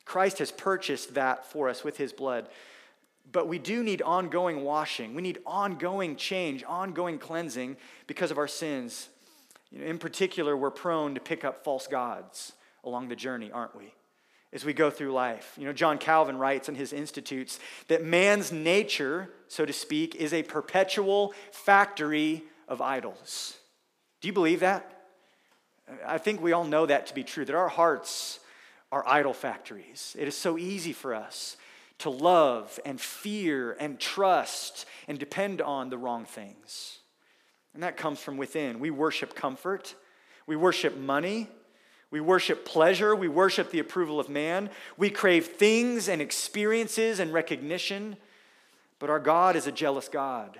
Christ 0.04 0.38
has 0.38 0.52
purchased 0.52 1.14
that 1.14 1.46
for 1.50 1.68
us 1.68 1.82
with 1.82 1.96
his 1.96 2.12
blood. 2.12 2.48
But 3.32 3.48
we 3.48 3.58
do 3.58 3.82
need 3.82 4.02
ongoing 4.02 4.62
washing. 4.62 5.14
We 5.14 5.22
need 5.22 5.40
ongoing 5.44 6.14
change, 6.14 6.62
ongoing 6.62 7.18
cleansing 7.18 7.76
because 8.06 8.30
of 8.30 8.38
our 8.38 8.46
sins. 8.46 9.08
You 9.70 9.80
know, 9.80 9.86
in 9.86 9.98
particular, 9.98 10.56
we're 10.56 10.70
prone 10.70 11.14
to 11.14 11.20
pick 11.20 11.44
up 11.44 11.64
false 11.64 11.86
gods 11.86 12.52
along 12.84 13.08
the 13.08 13.16
journey, 13.16 13.50
aren't 13.50 13.76
we? 13.76 13.92
As 14.52 14.64
we 14.64 14.72
go 14.72 14.90
through 14.90 15.12
life. 15.12 15.54
You 15.58 15.66
know, 15.66 15.72
John 15.72 15.98
Calvin 15.98 16.38
writes 16.38 16.68
in 16.68 16.76
his 16.76 16.92
Institutes 16.92 17.58
that 17.88 18.04
man's 18.04 18.52
nature, 18.52 19.28
so 19.48 19.66
to 19.66 19.72
speak, 19.72 20.14
is 20.14 20.32
a 20.32 20.42
perpetual 20.42 21.34
factory 21.50 22.44
of 22.68 22.80
idols. 22.80 23.56
Do 24.20 24.28
you 24.28 24.32
believe 24.32 24.60
that? 24.60 24.92
I 26.06 26.18
think 26.18 26.40
we 26.40 26.52
all 26.52 26.64
know 26.64 26.86
that 26.86 27.06
to 27.08 27.14
be 27.14 27.24
true, 27.24 27.44
that 27.44 27.54
our 27.54 27.68
hearts 27.68 28.40
are 28.90 29.06
idol 29.06 29.34
factories. 29.34 30.16
It 30.18 30.26
is 30.28 30.36
so 30.36 30.58
easy 30.58 30.92
for 30.92 31.14
us 31.14 31.56
to 31.98 32.10
love 32.10 32.78
and 32.84 33.00
fear 33.00 33.76
and 33.78 33.98
trust 33.98 34.86
and 35.08 35.18
depend 35.18 35.60
on 35.60 35.90
the 35.90 35.98
wrong 35.98 36.24
things. 36.24 36.98
And 37.76 37.82
that 37.82 37.98
comes 37.98 38.18
from 38.18 38.38
within. 38.38 38.80
We 38.80 38.90
worship 38.90 39.34
comfort, 39.34 39.94
we 40.46 40.56
worship 40.56 40.96
money, 40.96 41.46
we 42.10 42.20
worship 42.20 42.64
pleasure, 42.64 43.14
we 43.14 43.28
worship 43.28 43.70
the 43.70 43.80
approval 43.80 44.18
of 44.18 44.30
man, 44.30 44.70
we 44.96 45.10
crave 45.10 45.44
things 45.44 46.08
and 46.08 46.22
experiences 46.22 47.20
and 47.20 47.34
recognition. 47.34 48.16
But 48.98 49.10
our 49.10 49.20
God 49.20 49.56
is 49.56 49.66
a 49.66 49.72
jealous 49.72 50.08
God. 50.08 50.58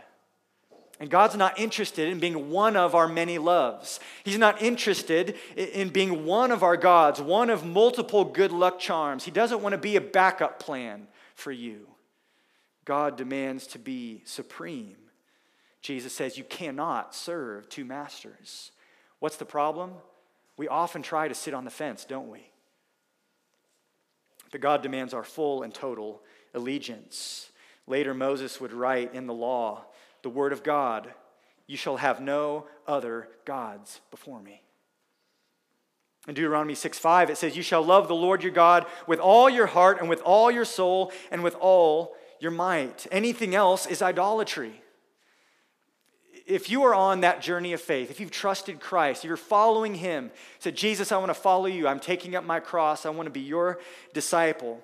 And 1.01 1.09
God's 1.09 1.37
not 1.37 1.59
interested 1.59 2.11
in 2.11 2.21
being 2.21 2.51
one 2.51 2.77
of 2.77 2.95
our 2.95 3.09
many 3.09 3.39
loves. 3.39 3.99
He's 4.23 4.37
not 4.37 4.61
interested 4.61 5.37
in 5.57 5.89
being 5.89 6.27
one 6.27 6.51
of 6.51 6.63
our 6.63 6.77
gods, 6.77 7.19
one 7.19 7.49
of 7.49 7.65
multiple 7.65 8.27
good 8.27 8.53
luck 8.53 8.79
charms. 8.79 9.25
He 9.25 9.31
doesn't 9.31 9.63
want 9.63 9.73
to 9.73 9.79
be 9.79 9.97
a 9.97 10.03
backup 10.03 10.59
plan 10.59 11.09
for 11.35 11.51
you. 11.51 11.87
God 12.85 13.17
demands 13.17 13.67
to 13.69 13.79
be 13.79 14.21
supreme. 14.27 14.97
Jesus 15.87 16.13
says 16.13 16.37
you 16.37 16.43
cannot 16.43 17.15
serve 17.15 17.69
two 17.69 17.85
masters. 17.85 18.73
What's 19.21 19.37
the 19.37 19.45
problem? 19.45 19.93
We 20.57 20.67
often 20.67 21.01
try 21.01 21.29
to 21.29 21.35
sit 21.35 21.55
on 21.55 21.65
the 21.65 21.71
fence, 21.71 22.05
don't 22.05 22.29
we? 22.29 22.51
But 24.51 24.61
God 24.61 24.83
demands 24.83 25.15
our 25.15 25.23
full 25.23 25.63
and 25.63 25.73
total 25.73 26.23
allegiance. 26.55 27.51
Later, 27.87 28.15
Moses 28.15 28.61
would 28.61 28.73
write 28.73 29.15
in 29.15 29.29
the 29.29 29.33
law, 29.33 29.85
the 30.23 30.29
word 30.29 30.53
of 30.53 30.65
God, 30.65 31.15
you 31.69 31.77
shall 31.77 31.99
have 31.99 32.21
no 32.21 32.67
other 32.89 33.29
gods 33.45 34.01
before 34.11 34.41
me. 34.41 34.63
In 36.27 36.35
Deuteronomy 36.35 36.75
6 36.75 36.99
5, 36.99 37.31
it 37.31 37.39
says, 37.39 37.57
You 37.57 37.63
shall 37.63 37.85
love 37.85 38.09
the 38.09 38.15
Lord 38.17 38.43
your 38.43 38.51
God 38.51 38.87
with 39.07 39.21
all 39.21 39.49
your 39.49 39.67
heart 39.67 40.01
and 40.01 40.09
with 40.09 40.21
all 40.23 40.51
your 40.51 40.65
soul 40.65 41.13
and 41.31 41.45
with 41.45 41.55
all 41.61 42.17
your 42.41 42.51
might. 42.51 43.07
Anything 43.13 43.55
else 43.55 43.87
is 43.87 44.03
idolatry 44.03 44.83
if 46.47 46.71
you 46.71 46.85
are 46.85 46.95
on 46.95 47.21
that 47.21 47.43
journey 47.43 47.73
of 47.73 47.81
faith, 47.81 48.11
if 48.11 48.21
you've 48.21 48.31
trusted 48.31 48.81
Christ, 48.81 49.25
you're 49.25 49.37
following 49.37 49.97
Him, 49.97 50.31
said, 50.61 50.77
Jesus, 50.77 51.11
I 51.11 51.19
want 51.19 51.31
to 51.31 51.35
follow 51.35 51.67
you, 51.67 51.89
I'm 51.89 52.01
taking 52.01 52.37
up 52.37 52.45
my 52.45 52.61
cross, 52.61 53.05
I 53.05 53.11
want 53.11 53.27
to 53.27 53.33
be 53.33 53.41
your 53.41 53.81
disciple, 54.15 54.81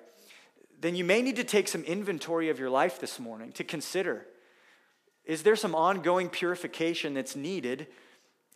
then 0.81 0.95
you 0.95 1.05
may 1.05 1.21
need 1.21 1.37
to 1.37 1.45
take 1.45 1.69
some 1.69 1.83
inventory 1.83 2.49
of 2.49 2.59
your 2.59 2.69
life 2.69 2.99
this 2.99 3.19
morning 3.19 3.51
to 3.53 3.63
consider 3.63 4.25
is 5.25 5.43
there 5.43 5.55
some 5.55 5.73
ongoing 5.73 6.27
purification 6.27 7.13
that's 7.13 7.33
needed 7.33 7.87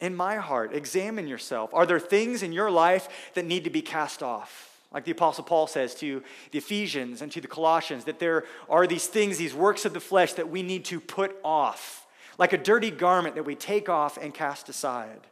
in 0.01 0.13
my 0.13 0.35
heart? 0.35 0.73
Examine 0.73 1.25
yourself. 1.25 1.73
Are 1.73 1.85
there 1.85 1.97
things 1.97 2.43
in 2.43 2.51
your 2.51 2.69
life 2.69 3.31
that 3.35 3.45
need 3.45 3.63
to 3.63 3.69
be 3.69 3.81
cast 3.81 4.21
off? 4.21 4.77
Like 4.91 5.05
the 5.05 5.11
Apostle 5.11 5.45
Paul 5.45 5.67
says 5.67 5.95
to 5.95 6.21
the 6.51 6.57
Ephesians 6.57 7.21
and 7.21 7.31
to 7.31 7.39
the 7.39 7.47
Colossians, 7.47 8.03
that 8.03 8.19
there 8.19 8.43
are 8.69 8.85
these 8.85 9.07
things, 9.07 9.37
these 9.37 9.53
works 9.53 9.85
of 9.85 9.93
the 9.93 10.01
flesh 10.01 10.33
that 10.33 10.49
we 10.49 10.61
need 10.61 10.83
to 10.85 10.99
put 10.99 11.37
off 11.41 12.05
like 12.37 12.53
a 12.53 12.57
dirty 12.57 12.91
garment 12.91 13.35
that 13.35 13.45
we 13.45 13.55
take 13.55 13.89
off 13.89 14.17
and 14.17 14.33
cast 14.33 14.69
aside? 14.69 15.27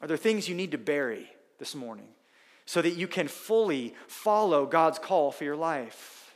Are 0.00 0.08
there 0.08 0.16
things 0.16 0.48
you 0.48 0.54
need 0.54 0.72
to 0.72 0.78
bury 0.78 1.30
this 1.58 1.74
morning 1.74 2.08
so 2.66 2.82
that 2.82 2.90
you 2.90 3.06
can 3.08 3.28
fully 3.28 3.94
follow 4.06 4.66
God's 4.66 4.98
call 4.98 5.30
for 5.30 5.44
your 5.44 5.56
life? 5.56 6.34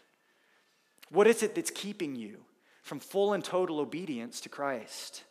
What 1.11 1.27
is 1.27 1.43
it 1.43 1.55
that's 1.55 1.71
keeping 1.71 2.17
you 2.17 2.39
from 2.83 3.01
full 3.01 3.33
and 3.33 3.45
total 3.45 3.81
obedience 3.81 4.41
to 4.43 4.49
Christ? 4.49 5.25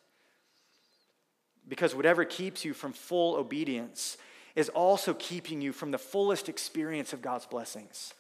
Because 1.67 1.95
whatever 1.95 2.23
keeps 2.25 2.63
you 2.63 2.73
from 2.73 2.93
full 2.93 3.35
obedience 3.35 4.17
is 4.55 4.69
also 4.69 5.13
keeping 5.13 5.61
you 5.61 5.73
from 5.73 5.91
the 5.91 5.97
fullest 5.97 6.47
experience 6.47 7.11
of 7.11 7.21
God's 7.21 7.45
blessings. 7.45 8.13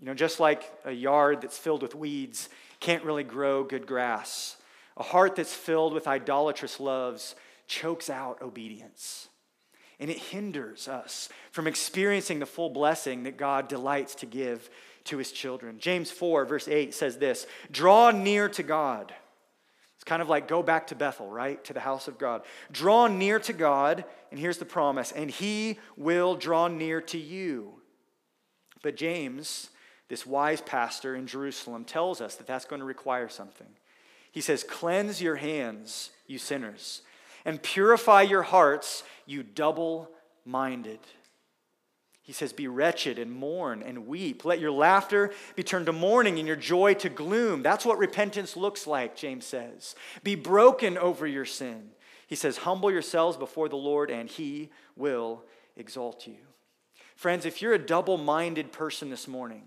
You 0.00 0.06
know, 0.06 0.14
just 0.14 0.38
like 0.38 0.70
a 0.84 0.92
yard 0.92 1.40
that's 1.40 1.58
filled 1.58 1.82
with 1.82 1.94
weeds 1.94 2.48
can't 2.84 3.04
really 3.04 3.24
grow 3.24 3.64
good 3.64 3.86
grass. 3.86 4.58
A 4.98 5.02
heart 5.02 5.36
that's 5.36 5.54
filled 5.54 5.94
with 5.94 6.06
idolatrous 6.06 6.78
loves 6.78 7.34
chokes 7.66 8.10
out 8.10 8.42
obedience. 8.42 9.28
And 9.98 10.10
it 10.10 10.18
hinders 10.18 10.86
us 10.86 11.30
from 11.50 11.66
experiencing 11.66 12.40
the 12.40 12.46
full 12.46 12.68
blessing 12.68 13.22
that 13.22 13.38
God 13.38 13.68
delights 13.68 14.14
to 14.16 14.26
give 14.26 14.68
to 15.04 15.16
his 15.16 15.32
children. 15.32 15.78
James 15.78 16.10
4, 16.10 16.44
verse 16.44 16.68
8 16.68 16.92
says 16.92 17.16
this 17.16 17.46
Draw 17.70 18.10
near 18.10 18.50
to 18.50 18.62
God. 18.62 19.14
It's 19.94 20.04
kind 20.04 20.20
of 20.20 20.28
like 20.28 20.46
go 20.46 20.62
back 20.62 20.88
to 20.88 20.94
Bethel, 20.94 21.30
right? 21.30 21.64
To 21.64 21.72
the 21.72 21.80
house 21.80 22.06
of 22.06 22.18
God. 22.18 22.42
Draw 22.70 23.06
near 23.06 23.38
to 23.40 23.54
God, 23.54 24.04
and 24.30 24.38
here's 24.38 24.58
the 24.58 24.66
promise, 24.66 25.10
and 25.10 25.30
he 25.30 25.78
will 25.96 26.34
draw 26.34 26.68
near 26.68 27.00
to 27.00 27.18
you. 27.18 27.80
But 28.82 28.96
James 28.96 29.70
this 30.08 30.26
wise 30.26 30.60
pastor 30.60 31.14
in 31.14 31.26
Jerusalem 31.26 31.84
tells 31.84 32.20
us 32.20 32.36
that 32.36 32.46
that's 32.46 32.66
going 32.66 32.80
to 32.80 32.86
require 32.86 33.28
something. 33.28 33.68
He 34.30 34.40
says, 34.40 34.64
Cleanse 34.64 35.22
your 35.22 35.36
hands, 35.36 36.10
you 36.26 36.38
sinners, 36.38 37.02
and 37.44 37.62
purify 37.62 38.22
your 38.22 38.42
hearts, 38.42 39.02
you 39.26 39.42
double 39.42 40.10
minded. 40.44 40.98
He 42.24 42.32
says, 42.32 42.52
Be 42.52 42.68
wretched 42.68 43.18
and 43.18 43.30
mourn 43.30 43.82
and 43.82 44.06
weep. 44.06 44.44
Let 44.44 44.58
your 44.58 44.72
laughter 44.72 45.30
be 45.56 45.62
turned 45.62 45.86
to 45.86 45.92
mourning 45.92 46.38
and 46.38 46.46
your 46.46 46.56
joy 46.56 46.94
to 46.94 47.08
gloom. 47.08 47.62
That's 47.62 47.84
what 47.84 47.98
repentance 47.98 48.56
looks 48.56 48.86
like, 48.86 49.14
James 49.14 49.44
says. 49.44 49.94
Be 50.22 50.34
broken 50.34 50.98
over 50.98 51.26
your 51.26 51.44
sin. 51.44 51.90
He 52.26 52.34
says, 52.34 52.58
Humble 52.58 52.90
yourselves 52.90 53.36
before 53.36 53.68
the 53.68 53.76
Lord, 53.76 54.10
and 54.10 54.28
he 54.28 54.70
will 54.96 55.44
exalt 55.76 56.26
you. 56.26 56.36
Friends, 57.14 57.44
if 57.44 57.60
you're 57.60 57.74
a 57.74 57.78
double 57.78 58.16
minded 58.16 58.72
person 58.72 59.10
this 59.10 59.28
morning, 59.28 59.64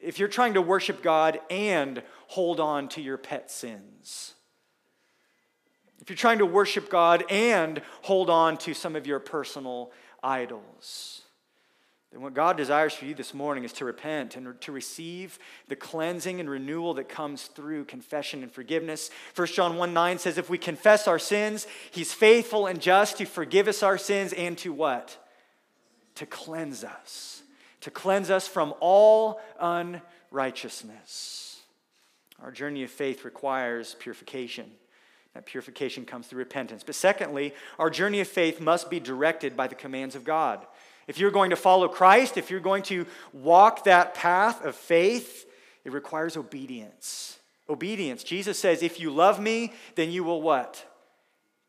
if 0.00 0.18
you're 0.18 0.28
trying 0.28 0.54
to 0.54 0.62
worship 0.62 1.02
God 1.02 1.40
and 1.50 2.02
hold 2.28 2.60
on 2.60 2.88
to 2.90 3.00
your 3.00 3.16
pet 3.16 3.50
sins, 3.50 4.34
if 6.00 6.10
you're 6.10 6.16
trying 6.16 6.38
to 6.38 6.46
worship 6.46 6.88
God 6.88 7.24
and 7.30 7.82
hold 8.02 8.30
on 8.30 8.58
to 8.58 8.74
some 8.74 8.94
of 8.94 9.06
your 9.06 9.18
personal 9.18 9.90
idols, 10.22 11.22
then 12.12 12.22
what 12.22 12.34
God 12.34 12.56
desires 12.56 12.94
for 12.94 13.04
you 13.04 13.14
this 13.14 13.34
morning 13.34 13.64
is 13.64 13.72
to 13.74 13.84
repent 13.84 14.36
and 14.36 14.60
to 14.60 14.72
receive 14.72 15.38
the 15.68 15.76
cleansing 15.76 16.38
and 16.38 16.48
renewal 16.48 16.94
that 16.94 17.08
comes 17.08 17.46
through 17.46 17.86
confession 17.86 18.42
and 18.42 18.52
forgiveness. 18.52 19.10
1 19.34 19.48
John 19.48 19.76
1 19.76 19.92
9 19.92 20.18
says, 20.18 20.38
If 20.38 20.48
we 20.48 20.58
confess 20.58 21.08
our 21.08 21.18
sins, 21.18 21.66
He's 21.90 22.12
faithful 22.12 22.66
and 22.66 22.80
just 22.80 23.18
to 23.18 23.24
forgive 23.24 23.66
us 23.66 23.82
our 23.82 23.98
sins 23.98 24.32
and 24.32 24.56
to 24.58 24.72
what? 24.72 25.18
To 26.16 26.26
cleanse 26.26 26.84
us. 26.84 27.42
To 27.82 27.90
cleanse 27.90 28.30
us 28.30 28.48
from 28.48 28.74
all 28.80 29.40
unrighteousness. 29.60 31.60
Our 32.42 32.50
journey 32.50 32.82
of 32.82 32.90
faith 32.90 33.24
requires 33.24 33.96
purification. 33.98 34.70
That 35.34 35.46
purification 35.46 36.04
comes 36.04 36.26
through 36.26 36.38
repentance. 36.38 36.82
But 36.84 36.94
secondly, 36.94 37.54
our 37.78 37.90
journey 37.90 38.20
of 38.20 38.28
faith 38.28 38.60
must 38.60 38.90
be 38.90 39.00
directed 39.00 39.56
by 39.56 39.66
the 39.66 39.74
commands 39.74 40.16
of 40.16 40.24
God. 40.24 40.66
If 41.06 41.18
you're 41.18 41.30
going 41.30 41.50
to 41.50 41.56
follow 41.56 41.88
Christ, 41.88 42.36
if 42.36 42.50
you're 42.50 42.60
going 42.60 42.82
to 42.84 43.06
walk 43.32 43.84
that 43.84 44.14
path 44.14 44.64
of 44.64 44.74
faith, 44.74 45.46
it 45.84 45.92
requires 45.92 46.36
obedience. 46.36 47.38
Obedience. 47.68 48.24
Jesus 48.24 48.58
says, 48.58 48.82
if 48.82 49.00
you 49.00 49.10
love 49.10 49.40
me, 49.40 49.72
then 49.94 50.10
you 50.10 50.24
will 50.24 50.40
what? 50.40 50.84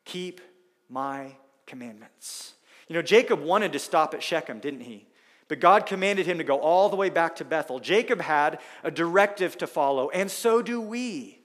Keep 0.06 0.42
my 0.90 1.36
commandments. 1.66 2.54
You 2.88 2.96
know, 2.96 3.02
Jacob 3.02 3.42
wanted 3.42 3.74
to 3.74 3.80
stop 3.80 4.14
at 4.14 4.24
Shechem, 4.24 4.60
didn't 4.60 4.82
he? 4.82 5.07
But 5.48 5.60
God 5.60 5.86
commanded 5.86 6.26
him 6.26 6.40
to 6.40 6.44
go 6.44 6.60
all 6.60 6.90
the 6.90 6.96
way 6.96 7.10
back 7.10 7.38
to 7.38 7.46
Bethel. 7.46 7.80
Jacob 7.80 8.22
had 8.22 8.60
a 8.84 8.92
directive 8.92 9.58
to 9.60 9.68
follow, 9.68 10.10
and 10.10 10.30
so 10.30 10.62
do 10.62 10.82
we. 10.82 11.40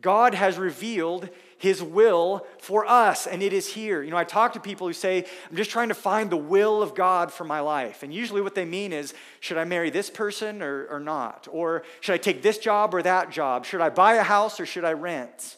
God 0.00 0.34
has 0.34 0.58
revealed 0.58 1.28
his 1.56 1.82
will 1.82 2.46
for 2.58 2.86
us, 2.86 3.26
and 3.26 3.42
it 3.42 3.52
is 3.52 3.66
here. 3.66 4.00
You 4.00 4.12
know, 4.12 4.16
I 4.16 4.22
talk 4.22 4.52
to 4.52 4.60
people 4.60 4.86
who 4.86 4.92
say, 4.92 5.24
I'm 5.50 5.56
just 5.56 5.70
trying 5.70 5.88
to 5.88 5.94
find 5.94 6.30
the 6.30 6.36
will 6.36 6.82
of 6.82 6.94
God 6.94 7.32
for 7.32 7.44
my 7.44 7.58
life. 7.58 8.04
And 8.04 8.14
usually 8.14 8.40
what 8.40 8.54
they 8.54 8.64
mean 8.64 8.92
is, 8.92 9.12
should 9.40 9.58
I 9.58 9.64
marry 9.64 9.90
this 9.90 10.08
person 10.08 10.62
or, 10.62 10.86
or 10.86 11.00
not? 11.00 11.48
Or 11.50 11.82
should 12.00 12.12
I 12.12 12.18
take 12.18 12.42
this 12.42 12.58
job 12.58 12.94
or 12.94 13.02
that 13.02 13.30
job? 13.30 13.66
Should 13.66 13.80
I 13.80 13.88
buy 13.88 14.14
a 14.14 14.22
house 14.22 14.60
or 14.60 14.66
should 14.66 14.84
I 14.84 14.92
rent? 14.92 15.56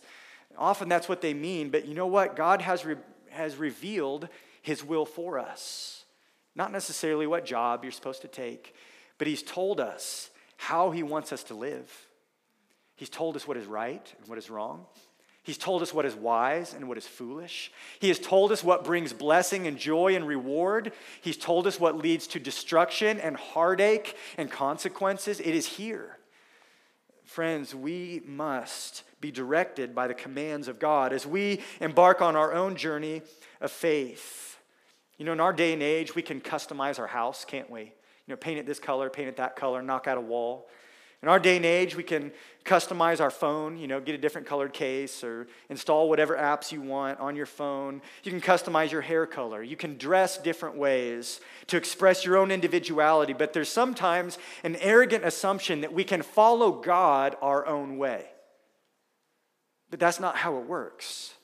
Often 0.57 0.89
that's 0.89 1.09
what 1.09 1.21
they 1.21 1.35
mean, 1.35 1.69
but 1.69 1.85
you 1.87 1.95
know 1.95 2.07
what? 2.07 2.35
God 2.35 2.63
has, 2.63 2.85
re- 2.85 2.97
has 3.31 3.57
revealed 3.57 4.29
his 4.63 4.83
will 4.83 5.05
for 5.05 5.39
us. 5.39 6.00
Not 6.55 6.73
necessarily 6.73 7.27
what 7.27 7.45
job 7.45 7.85
you're 7.85 7.93
supposed 7.93 8.23
to 8.23 8.29
take, 8.29 8.75
but 9.19 9.27
he's 9.27 9.43
told 9.43 9.81
us 9.81 10.31
how 10.57 10.91
he 10.91 11.03
wants 11.03 11.33
us 11.33 11.45
to 11.45 11.55
live. 11.55 11.91
He's 12.97 13.09
told 13.09 13.37
us 13.37 13.49
what 13.49 13.57
is 13.57 13.67
right 13.67 14.15
and 14.19 14.29
what 14.29 14.39
is 14.39 14.51
wrong. 14.51 14.85
He's 15.43 15.57
told 15.57 15.81
us 15.81 15.95
what 15.95 16.05
is 16.05 16.15
wise 16.15 16.75
and 16.75 16.87
what 16.87 16.99
is 16.99 17.07
foolish. 17.07 17.73
He 17.99 18.09
has 18.09 18.19
told 18.19 18.53
us 18.53 18.63
what 18.63 18.85
brings 18.85 19.13
blessing 19.13 19.67
and 19.67 19.79
joy 19.79 20.15
and 20.15 20.27
reward. 20.27 20.93
He's 21.23 21.39
told 21.39 21.67
us 21.67 21.81
what 21.81 21.97
leads 21.97 22.27
to 22.29 22.39
destruction 22.39 23.19
and 23.19 23.37
heartache 23.37 24.17
and 24.37 24.51
consequences. 24.51 25.41
It 25.41 25.55
is 25.55 25.67
here. 25.67 26.19
Friends, 27.25 27.75
we 27.75 28.21
must 28.27 29.03
be 29.21 29.31
directed 29.31 29.95
by 29.95 30.09
the 30.09 30.15
commands 30.15 30.69
of 30.69 30.79
God 30.79 31.13
as 31.13 31.27
we 31.27 31.61
embark 31.81 32.21
on 32.21 32.37
our 32.37 32.53
own 32.53 32.77
journey 32.77 33.23
of 33.61 33.71
faith. 33.71 34.59
You 35.21 35.27
know, 35.27 35.33
in 35.33 35.41
our 35.41 35.53
day 35.53 35.75
and 35.75 35.83
age, 35.83 36.15
we 36.15 36.23
can 36.23 36.41
customize 36.41 36.99
our 36.99 37.07
house, 37.07 37.45
can't 37.45 37.69
we? 37.69 37.83
You 37.83 37.91
know, 38.29 38.37
paint 38.37 38.59
it 38.59 38.65
this 38.65 38.79
color, 38.79 39.11
paint 39.11 39.29
it 39.29 39.37
that 39.37 39.55
color, 39.55 39.83
knock 39.83 40.07
out 40.07 40.17
a 40.17 40.21
wall. 40.21 40.67
In 41.23 41.29
our 41.29 41.39
day 41.39 41.59
and 41.59 41.67
age, 41.67 41.95
we 41.95 42.03
can 42.03 42.33
customize 42.65 43.21
our 43.21 43.31
phone, 43.31 43.77
you 43.77 43.87
know, 43.87 44.01
get 44.01 44.15
a 44.15 44.19
different 44.19 44.47
colored 44.47 44.73
case 44.73 45.23
or 45.23 45.47
install 45.69 46.09
whatever 46.09 46.39
apps 46.39 46.73
you 46.73 46.81
want 46.81 47.21
on 47.21 47.37
your 47.37 47.45
phone. 47.45 48.01
You 48.25 48.31
can 48.33 48.41
customize 48.41 48.93
your 48.93 49.03
hair 49.03 49.27
color. 49.27 49.63
You 49.63 49.77
can 49.77 49.99
dress 49.99 50.39
different 50.39 50.77
ways 50.77 51.43
to 51.67 51.77
express 51.77 52.25
your 52.25 52.39
own 52.39 52.51
individuality, 52.51 53.35
but 53.35 53.53
there's 53.53 53.69
sometimes 53.69 54.39
an 54.65 54.77
arrogant 54.77 55.27
assumption 55.27 55.83
that 55.83 55.93
we 55.93 56.03
can 56.03 56.23
follow 56.23 56.73
God 56.73 57.37
our 57.43 57.67
own 57.67 57.99
way. 57.99 58.25
But 59.91 60.01
that's 60.01 60.19
not 60.19 60.37
how 60.37 60.57
it 60.57 60.65
works. 60.65 61.35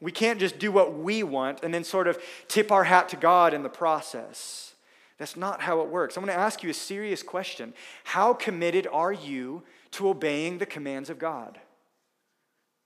We 0.00 0.12
can't 0.12 0.38
just 0.38 0.58
do 0.58 0.70
what 0.70 0.94
we 0.94 1.22
want 1.22 1.62
and 1.62 1.72
then 1.72 1.84
sort 1.84 2.06
of 2.06 2.18
tip 2.48 2.70
our 2.70 2.84
hat 2.84 3.08
to 3.10 3.16
God 3.16 3.54
in 3.54 3.62
the 3.62 3.68
process. 3.68 4.74
That's 5.18 5.36
not 5.36 5.62
how 5.62 5.80
it 5.80 5.88
works. 5.88 6.16
I'm 6.16 6.24
going 6.24 6.36
to 6.36 6.40
ask 6.40 6.62
you 6.62 6.68
a 6.68 6.74
serious 6.74 7.22
question. 7.22 7.72
How 8.04 8.34
committed 8.34 8.86
are 8.92 9.12
you 9.12 9.62
to 9.92 10.08
obeying 10.08 10.58
the 10.58 10.66
commands 10.66 11.08
of 11.08 11.18
God? 11.18 11.58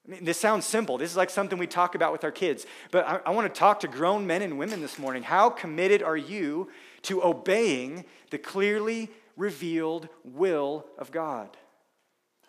I 0.07 0.13
mean, 0.13 0.25
this 0.25 0.39
sounds 0.39 0.65
simple. 0.65 0.97
This 0.97 1.11
is 1.11 1.17
like 1.17 1.31
something 1.31 1.59
we 1.59 1.67
talk 1.67 1.95
about 1.95 2.13
with 2.13 2.25
our 2.25 2.31
kids. 2.31 2.67
But 2.91 3.07
I, 3.07 3.21
I 3.27 3.31
want 3.31 3.53
to 3.53 3.59
talk 3.59 3.81
to 3.81 3.89
grown 3.89 4.27
men 4.27 4.43
and 4.43 4.59
women 4.59 4.81
this 4.81 4.99
morning. 4.99 5.25
How 5.25 5.51
committed 5.51 6.03
are 6.03 6.17
you 6.17 6.71
to 7.03 7.23
obeying 7.23 8.05
the 8.31 8.39
clearly 8.39 9.11
revealed 9.37 10.09
will 10.25 10.87
of 10.99 11.11
God? 11.11 11.57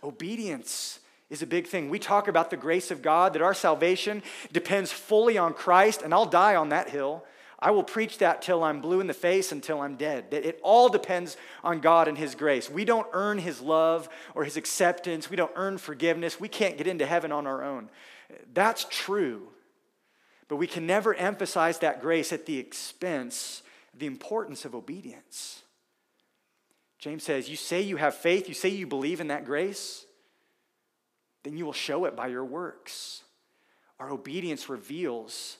Obedience 0.03 1.00
is 1.31 1.41
a 1.41 1.47
big 1.47 1.65
thing. 1.65 1.89
We 1.89 1.97
talk 1.97 2.27
about 2.27 2.51
the 2.51 2.57
grace 2.57 2.91
of 2.91 3.01
God, 3.01 3.33
that 3.33 3.41
our 3.41 3.53
salvation 3.53 4.21
depends 4.51 4.91
fully 4.91 5.37
on 5.37 5.53
Christ, 5.53 6.03
and 6.03 6.13
I'll 6.13 6.27
die 6.27 6.55
on 6.55 6.69
that 6.69 6.89
hill. 6.89 7.23
I 7.57 7.71
will 7.71 7.83
preach 7.83 8.17
that 8.17 8.41
till 8.41 8.63
I'm 8.63 8.81
blue 8.81 8.99
in 8.99 9.07
the 9.07 9.13
face 9.13 9.51
until 9.51 9.81
I'm 9.81 9.95
dead. 9.95 10.31
That 10.31 10.45
it 10.45 10.59
all 10.61 10.89
depends 10.89 11.37
on 11.63 11.79
God 11.79 12.07
and 12.07 12.17
His 12.17 12.35
grace. 12.35 12.69
We 12.69 12.85
don't 12.85 13.07
earn 13.13 13.37
His 13.37 13.61
love 13.61 14.09
or 14.35 14.43
His 14.43 14.57
acceptance. 14.57 15.29
We 15.29 15.37
don't 15.37 15.51
earn 15.55 15.77
forgiveness. 15.77 16.39
We 16.39 16.49
can't 16.49 16.77
get 16.77 16.87
into 16.87 17.05
heaven 17.05 17.31
on 17.31 17.47
our 17.47 17.63
own. 17.63 17.89
That's 18.53 18.85
true. 18.89 19.47
But 20.47 20.57
we 20.57 20.67
can 20.67 20.85
never 20.85 21.13
emphasize 21.13 21.79
that 21.79 22.01
grace 22.01 22.33
at 22.33 22.45
the 22.45 22.57
expense 22.57 23.63
the 23.97 24.05
importance 24.05 24.65
of 24.65 24.73
obedience. 24.73 25.63
James 26.97 27.23
says, 27.23 27.49
You 27.49 27.55
say 27.55 27.81
you 27.81 27.97
have 27.97 28.15
faith, 28.15 28.47
you 28.47 28.53
say 28.53 28.69
you 28.69 28.87
believe 28.87 29.19
in 29.19 29.27
that 29.27 29.45
grace, 29.45 30.05
then 31.43 31.57
you 31.57 31.65
will 31.65 31.73
show 31.73 32.05
it 32.05 32.15
by 32.15 32.27
your 32.27 32.45
works. 32.45 33.23
Our 33.99 34.11
obedience 34.11 34.69
reveals 34.69 35.57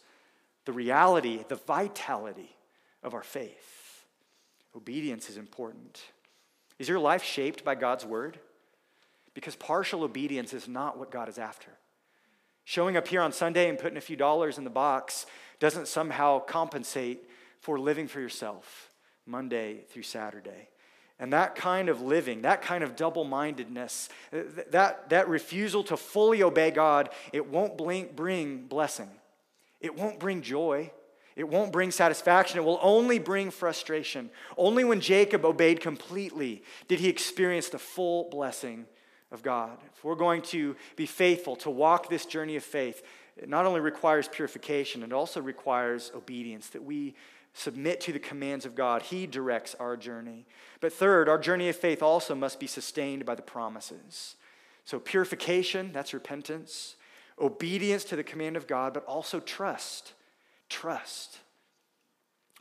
the 0.66 0.74
reality, 0.74 1.44
the 1.48 1.56
vitality 1.56 2.56
of 3.04 3.14
our 3.14 3.24
faith. 3.24 4.06
Obedience 4.76 5.30
is 5.30 5.38
important. 5.38 6.02
Is 6.80 6.88
your 6.88 7.00
life 7.00 7.24
shaped 7.24 7.64
by 7.64 7.76
God's 7.76 8.06
word? 8.06 8.40
Because 9.34 9.56
partial 9.56 10.04
obedience 10.04 10.54
is 10.54 10.68
not 10.68 10.98
what 10.98 11.12
God 11.12 11.30
is 11.30 11.38
after. 11.38 11.72
Showing 12.64 12.96
up 12.98 13.08
here 13.08 13.22
on 13.22 13.32
Sunday 13.32 13.70
and 13.70 13.78
putting 13.78 13.98
a 13.98 14.02
few 14.02 14.16
dollars 14.16 14.58
in 14.58 14.64
the 14.64 14.70
box 14.70 15.26
doesn't 15.60 15.88
somehow 15.88 16.40
compensate 16.40 17.28
for 17.60 17.80
living 17.80 18.08
for 18.08 18.20
yourself 18.20 18.90
Monday 19.26 19.82
through 19.90 20.04
Saturday. 20.04 20.70
And 21.22 21.32
that 21.34 21.54
kind 21.54 21.88
of 21.88 22.02
living, 22.02 22.42
that 22.42 22.64
kind 22.64 22.84
of 22.84 22.96
double 22.96 23.24
mindedness, 23.24 24.10
that, 24.72 25.10
that 25.10 25.30
refusal 25.30 25.84
to 25.84 25.96
fully 25.96 26.42
obey 26.42 26.72
God, 26.72 27.10
it 27.32 27.48
won't 27.48 27.78
bring 27.78 28.66
blessing. 28.66 29.10
It 29.80 29.96
won't 29.96 30.20
bring 30.20 30.42
joy. 30.42 30.92
It 31.36 31.48
won't 31.48 31.72
bring 31.72 31.92
satisfaction. 31.92 32.58
It 32.58 32.64
will 32.64 32.80
only 32.82 33.20
bring 33.20 33.52
frustration. 33.52 34.32
Only 34.58 34.84
when 34.84 35.00
Jacob 35.00 35.46
obeyed 35.46 35.80
completely 35.80 36.64
did 36.88 37.00
he 37.00 37.08
experience 37.08 37.70
the 37.70 37.78
full 37.78 38.28
blessing 38.32 38.88
of 39.32 39.44
God. 39.44 39.78
If 39.96 40.04
we're 40.04 40.16
going 40.16 40.42
to 40.44 40.76
be 40.96 41.06
faithful 41.06 41.56
to 41.58 41.70
walk 41.70 42.10
this 42.10 42.26
journey 42.26 42.56
of 42.56 42.64
faith, 42.64 43.04
it 43.38 43.48
not 43.48 43.68
only 43.68 43.80
requires 43.80 44.28
purification, 44.28 45.04
it 45.04 45.14
also 45.14 45.40
requires 45.40 46.12
obedience, 46.16 46.70
that 46.70 46.84
we 46.84 47.14
submit 47.54 48.02
to 48.02 48.14
the 48.14 48.20
commands 48.20 48.66
of 48.66 48.76
God. 48.76 49.04
He 49.04 49.28
directs 49.28 49.76
our 49.80 49.98
journey. 49.98 50.46
But 50.80 50.94
third, 50.94 51.28
our 51.28 51.38
journey 51.38 51.70
of 51.70 51.76
faith 51.76 52.02
also 52.02 52.36
must 52.36 52.60
be 52.60 52.68
sustained 52.68 53.26
by 53.26 53.36
the 53.36 53.42
promises. 53.42 54.36
So, 54.86 55.00
purification, 55.00 55.92
that's 55.94 56.14
repentance 56.14 56.96
obedience 57.42 58.04
to 58.06 58.16
the 58.16 58.24
command 58.24 58.56
of 58.56 58.68
God, 58.68 58.94
but 58.94 59.04
also 59.06 59.40
trust. 59.40 60.14
Trust. 60.70 61.40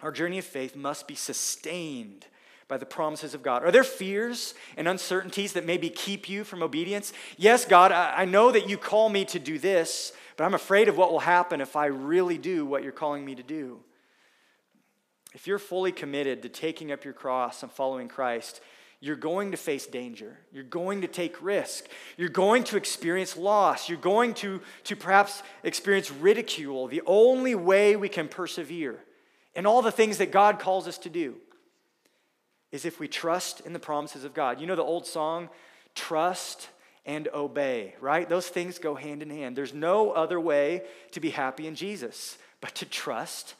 Our 0.02 0.10
journey 0.10 0.38
of 0.38 0.44
faith 0.44 0.74
must 0.74 1.06
be 1.06 1.14
sustained 1.14 2.26
by 2.66 2.78
the 2.78 2.86
promises 2.86 3.34
of 3.34 3.42
God. 3.42 3.64
Are 3.64 3.70
there 3.70 3.84
fears 3.84 4.54
and 4.76 4.88
uncertainties 4.88 5.52
that 5.52 5.66
maybe 5.66 5.90
keep 5.90 6.28
you 6.28 6.44
from 6.44 6.62
obedience? 6.62 7.12
Yes, 7.36 7.64
God, 7.64 7.92
I 7.92 8.24
know 8.24 8.50
that 8.52 8.68
you 8.68 8.78
call 8.78 9.08
me 9.08 9.24
to 9.26 9.38
do 9.38 9.58
this, 9.58 10.12
but 10.36 10.44
I'm 10.44 10.54
afraid 10.54 10.88
of 10.88 10.96
what 10.96 11.10
will 11.10 11.20
happen 11.20 11.60
if 11.60 11.76
I 11.76 11.86
really 11.86 12.38
do 12.38 12.64
what 12.64 12.82
you're 12.82 12.92
calling 12.92 13.24
me 13.24 13.34
to 13.34 13.42
do. 13.42 13.80
If 15.34 15.46
you're 15.46 15.58
fully 15.58 15.92
committed 15.92 16.42
to 16.42 16.48
taking 16.48 16.90
up 16.90 17.04
your 17.04 17.14
cross 17.14 17.62
and 17.62 17.70
following 17.70 18.08
Christ, 18.08 18.60
you're 19.00 19.16
going 19.16 19.52
to 19.52 19.56
face 19.56 19.86
danger. 19.86 20.38
You're 20.52 20.62
going 20.62 21.00
to 21.00 21.08
take 21.08 21.42
risk. 21.42 21.86
You're 22.18 22.28
going 22.28 22.64
to 22.64 22.76
experience 22.76 23.36
loss. 23.36 23.88
You're 23.88 23.98
going 23.98 24.34
to, 24.34 24.60
to 24.84 24.96
perhaps 24.96 25.42
experience 25.62 26.10
ridicule. 26.10 26.86
The 26.86 27.02
only 27.06 27.54
way 27.54 27.96
we 27.96 28.10
can 28.10 28.28
persevere 28.28 28.98
in 29.54 29.66
all 29.66 29.80
the 29.80 29.90
things 29.90 30.18
that 30.18 30.32
God 30.32 30.58
calls 30.58 30.86
us 30.86 30.98
to 30.98 31.08
do 31.08 31.36
is 32.72 32.84
if 32.84 33.00
we 33.00 33.08
trust 33.08 33.60
in 33.60 33.72
the 33.72 33.78
promises 33.78 34.24
of 34.24 34.34
God. 34.34 34.60
You 34.60 34.66
know 34.66 34.76
the 34.76 34.82
old 34.82 35.06
song, 35.06 35.48
Trust 35.94 36.68
and 37.06 37.26
Obey, 37.34 37.94
right? 38.00 38.28
Those 38.28 38.48
things 38.48 38.78
go 38.78 38.94
hand 38.94 39.22
in 39.22 39.30
hand. 39.30 39.56
There's 39.56 39.74
no 39.74 40.12
other 40.12 40.38
way 40.38 40.82
to 41.12 41.20
be 41.20 41.30
happy 41.30 41.66
in 41.66 41.74
Jesus 41.74 42.38
but 42.60 42.74
to 42.76 42.86
trust 42.86 43.54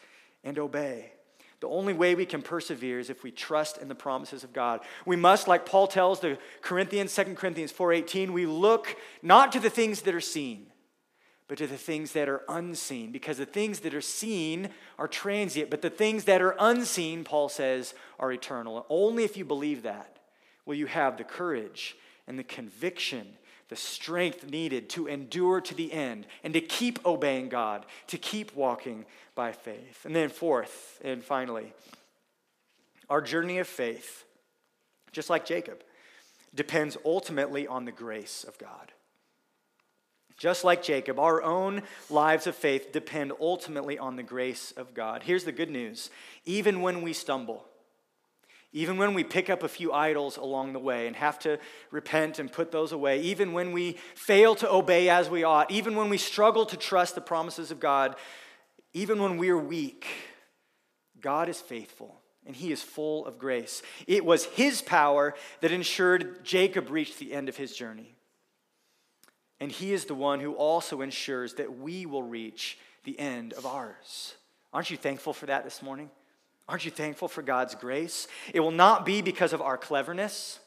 and 0.45 0.59
obey. 0.59 1.13
The 1.61 1.69
only 1.69 1.93
way 1.93 2.15
we 2.15 2.25
can 2.25 2.41
persevere 2.41 2.99
is 2.99 3.11
if 3.11 3.23
we 3.23 3.31
trust 3.31 3.79
in 3.79 3.89
the 3.89 3.95
promises 3.95 4.45
of 4.45 4.53
God. 4.53 4.81
We 5.05 5.17
must, 5.17 5.47
like 5.47 5.67
Paul 5.67 5.87
tells 5.87 6.21
the 6.21 6.39
Corinthians, 6.63 7.15
2 7.15 7.37
Corinthians 7.37 7.73
4:18, 7.73 8.33
we 8.33 8.47
look 8.47 8.97
not 9.23 9.53
to 9.53 9.61
the 9.61 9.71
things 9.71 10.03
that 10.03 10.15
are 10.15 10.21
seen, 10.23 10.73
but 11.49 11.59
to 11.59 11.67
the 11.67 11.77
things 11.77 12.13
that 12.13 12.31
are 12.31 12.43
unseen. 12.49 13.13
Because 13.13 13.37
the 13.37 13.45
things 13.45 13.81
that 13.81 13.93
are 13.93 14.01
seen 14.01 14.71
are 14.99 15.09
transient, 15.09 15.69
but 15.69 15.83
the 15.83 15.91
things 15.91 16.25
that 16.25 16.41
are 16.41 16.57
unseen, 16.59 17.25
Paul 17.25 17.51
says, 17.51 17.93
are 18.19 18.33
eternal. 18.33 18.87
Only 18.89 19.25
if 19.25 19.37
you 19.37 19.45
believe 19.45 19.83
that 19.83 20.19
will 20.65 20.77
you 20.77 20.87
have 20.87 21.19
the 21.19 21.25
courage 21.25 21.97
and 22.27 22.39
the 22.39 22.45
conviction 22.45 23.37
the 23.71 23.77
strength 23.77 24.51
needed 24.51 24.91
to 24.91 25.07
endure 25.07 25.61
to 25.61 25.75
the 25.75 25.93
end 25.93 26.27
and 26.43 26.53
to 26.53 26.61
keep 26.61 27.05
obeying 27.07 27.49
God, 27.49 27.87
to 28.09 28.19
keep 28.19 28.55
walking 28.55 29.07
by 29.37 29.53
faith. 29.53 30.05
And 30.05 30.15
then, 30.15 30.29
fourth 30.29 31.01
and 31.03 31.25
finally, 31.25 31.73
our 33.09 33.23
journey 33.23 33.59
of 33.59 33.69
faith, 33.69 34.25
just 35.13 35.31
like 35.31 35.47
Jacob, 35.47 35.83
depends 36.53 36.97
ultimately 37.05 37.67
on 37.69 37.85
the 37.85 37.93
grace 37.93 38.45
of 38.45 38.59
God. 38.59 38.93
Just 40.37 40.65
like 40.65 40.83
Jacob, 40.83 41.21
our 41.21 41.41
own 41.41 41.83
lives 42.09 42.47
of 42.49 42.57
faith 42.57 42.93
depend 42.93 43.31
ultimately 43.41 43.99
on 43.99 44.17
the 44.17 44.23
grace 44.23 44.73
of 44.77 44.95
God. 44.95 45.23
Here's 45.23 45.45
the 45.45 45.53
good 45.53 45.71
news 45.71 46.11
even 46.45 46.81
when 46.81 47.03
we 47.03 47.13
stumble, 47.13 47.65
even 48.73 48.99
when 48.99 49.15
we 49.15 49.25
pick 49.25 49.51
up 49.51 49.63
a 49.63 49.69
few 49.69 49.93
idols 49.93 50.37
along 50.37 50.73
the 50.73 50.79
way 50.79 51.07
and 51.07 51.17
have 51.17 51.39
to 51.41 51.59
repent 51.91 52.39
and 52.39 52.53
put 52.53 52.71
those 52.71 52.93
away, 52.93 53.21
even 53.21 53.53
when 53.53 53.73
we 53.73 53.97
fail 54.15 54.55
to 54.57 54.71
obey 54.71 55.09
as 55.09 55.29
we 55.29 55.43
ought, 55.43 55.71
even 55.71 55.97
when 55.97 56.09
we 56.09 56.19
struggle 56.19 56.65
to 56.67 56.77
trust 56.77 57.17
the 57.17 57.21
promises 57.21 57.71
of 57.71 57.81
God, 57.81 58.15
even 58.93 59.21
when 59.21 59.39
we 59.39 59.51
are 59.51 59.59
weak, 59.59 60.07
God 61.21 61.49
is 61.49 61.61
faithful 61.61 62.21
and 62.47 62.55
he 62.55 62.71
is 62.71 62.83
full 62.83 63.27
of 63.27 63.39
grace. 63.39 63.83
It 64.07 64.25
was 64.25 64.45
his 64.45 64.83
power 64.83 65.35
that 65.61 65.73
ensured 65.73 66.45
Jacob 66.45 66.91
reached 66.91 67.19
the 67.19 67.33
end 67.33 67.49
of 67.49 67.57
his 67.57 67.75
journey. 67.75 68.15
And 69.59 69.71
he 69.71 69.93
is 69.93 70.07
the 70.07 70.15
one 70.15 70.41
who 70.41 70.55
also 70.55 71.03
ensures 71.03 71.55
that 71.55 71.79
we 71.79 72.07
will 72.07 72.23
reach 72.23 72.79
the 73.05 73.19
end 73.19 73.53
of 73.53 73.67
ours. 73.67 74.35
Aren't 74.73 74.91
you 74.91 74.97
thankful 74.97 75.33
for 75.33 75.47
that 75.47 75.65
this 75.65 75.83
morning? 75.83 76.11
Aren't 76.71 76.85
you 76.85 76.93
thankful 76.93 77.27
for 77.27 77.43
God's 77.43 77.75
grace? 77.75 78.29
It 78.55 78.61
will 78.61 78.71
not 78.71 79.05
be 79.05 79.23
because 79.23 79.53
of 79.53 79.61
our 79.61 79.77
cleverness. 79.77 80.61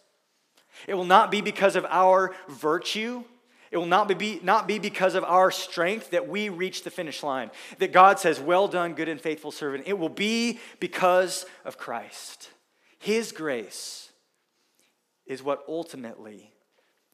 It 0.86 0.96
will 0.96 1.06
not 1.06 1.32
be 1.32 1.40
because 1.40 1.78
of 1.78 1.86
our 1.86 2.36
virtue. 2.50 3.24
It 3.72 3.78
will 3.78 3.86
not 3.86 4.10
be, 4.20 4.42
not 4.44 4.68
be 4.68 4.80
because 4.80 5.16
of 5.16 5.24
our 5.24 5.50
strength 5.50 6.10
that 6.10 6.28
we 6.28 6.50
reach 6.50 6.84
the 6.84 6.92
finish 6.92 7.24
line, 7.24 7.52
that 7.80 7.94
God 7.94 8.20
says, 8.20 8.42
Well 8.42 8.68
done, 8.68 8.96
good 8.96 9.08
and 9.08 9.20
faithful 9.20 9.52
servant. 9.52 9.86
It 9.88 9.98
will 9.98 10.10
be 10.10 10.60
because 10.82 11.46
of 11.64 11.78
Christ. 11.78 12.50
His 13.00 13.32
grace 13.32 14.12
is 15.26 15.42
what 15.42 15.64
ultimately 15.70 16.52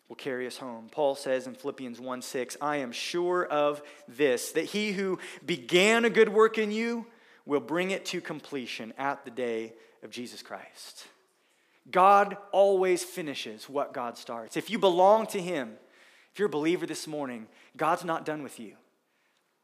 will 0.08 0.16
carry 0.16 0.48
us 0.48 0.58
home. 0.58 0.90
Paul 0.92 1.14
says 1.14 1.46
in 1.46 1.54
Philippians 1.54 2.00
1 2.00 2.24
6, 2.24 2.58
I 2.60 2.78
am 2.78 2.92
sure 2.92 3.46
of 3.46 3.84
this, 4.08 4.52
that 4.54 4.66
he 4.66 4.94
who 4.94 5.20
began 5.46 6.06
a 6.06 6.10
good 6.10 6.30
work 6.30 6.58
in 6.58 6.72
you 6.72 7.06
will 7.50 7.60
bring 7.60 7.90
it 7.90 8.06
to 8.06 8.22
completion 8.22 8.94
at 8.98 9.26
the 9.26 9.32
day 9.32 9.74
of 10.04 10.12
Jesus 10.12 10.44
Christ. 10.44 11.08
God 11.90 12.38
always 12.52 13.04
finishes 13.04 13.68
what 13.68 13.92
God 13.92 14.20
starts. 14.20 14.56
If 14.56 14.70
you 14.70 14.78
belong 14.78 15.26
to 15.28 15.42
Him, 15.42 15.74
if 16.32 16.38
you're 16.38 16.46
a 16.46 16.52
believer 16.52 16.86
this 16.86 17.08
morning, 17.08 17.48
God's 17.76 18.06
not 18.06 18.24
done 18.24 18.44
with 18.44 18.60
you. 18.60 18.74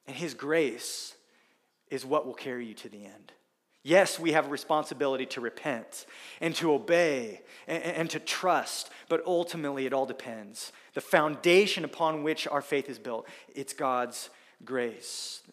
And 0.07 0.15
His 0.15 0.33
grace 0.33 1.13
is 1.91 2.03
what 2.03 2.25
will 2.25 2.33
carry 2.33 2.65
you 2.65 2.73
to 2.73 2.89
the 2.89 3.05
end. 3.05 3.31
Yes, 3.83 4.19
we 4.19 4.31
have 4.31 4.47
a 4.47 4.49
responsibility 4.49 5.27
to 5.27 5.41
repent 5.41 6.07
and 6.41 6.55
to 6.55 6.73
obey 6.73 7.41
and, 7.67 7.83
and, 7.83 8.09
to 8.09 8.19
trust, 8.19 8.89
but 9.09 9.23
ultimately 9.27 9.86
it 9.86 9.93
all 9.93 10.07
depends. 10.07 10.71
The 10.95 11.01
foundation 11.01 11.86
upon 11.86 12.23
which 12.23 12.47
our 12.47 12.63
faith 12.63 12.89
is 12.89 12.97
built, 12.97 13.27
it's 13.53 13.73
God's 13.73 14.31
grace. 14.63 15.43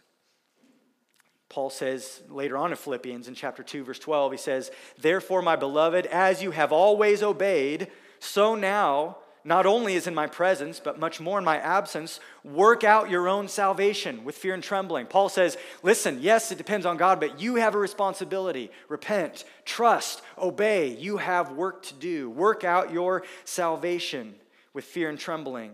Paul 1.52 1.68
says 1.68 2.22
later 2.30 2.56
on 2.56 2.70
in 2.70 2.76
Philippians 2.78 3.28
in 3.28 3.34
chapter 3.34 3.62
2, 3.62 3.84
verse 3.84 3.98
12, 3.98 4.32
he 4.32 4.38
says, 4.38 4.70
Therefore, 4.98 5.42
my 5.42 5.54
beloved, 5.54 6.06
as 6.06 6.42
you 6.42 6.50
have 6.52 6.72
always 6.72 7.22
obeyed, 7.22 7.88
so 8.20 8.54
now, 8.54 9.18
not 9.44 9.66
only 9.66 9.94
is 9.94 10.06
in 10.06 10.14
my 10.14 10.26
presence, 10.26 10.80
but 10.80 10.98
much 10.98 11.20
more 11.20 11.38
in 11.38 11.44
my 11.44 11.58
absence, 11.58 12.20
work 12.42 12.84
out 12.84 13.10
your 13.10 13.28
own 13.28 13.48
salvation 13.48 14.24
with 14.24 14.38
fear 14.38 14.54
and 14.54 14.62
trembling. 14.62 15.04
Paul 15.04 15.28
says, 15.28 15.58
Listen, 15.82 16.20
yes, 16.22 16.50
it 16.50 16.56
depends 16.56 16.86
on 16.86 16.96
God, 16.96 17.20
but 17.20 17.38
you 17.38 17.56
have 17.56 17.74
a 17.74 17.78
responsibility. 17.78 18.70
Repent, 18.88 19.44
trust, 19.66 20.22
obey. 20.38 20.96
You 20.96 21.18
have 21.18 21.52
work 21.52 21.82
to 21.82 21.94
do. 21.94 22.30
Work 22.30 22.64
out 22.64 22.94
your 22.94 23.24
salvation 23.44 24.36
with 24.72 24.86
fear 24.86 25.10
and 25.10 25.18
trembling. 25.18 25.72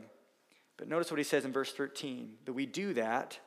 But 0.76 0.88
notice 0.88 1.12
what 1.12 1.18
he 1.18 1.24
says 1.24 1.44
in 1.44 1.52
verse 1.52 1.72
13 1.72 2.32
that 2.46 2.52
we 2.52 2.66
do 2.66 2.94
that 2.94 3.38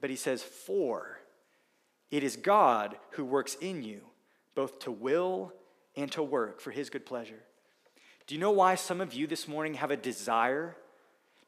but 0.00 0.10
he 0.10 0.16
says, 0.16 0.42
For 0.42 1.20
it 2.10 2.22
is 2.22 2.36
God 2.36 2.96
who 3.10 3.24
works 3.24 3.54
in 3.60 3.82
you, 3.82 4.00
both 4.54 4.78
to 4.80 4.90
will 4.90 5.52
and 5.96 6.10
to 6.12 6.22
work 6.22 6.60
for 6.60 6.70
his 6.70 6.90
good 6.90 7.06
pleasure. 7.06 7.42
Do 8.26 8.34
you 8.34 8.40
know 8.40 8.50
why 8.50 8.74
some 8.74 9.00
of 9.00 9.14
you 9.14 9.26
this 9.26 9.48
morning 9.48 9.74
have 9.74 9.90
a 9.90 9.96
desire 9.96 10.76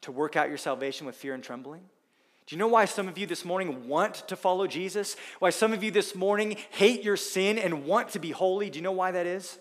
to 0.01 0.11
work 0.11 0.35
out 0.35 0.49
your 0.49 0.57
salvation 0.57 1.05
with 1.05 1.15
fear 1.15 1.33
and 1.33 1.43
trembling? 1.43 1.81
Do 2.47 2.55
you 2.55 2.59
know 2.59 2.67
why 2.67 2.85
some 2.85 3.07
of 3.07 3.17
you 3.17 3.27
this 3.27 3.45
morning 3.45 3.87
want 3.87 4.27
to 4.27 4.35
follow 4.35 4.67
Jesus? 4.67 5.15
Why 5.39 5.51
some 5.51 5.73
of 5.73 5.83
you 5.83 5.91
this 5.91 6.15
morning 6.15 6.57
hate 6.71 7.03
your 7.03 7.17
sin 7.17 7.57
and 7.57 7.85
want 7.85 8.09
to 8.09 8.19
be 8.19 8.31
holy? 8.31 8.69
Do 8.69 8.79
you 8.79 8.83
know 8.83 8.91
why 8.91 9.11
that 9.11 9.25
is? 9.25 9.57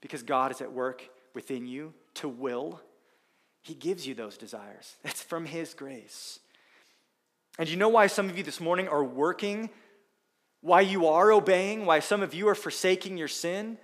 Because 0.00 0.22
God 0.22 0.52
is 0.52 0.60
at 0.60 0.72
work 0.72 1.02
within 1.34 1.66
you 1.66 1.92
to 2.14 2.28
will. 2.28 2.80
He 3.62 3.74
gives 3.74 4.06
you 4.06 4.14
those 4.14 4.36
desires. 4.36 4.96
That's 5.02 5.22
from 5.22 5.46
His 5.46 5.74
grace. 5.74 6.38
And 7.60 7.68
you 7.68 7.76
know 7.76 7.90
why 7.90 8.06
some 8.06 8.30
of 8.30 8.38
you 8.38 8.42
this 8.42 8.58
morning 8.58 8.88
are 8.88 9.04
working? 9.04 9.68
Why 10.62 10.80
you 10.80 11.06
are 11.08 11.30
obeying? 11.30 11.84
Why 11.84 12.00
some 12.00 12.22
of 12.22 12.32
you 12.32 12.48
are 12.48 12.54
forsaking 12.54 13.18
your 13.18 13.28
sin? 13.28 13.76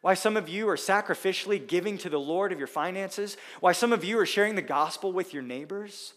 Why 0.00 0.14
some 0.14 0.34
of 0.34 0.48
you 0.48 0.66
are 0.70 0.76
sacrificially 0.76 1.64
giving 1.64 1.98
to 1.98 2.08
the 2.08 2.18
Lord 2.18 2.52
of 2.52 2.58
your 2.58 2.66
finances? 2.66 3.36
Why 3.60 3.72
some 3.72 3.92
of 3.92 4.02
you 4.02 4.18
are 4.18 4.24
sharing 4.24 4.54
the 4.54 4.62
gospel 4.62 5.12
with 5.12 5.34
your 5.34 5.42
neighbors? 5.42 6.14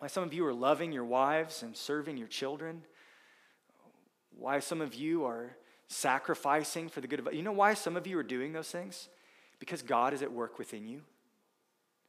Why 0.00 0.08
some 0.08 0.24
of 0.24 0.34
you 0.34 0.44
are 0.44 0.52
loving 0.52 0.90
your 0.90 1.04
wives 1.04 1.62
and 1.62 1.76
serving 1.76 2.16
your 2.16 2.26
children? 2.26 2.82
Why 4.36 4.58
some 4.58 4.80
of 4.80 4.96
you 4.96 5.24
are 5.24 5.56
sacrificing 5.86 6.88
for 6.88 7.00
the 7.00 7.06
good 7.06 7.20
of 7.20 7.32
you 7.32 7.42
know 7.42 7.52
why 7.52 7.74
some 7.74 7.96
of 7.96 8.08
you 8.08 8.18
are 8.18 8.24
doing 8.24 8.52
those 8.52 8.72
things? 8.72 9.08
Because 9.60 9.82
God 9.82 10.14
is 10.14 10.22
at 10.22 10.32
work 10.32 10.58
within 10.58 10.88
you. 10.88 11.02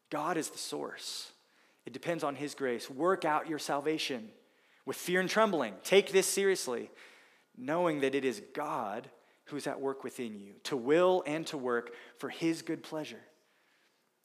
God 0.09 0.35
is 0.35 0.49
the 0.49 0.57
source. 0.57 1.32
It 1.85 1.93
depends 1.93 2.23
on 2.23 2.35
His 2.35 2.55
grace. 2.55 2.89
Work 2.89 3.25
out 3.25 3.49
your 3.49 3.59
salvation 3.59 4.29
with 4.85 4.97
fear 4.97 5.19
and 5.19 5.29
trembling. 5.29 5.73
Take 5.83 6.11
this 6.11 6.27
seriously, 6.27 6.89
knowing 7.57 8.01
that 8.01 8.15
it 8.15 8.25
is 8.25 8.41
God 8.53 9.09
who's 9.45 9.67
at 9.67 9.81
work 9.81 10.03
within 10.03 10.39
you 10.39 10.53
to 10.63 10.77
will 10.77 11.23
and 11.25 11.45
to 11.47 11.57
work 11.57 11.93
for 12.17 12.29
His 12.29 12.61
good 12.61 12.83
pleasure. 12.83 13.21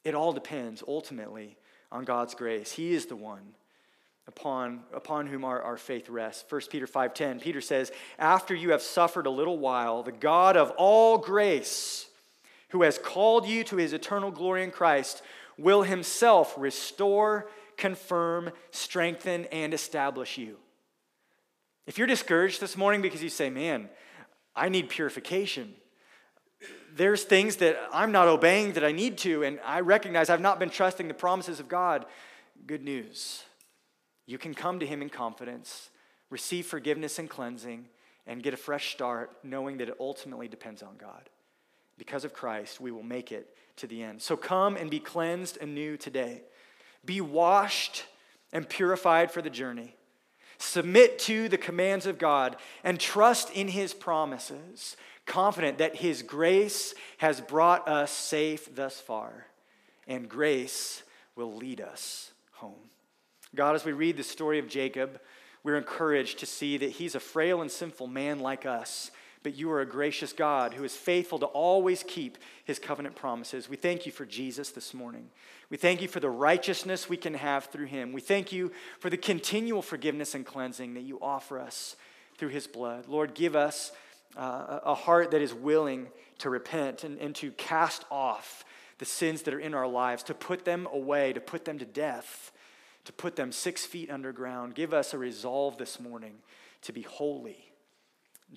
It 0.04 0.14
all 0.14 0.32
depends 0.32 0.82
ultimately 0.86 1.56
on 1.90 2.04
God's 2.04 2.34
grace. 2.34 2.72
He 2.72 2.92
is 2.92 3.06
the 3.06 3.16
one 3.16 3.54
upon, 4.26 4.82
upon 4.92 5.26
whom 5.26 5.44
our, 5.44 5.60
our 5.60 5.76
faith 5.76 6.08
rests. 6.08 6.44
1 6.48 6.60
Peter 6.70 6.86
5:10, 6.86 7.40
Peter 7.40 7.60
says, 7.60 7.90
After 8.18 8.54
you 8.54 8.70
have 8.70 8.82
suffered 8.82 9.26
a 9.26 9.30
little 9.30 9.58
while, 9.58 10.02
the 10.02 10.12
God 10.12 10.56
of 10.56 10.70
all 10.72 11.18
grace, 11.18 12.06
who 12.70 12.82
has 12.82 12.98
called 12.98 13.46
you 13.46 13.64
to 13.64 13.76
his 13.76 13.92
eternal 13.92 14.30
glory 14.30 14.62
in 14.62 14.70
Christ, 14.70 15.22
will 15.58 15.82
himself 15.82 16.54
restore, 16.56 17.48
confirm, 17.76 18.50
strengthen, 18.70 19.44
and 19.46 19.74
establish 19.74 20.38
you. 20.38 20.56
If 21.86 21.98
you're 21.98 22.06
discouraged 22.06 22.60
this 22.60 22.76
morning 22.76 23.02
because 23.02 23.22
you 23.22 23.28
say, 23.28 23.50
man, 23.50 23.88
I 24.54 24.68
need 24.68 24.88
purification, 24.88 25.74
there's 26.94 27.24
things 27.24 27.56
that 27.56 27.78
I'm 27.92 28.12
not 28.12 28.28
obeying 28.28 28.72
that 28.72 28.84
I 28.84 28.92
need 28.92 29.18
to, 29.18 29.42
and 29.42 29.60
I 29.64 29.80
recognize 29.80 30.30
I've 30.30 30.40
not 30.40 30.58
been 30.58 30.70
trusting 30.70 31.08
the 31.08 31.14
promises 31.14 31.60
of 31.60 31.68
God. 31.68 32.06
Good 32.66 32.82
news. 32.82 33.44
You 34.26 34.36
can 34.36 34.52
come 34.52 34.80
to 34.80 34.86
Him 34.86 35.00
in 35.00 35.08
confidence, 35.08 35.90
receive 36.28 36.66
forgiveness 36.66 37.18
and 37.18 37.30
cleansing, 37.30 37.86
and 38.26 38.42
get 38.42 38.52
a 38.52 38.58
fresh 38.58 38.92
start, 38.92 39.30
knowing 39.42 39.78
that 39.78 39.88
it 39.88 39.96
ultimately 39.98 40.48
depends 40.48 40.82
on 40.82 40.96
God. 40.98 41.30
Because 41.96 42.24
of 42.24 42.34
Christ, 42.34 42.80
we 42.80 42.90
will 42.90 43.02
make 43.02 43.32
it 43.32 43.48
to 43.78 43.86
the 43.86 44.02
end. 44.02 44.22
So 44.22 44.36
come 44.36 44.76
and 44.76 44.90
be 44.90 45.00
cleansed 45.00 45.58
anew 45.60 45.96
today. 45.96 46.42
Be 47.04 47.20
washed 47.20 48.06
and 48.52 48.68
purified 48.68 49.30
for 49.30 49.42
the 49.42 49.50
journey. 49.50 49.94
submit 50.58 51.18
to 51.20 51.48
the 51.48 51.58
commands 51.58 52.04
of 52.06 52.18
God, 52.18 52.56
and 52.84 52.98
trust 53.00 53.50
in 53.50 53.68
his 53.68 53.94
promises, 53.94 54.96
confident 55.24 55.78
that 55.78 55.96
his 55.96 56.22
grace 56.22 56.94
has 57.18 57.40
brought 57.40 57.88
us 57.88 58.10
safe 58.10 58.74
thus 58.74 59.00
far, 59.00 59.46
and 60.06 60.28
grace 60.28 61.02
will 61.36 61.54
lead 61.54 61.80
us 61.80 62.32
home. 62.52 62.90
God, 63.54 63.74
as 63.74 63.84
we 63.84 63.92
read 63.92 64.16
the 64.16 64.22
story 64.22 64.58
of 64.58 64.68
Jacob, 64.68 65.20
we're 65.62 65.76
encouraged 65.76 66.40
to 66.40 66.46
see 66.46 66.76
that 66.78 66.90
he's 66.90 67.14
a 67.14 67.20
frail 67.20 67.60
and 67.62 67.70
sinful 67.70 68.06
man 68.06 68.40
like 68.40 68.66
us, 68.66 69.10
but 69.42 69.56
you 69.56 69.70
are 69.70 69.80
a 69.80 69.86
gracious 69.86 70.32
God 70.32 70.74
who 70.74 70.84
is 70.84 70.96
faithful 70.96 71.38
to 71.38 71.46
always 71.46 72.02
keep 72.06 72.38
his 72.64 72.78
covenant 72.78 73.14
promises. 73.14 73.68
We 73.68 73.76
thank 73.76 74.06
you 74.06 74.12
for 74.12 74.26
Jesus 74.26 74.70
this 74.70 74.92
morning. 74.92 75.30
We 75.70 75.76
thank 75.76 76.02
you 76.02 76.08
for 76.08 76.20
the 76.20 76.30
righteousness 76.30 77.08
we 77.08 77.16
can 77.16 77.34
have 77.34 77.66
through 77.66 77.86
him. 77.86 78.12
We 78.12 78.20
thank 78.20 78.52
you 78.52 78.72
for 78.98 79.10
the 79.10 79.16
continual 79.16 79.82
forgiveness 79.82 80.34
and 80.34 80.44
cleansing 80.44 80.94
that 80.94 81.02
you 81.02 81.18
offer 81.20 81.58
us 81.58 81.96
through 82.36 82.48
his 82.48 82.66
blood. 82.66 83.06
Lord, 83.06 83.34
give 83.34 83.54
us 83.54 83.92
uh, 84.36 84.80
a 84.84 84.94
heart 84.94 85.30
that 85.30 85.42
is 85.42 85.54
willing 85.54 86.08
to 86.38 86.50
repent 86.50 87.04
and, 87.04 87.18
and 87.18 87.34
to 87.36 87.50
cast 87.52 88.04
off 88.10 88.64
the 88.98 89.04
sins 89.04 89.42
that 89.42 89.54
are 89.54 89.60
in 89.60 89.74
our 89.74 89.86
lives, 89.86 90.22
to 90.24 90.34
put 90.34 90.64
them 90.64 90.88
away, 90.92 91.32
to 91.32 91.40
put 91.40 91.64
them 91.64 91.78
to 91.78 91.84
death, 91.84 92.50
to 93.04 93.12
put 93.12 93.36
them 93.36 93.52
six 93.52 93.86
feet 93.86 94.10
underground. 94.10 94.74
Give 94.74 94.92
us 94.92 95.14
a 95.14 95.18
resolve 95.18 95.78
this 95.78 96.00
morning 96.00 96.34
to 96.82 96.92
be 96.92 97.02
holy 97.02 97.67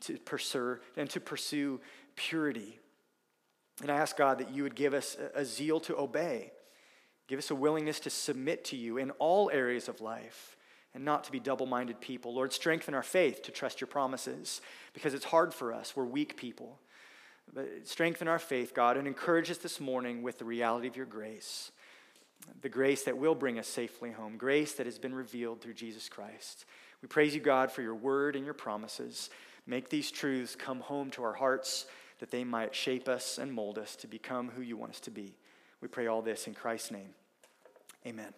to 0.01 0.17
pursue, 0.17 0.77
and 0.95 1.09
to 1.09 1.19
pursue 1.19 1.81
purity. 2.15 2.79
And 3.81 3.91
I 3.91 3.97
ask 3.97 4.15
God 4.15 4.37
that 4.39 4.53
you 4.53 4.63
would 4.63 4.75
give 4.75 4.93
us 4.93 5.17
a, 5.33 5.43
zeal 5.43 5.79
to 5.81 5.97
obey, 5.97 6.51
give 7.27 7.39
us 7.39 7.51
a 7.51 7.55
willingness 7.55 7.99
to 8.01 8.09
submit 8.09 8.65
to 8.65 8.75
you 8.75 8.97
in 8.97 9.11
all 9.11 9.49
areas 9.51 9.87
of 9.87 10.01
life 10.01 10.55
and 10.93 11.05
not 11.05 11.23
to 11.23 11.31
be 11.31 11.39
double 11.39 11.65
minded 11.65 12.01
people. 12.01 12.33
Lord, 12.33 12.53
strengthen 12.53 12.93
our 12.93 13.03
faith 13.03 13.43
to 13.43 13.51
trust 13.51 13.81
your 13.81 13.87
promises 13.87 14.61
because 14.93 15.13
it's 15.13 15.25
hard 15.25 15.53
for 15.53 15.73
us. 15.73 15.95
We're 15.95 16.05
weak 16.05 16.35
people. 16.35 16.79
But 17.53 17.87
strengthen 17.87 18.27
our 18.27 18.39
faith, 18.39 18.73
God, 18.73 18.97
and 18.97 19.07
encourage 19.07 19.49
us 19.49 19.57
this 19.57 19.79
morning 19.79 20.21
with 20.21 20.37
the 20.37 20.45
reality 20.45 20.87
of 20.87 20.95
your 20.95 21.05
grace. 21.05 21.71
The 22.61 22.69
grace 22.69 23.03
that 23.03 23.17
will 23.17 23.35
bring 23.35 23.59
us 23.59 23.67
safely 23.67 24.11
home, 24.11 24.37
grace 24.37 24.73
that 24.73 24.85
has 24.85 24.99
been 24.99 25.13
revealed 25.13 25.61
through 25.61 25.73
Jesus 25.73 26.09
Christ. 26.09 26.65
We 27.01 27.07
praise 27.07 27.33
you, 27.33 27.41
God, 27.41 27.71
for 27.71 27.81
your 27.81 27.95
word 27.95 28.35
and 28.35 28.45
your 28.45 28.53
promises. 28.53 29.29
Make 29.65 29.89
these 29.89 30.11
truths 30.11 30.55
come 30.55 30.79
home 30.79 31.11
to 31.11 31.23
our 31.23 31.33
hearts 31.33 31.85
that 32.19 32.31
they 32.31 32.43
might 32.43 32.75
shape 32.75 33.07
us 33.07 33.37
and 33.37 33.51
mold 33.51 33.77
us 33.77 33.95
to 33.97 34.07
become 34.07 34.49
who 34.49 34.61
you 34.61 34.77
want 34.77 34.91
us 34.91 34.99
to 35.01 35.11
be. 35.11 35.35
We 35.81 35.87
pray 35.87 36.07
all 36.07 36.21
this 36.21 36.47
in 36.47 36.53
Christ's 36.53 36.91
name. 36.91 37.09
Amen. 38.05 38.33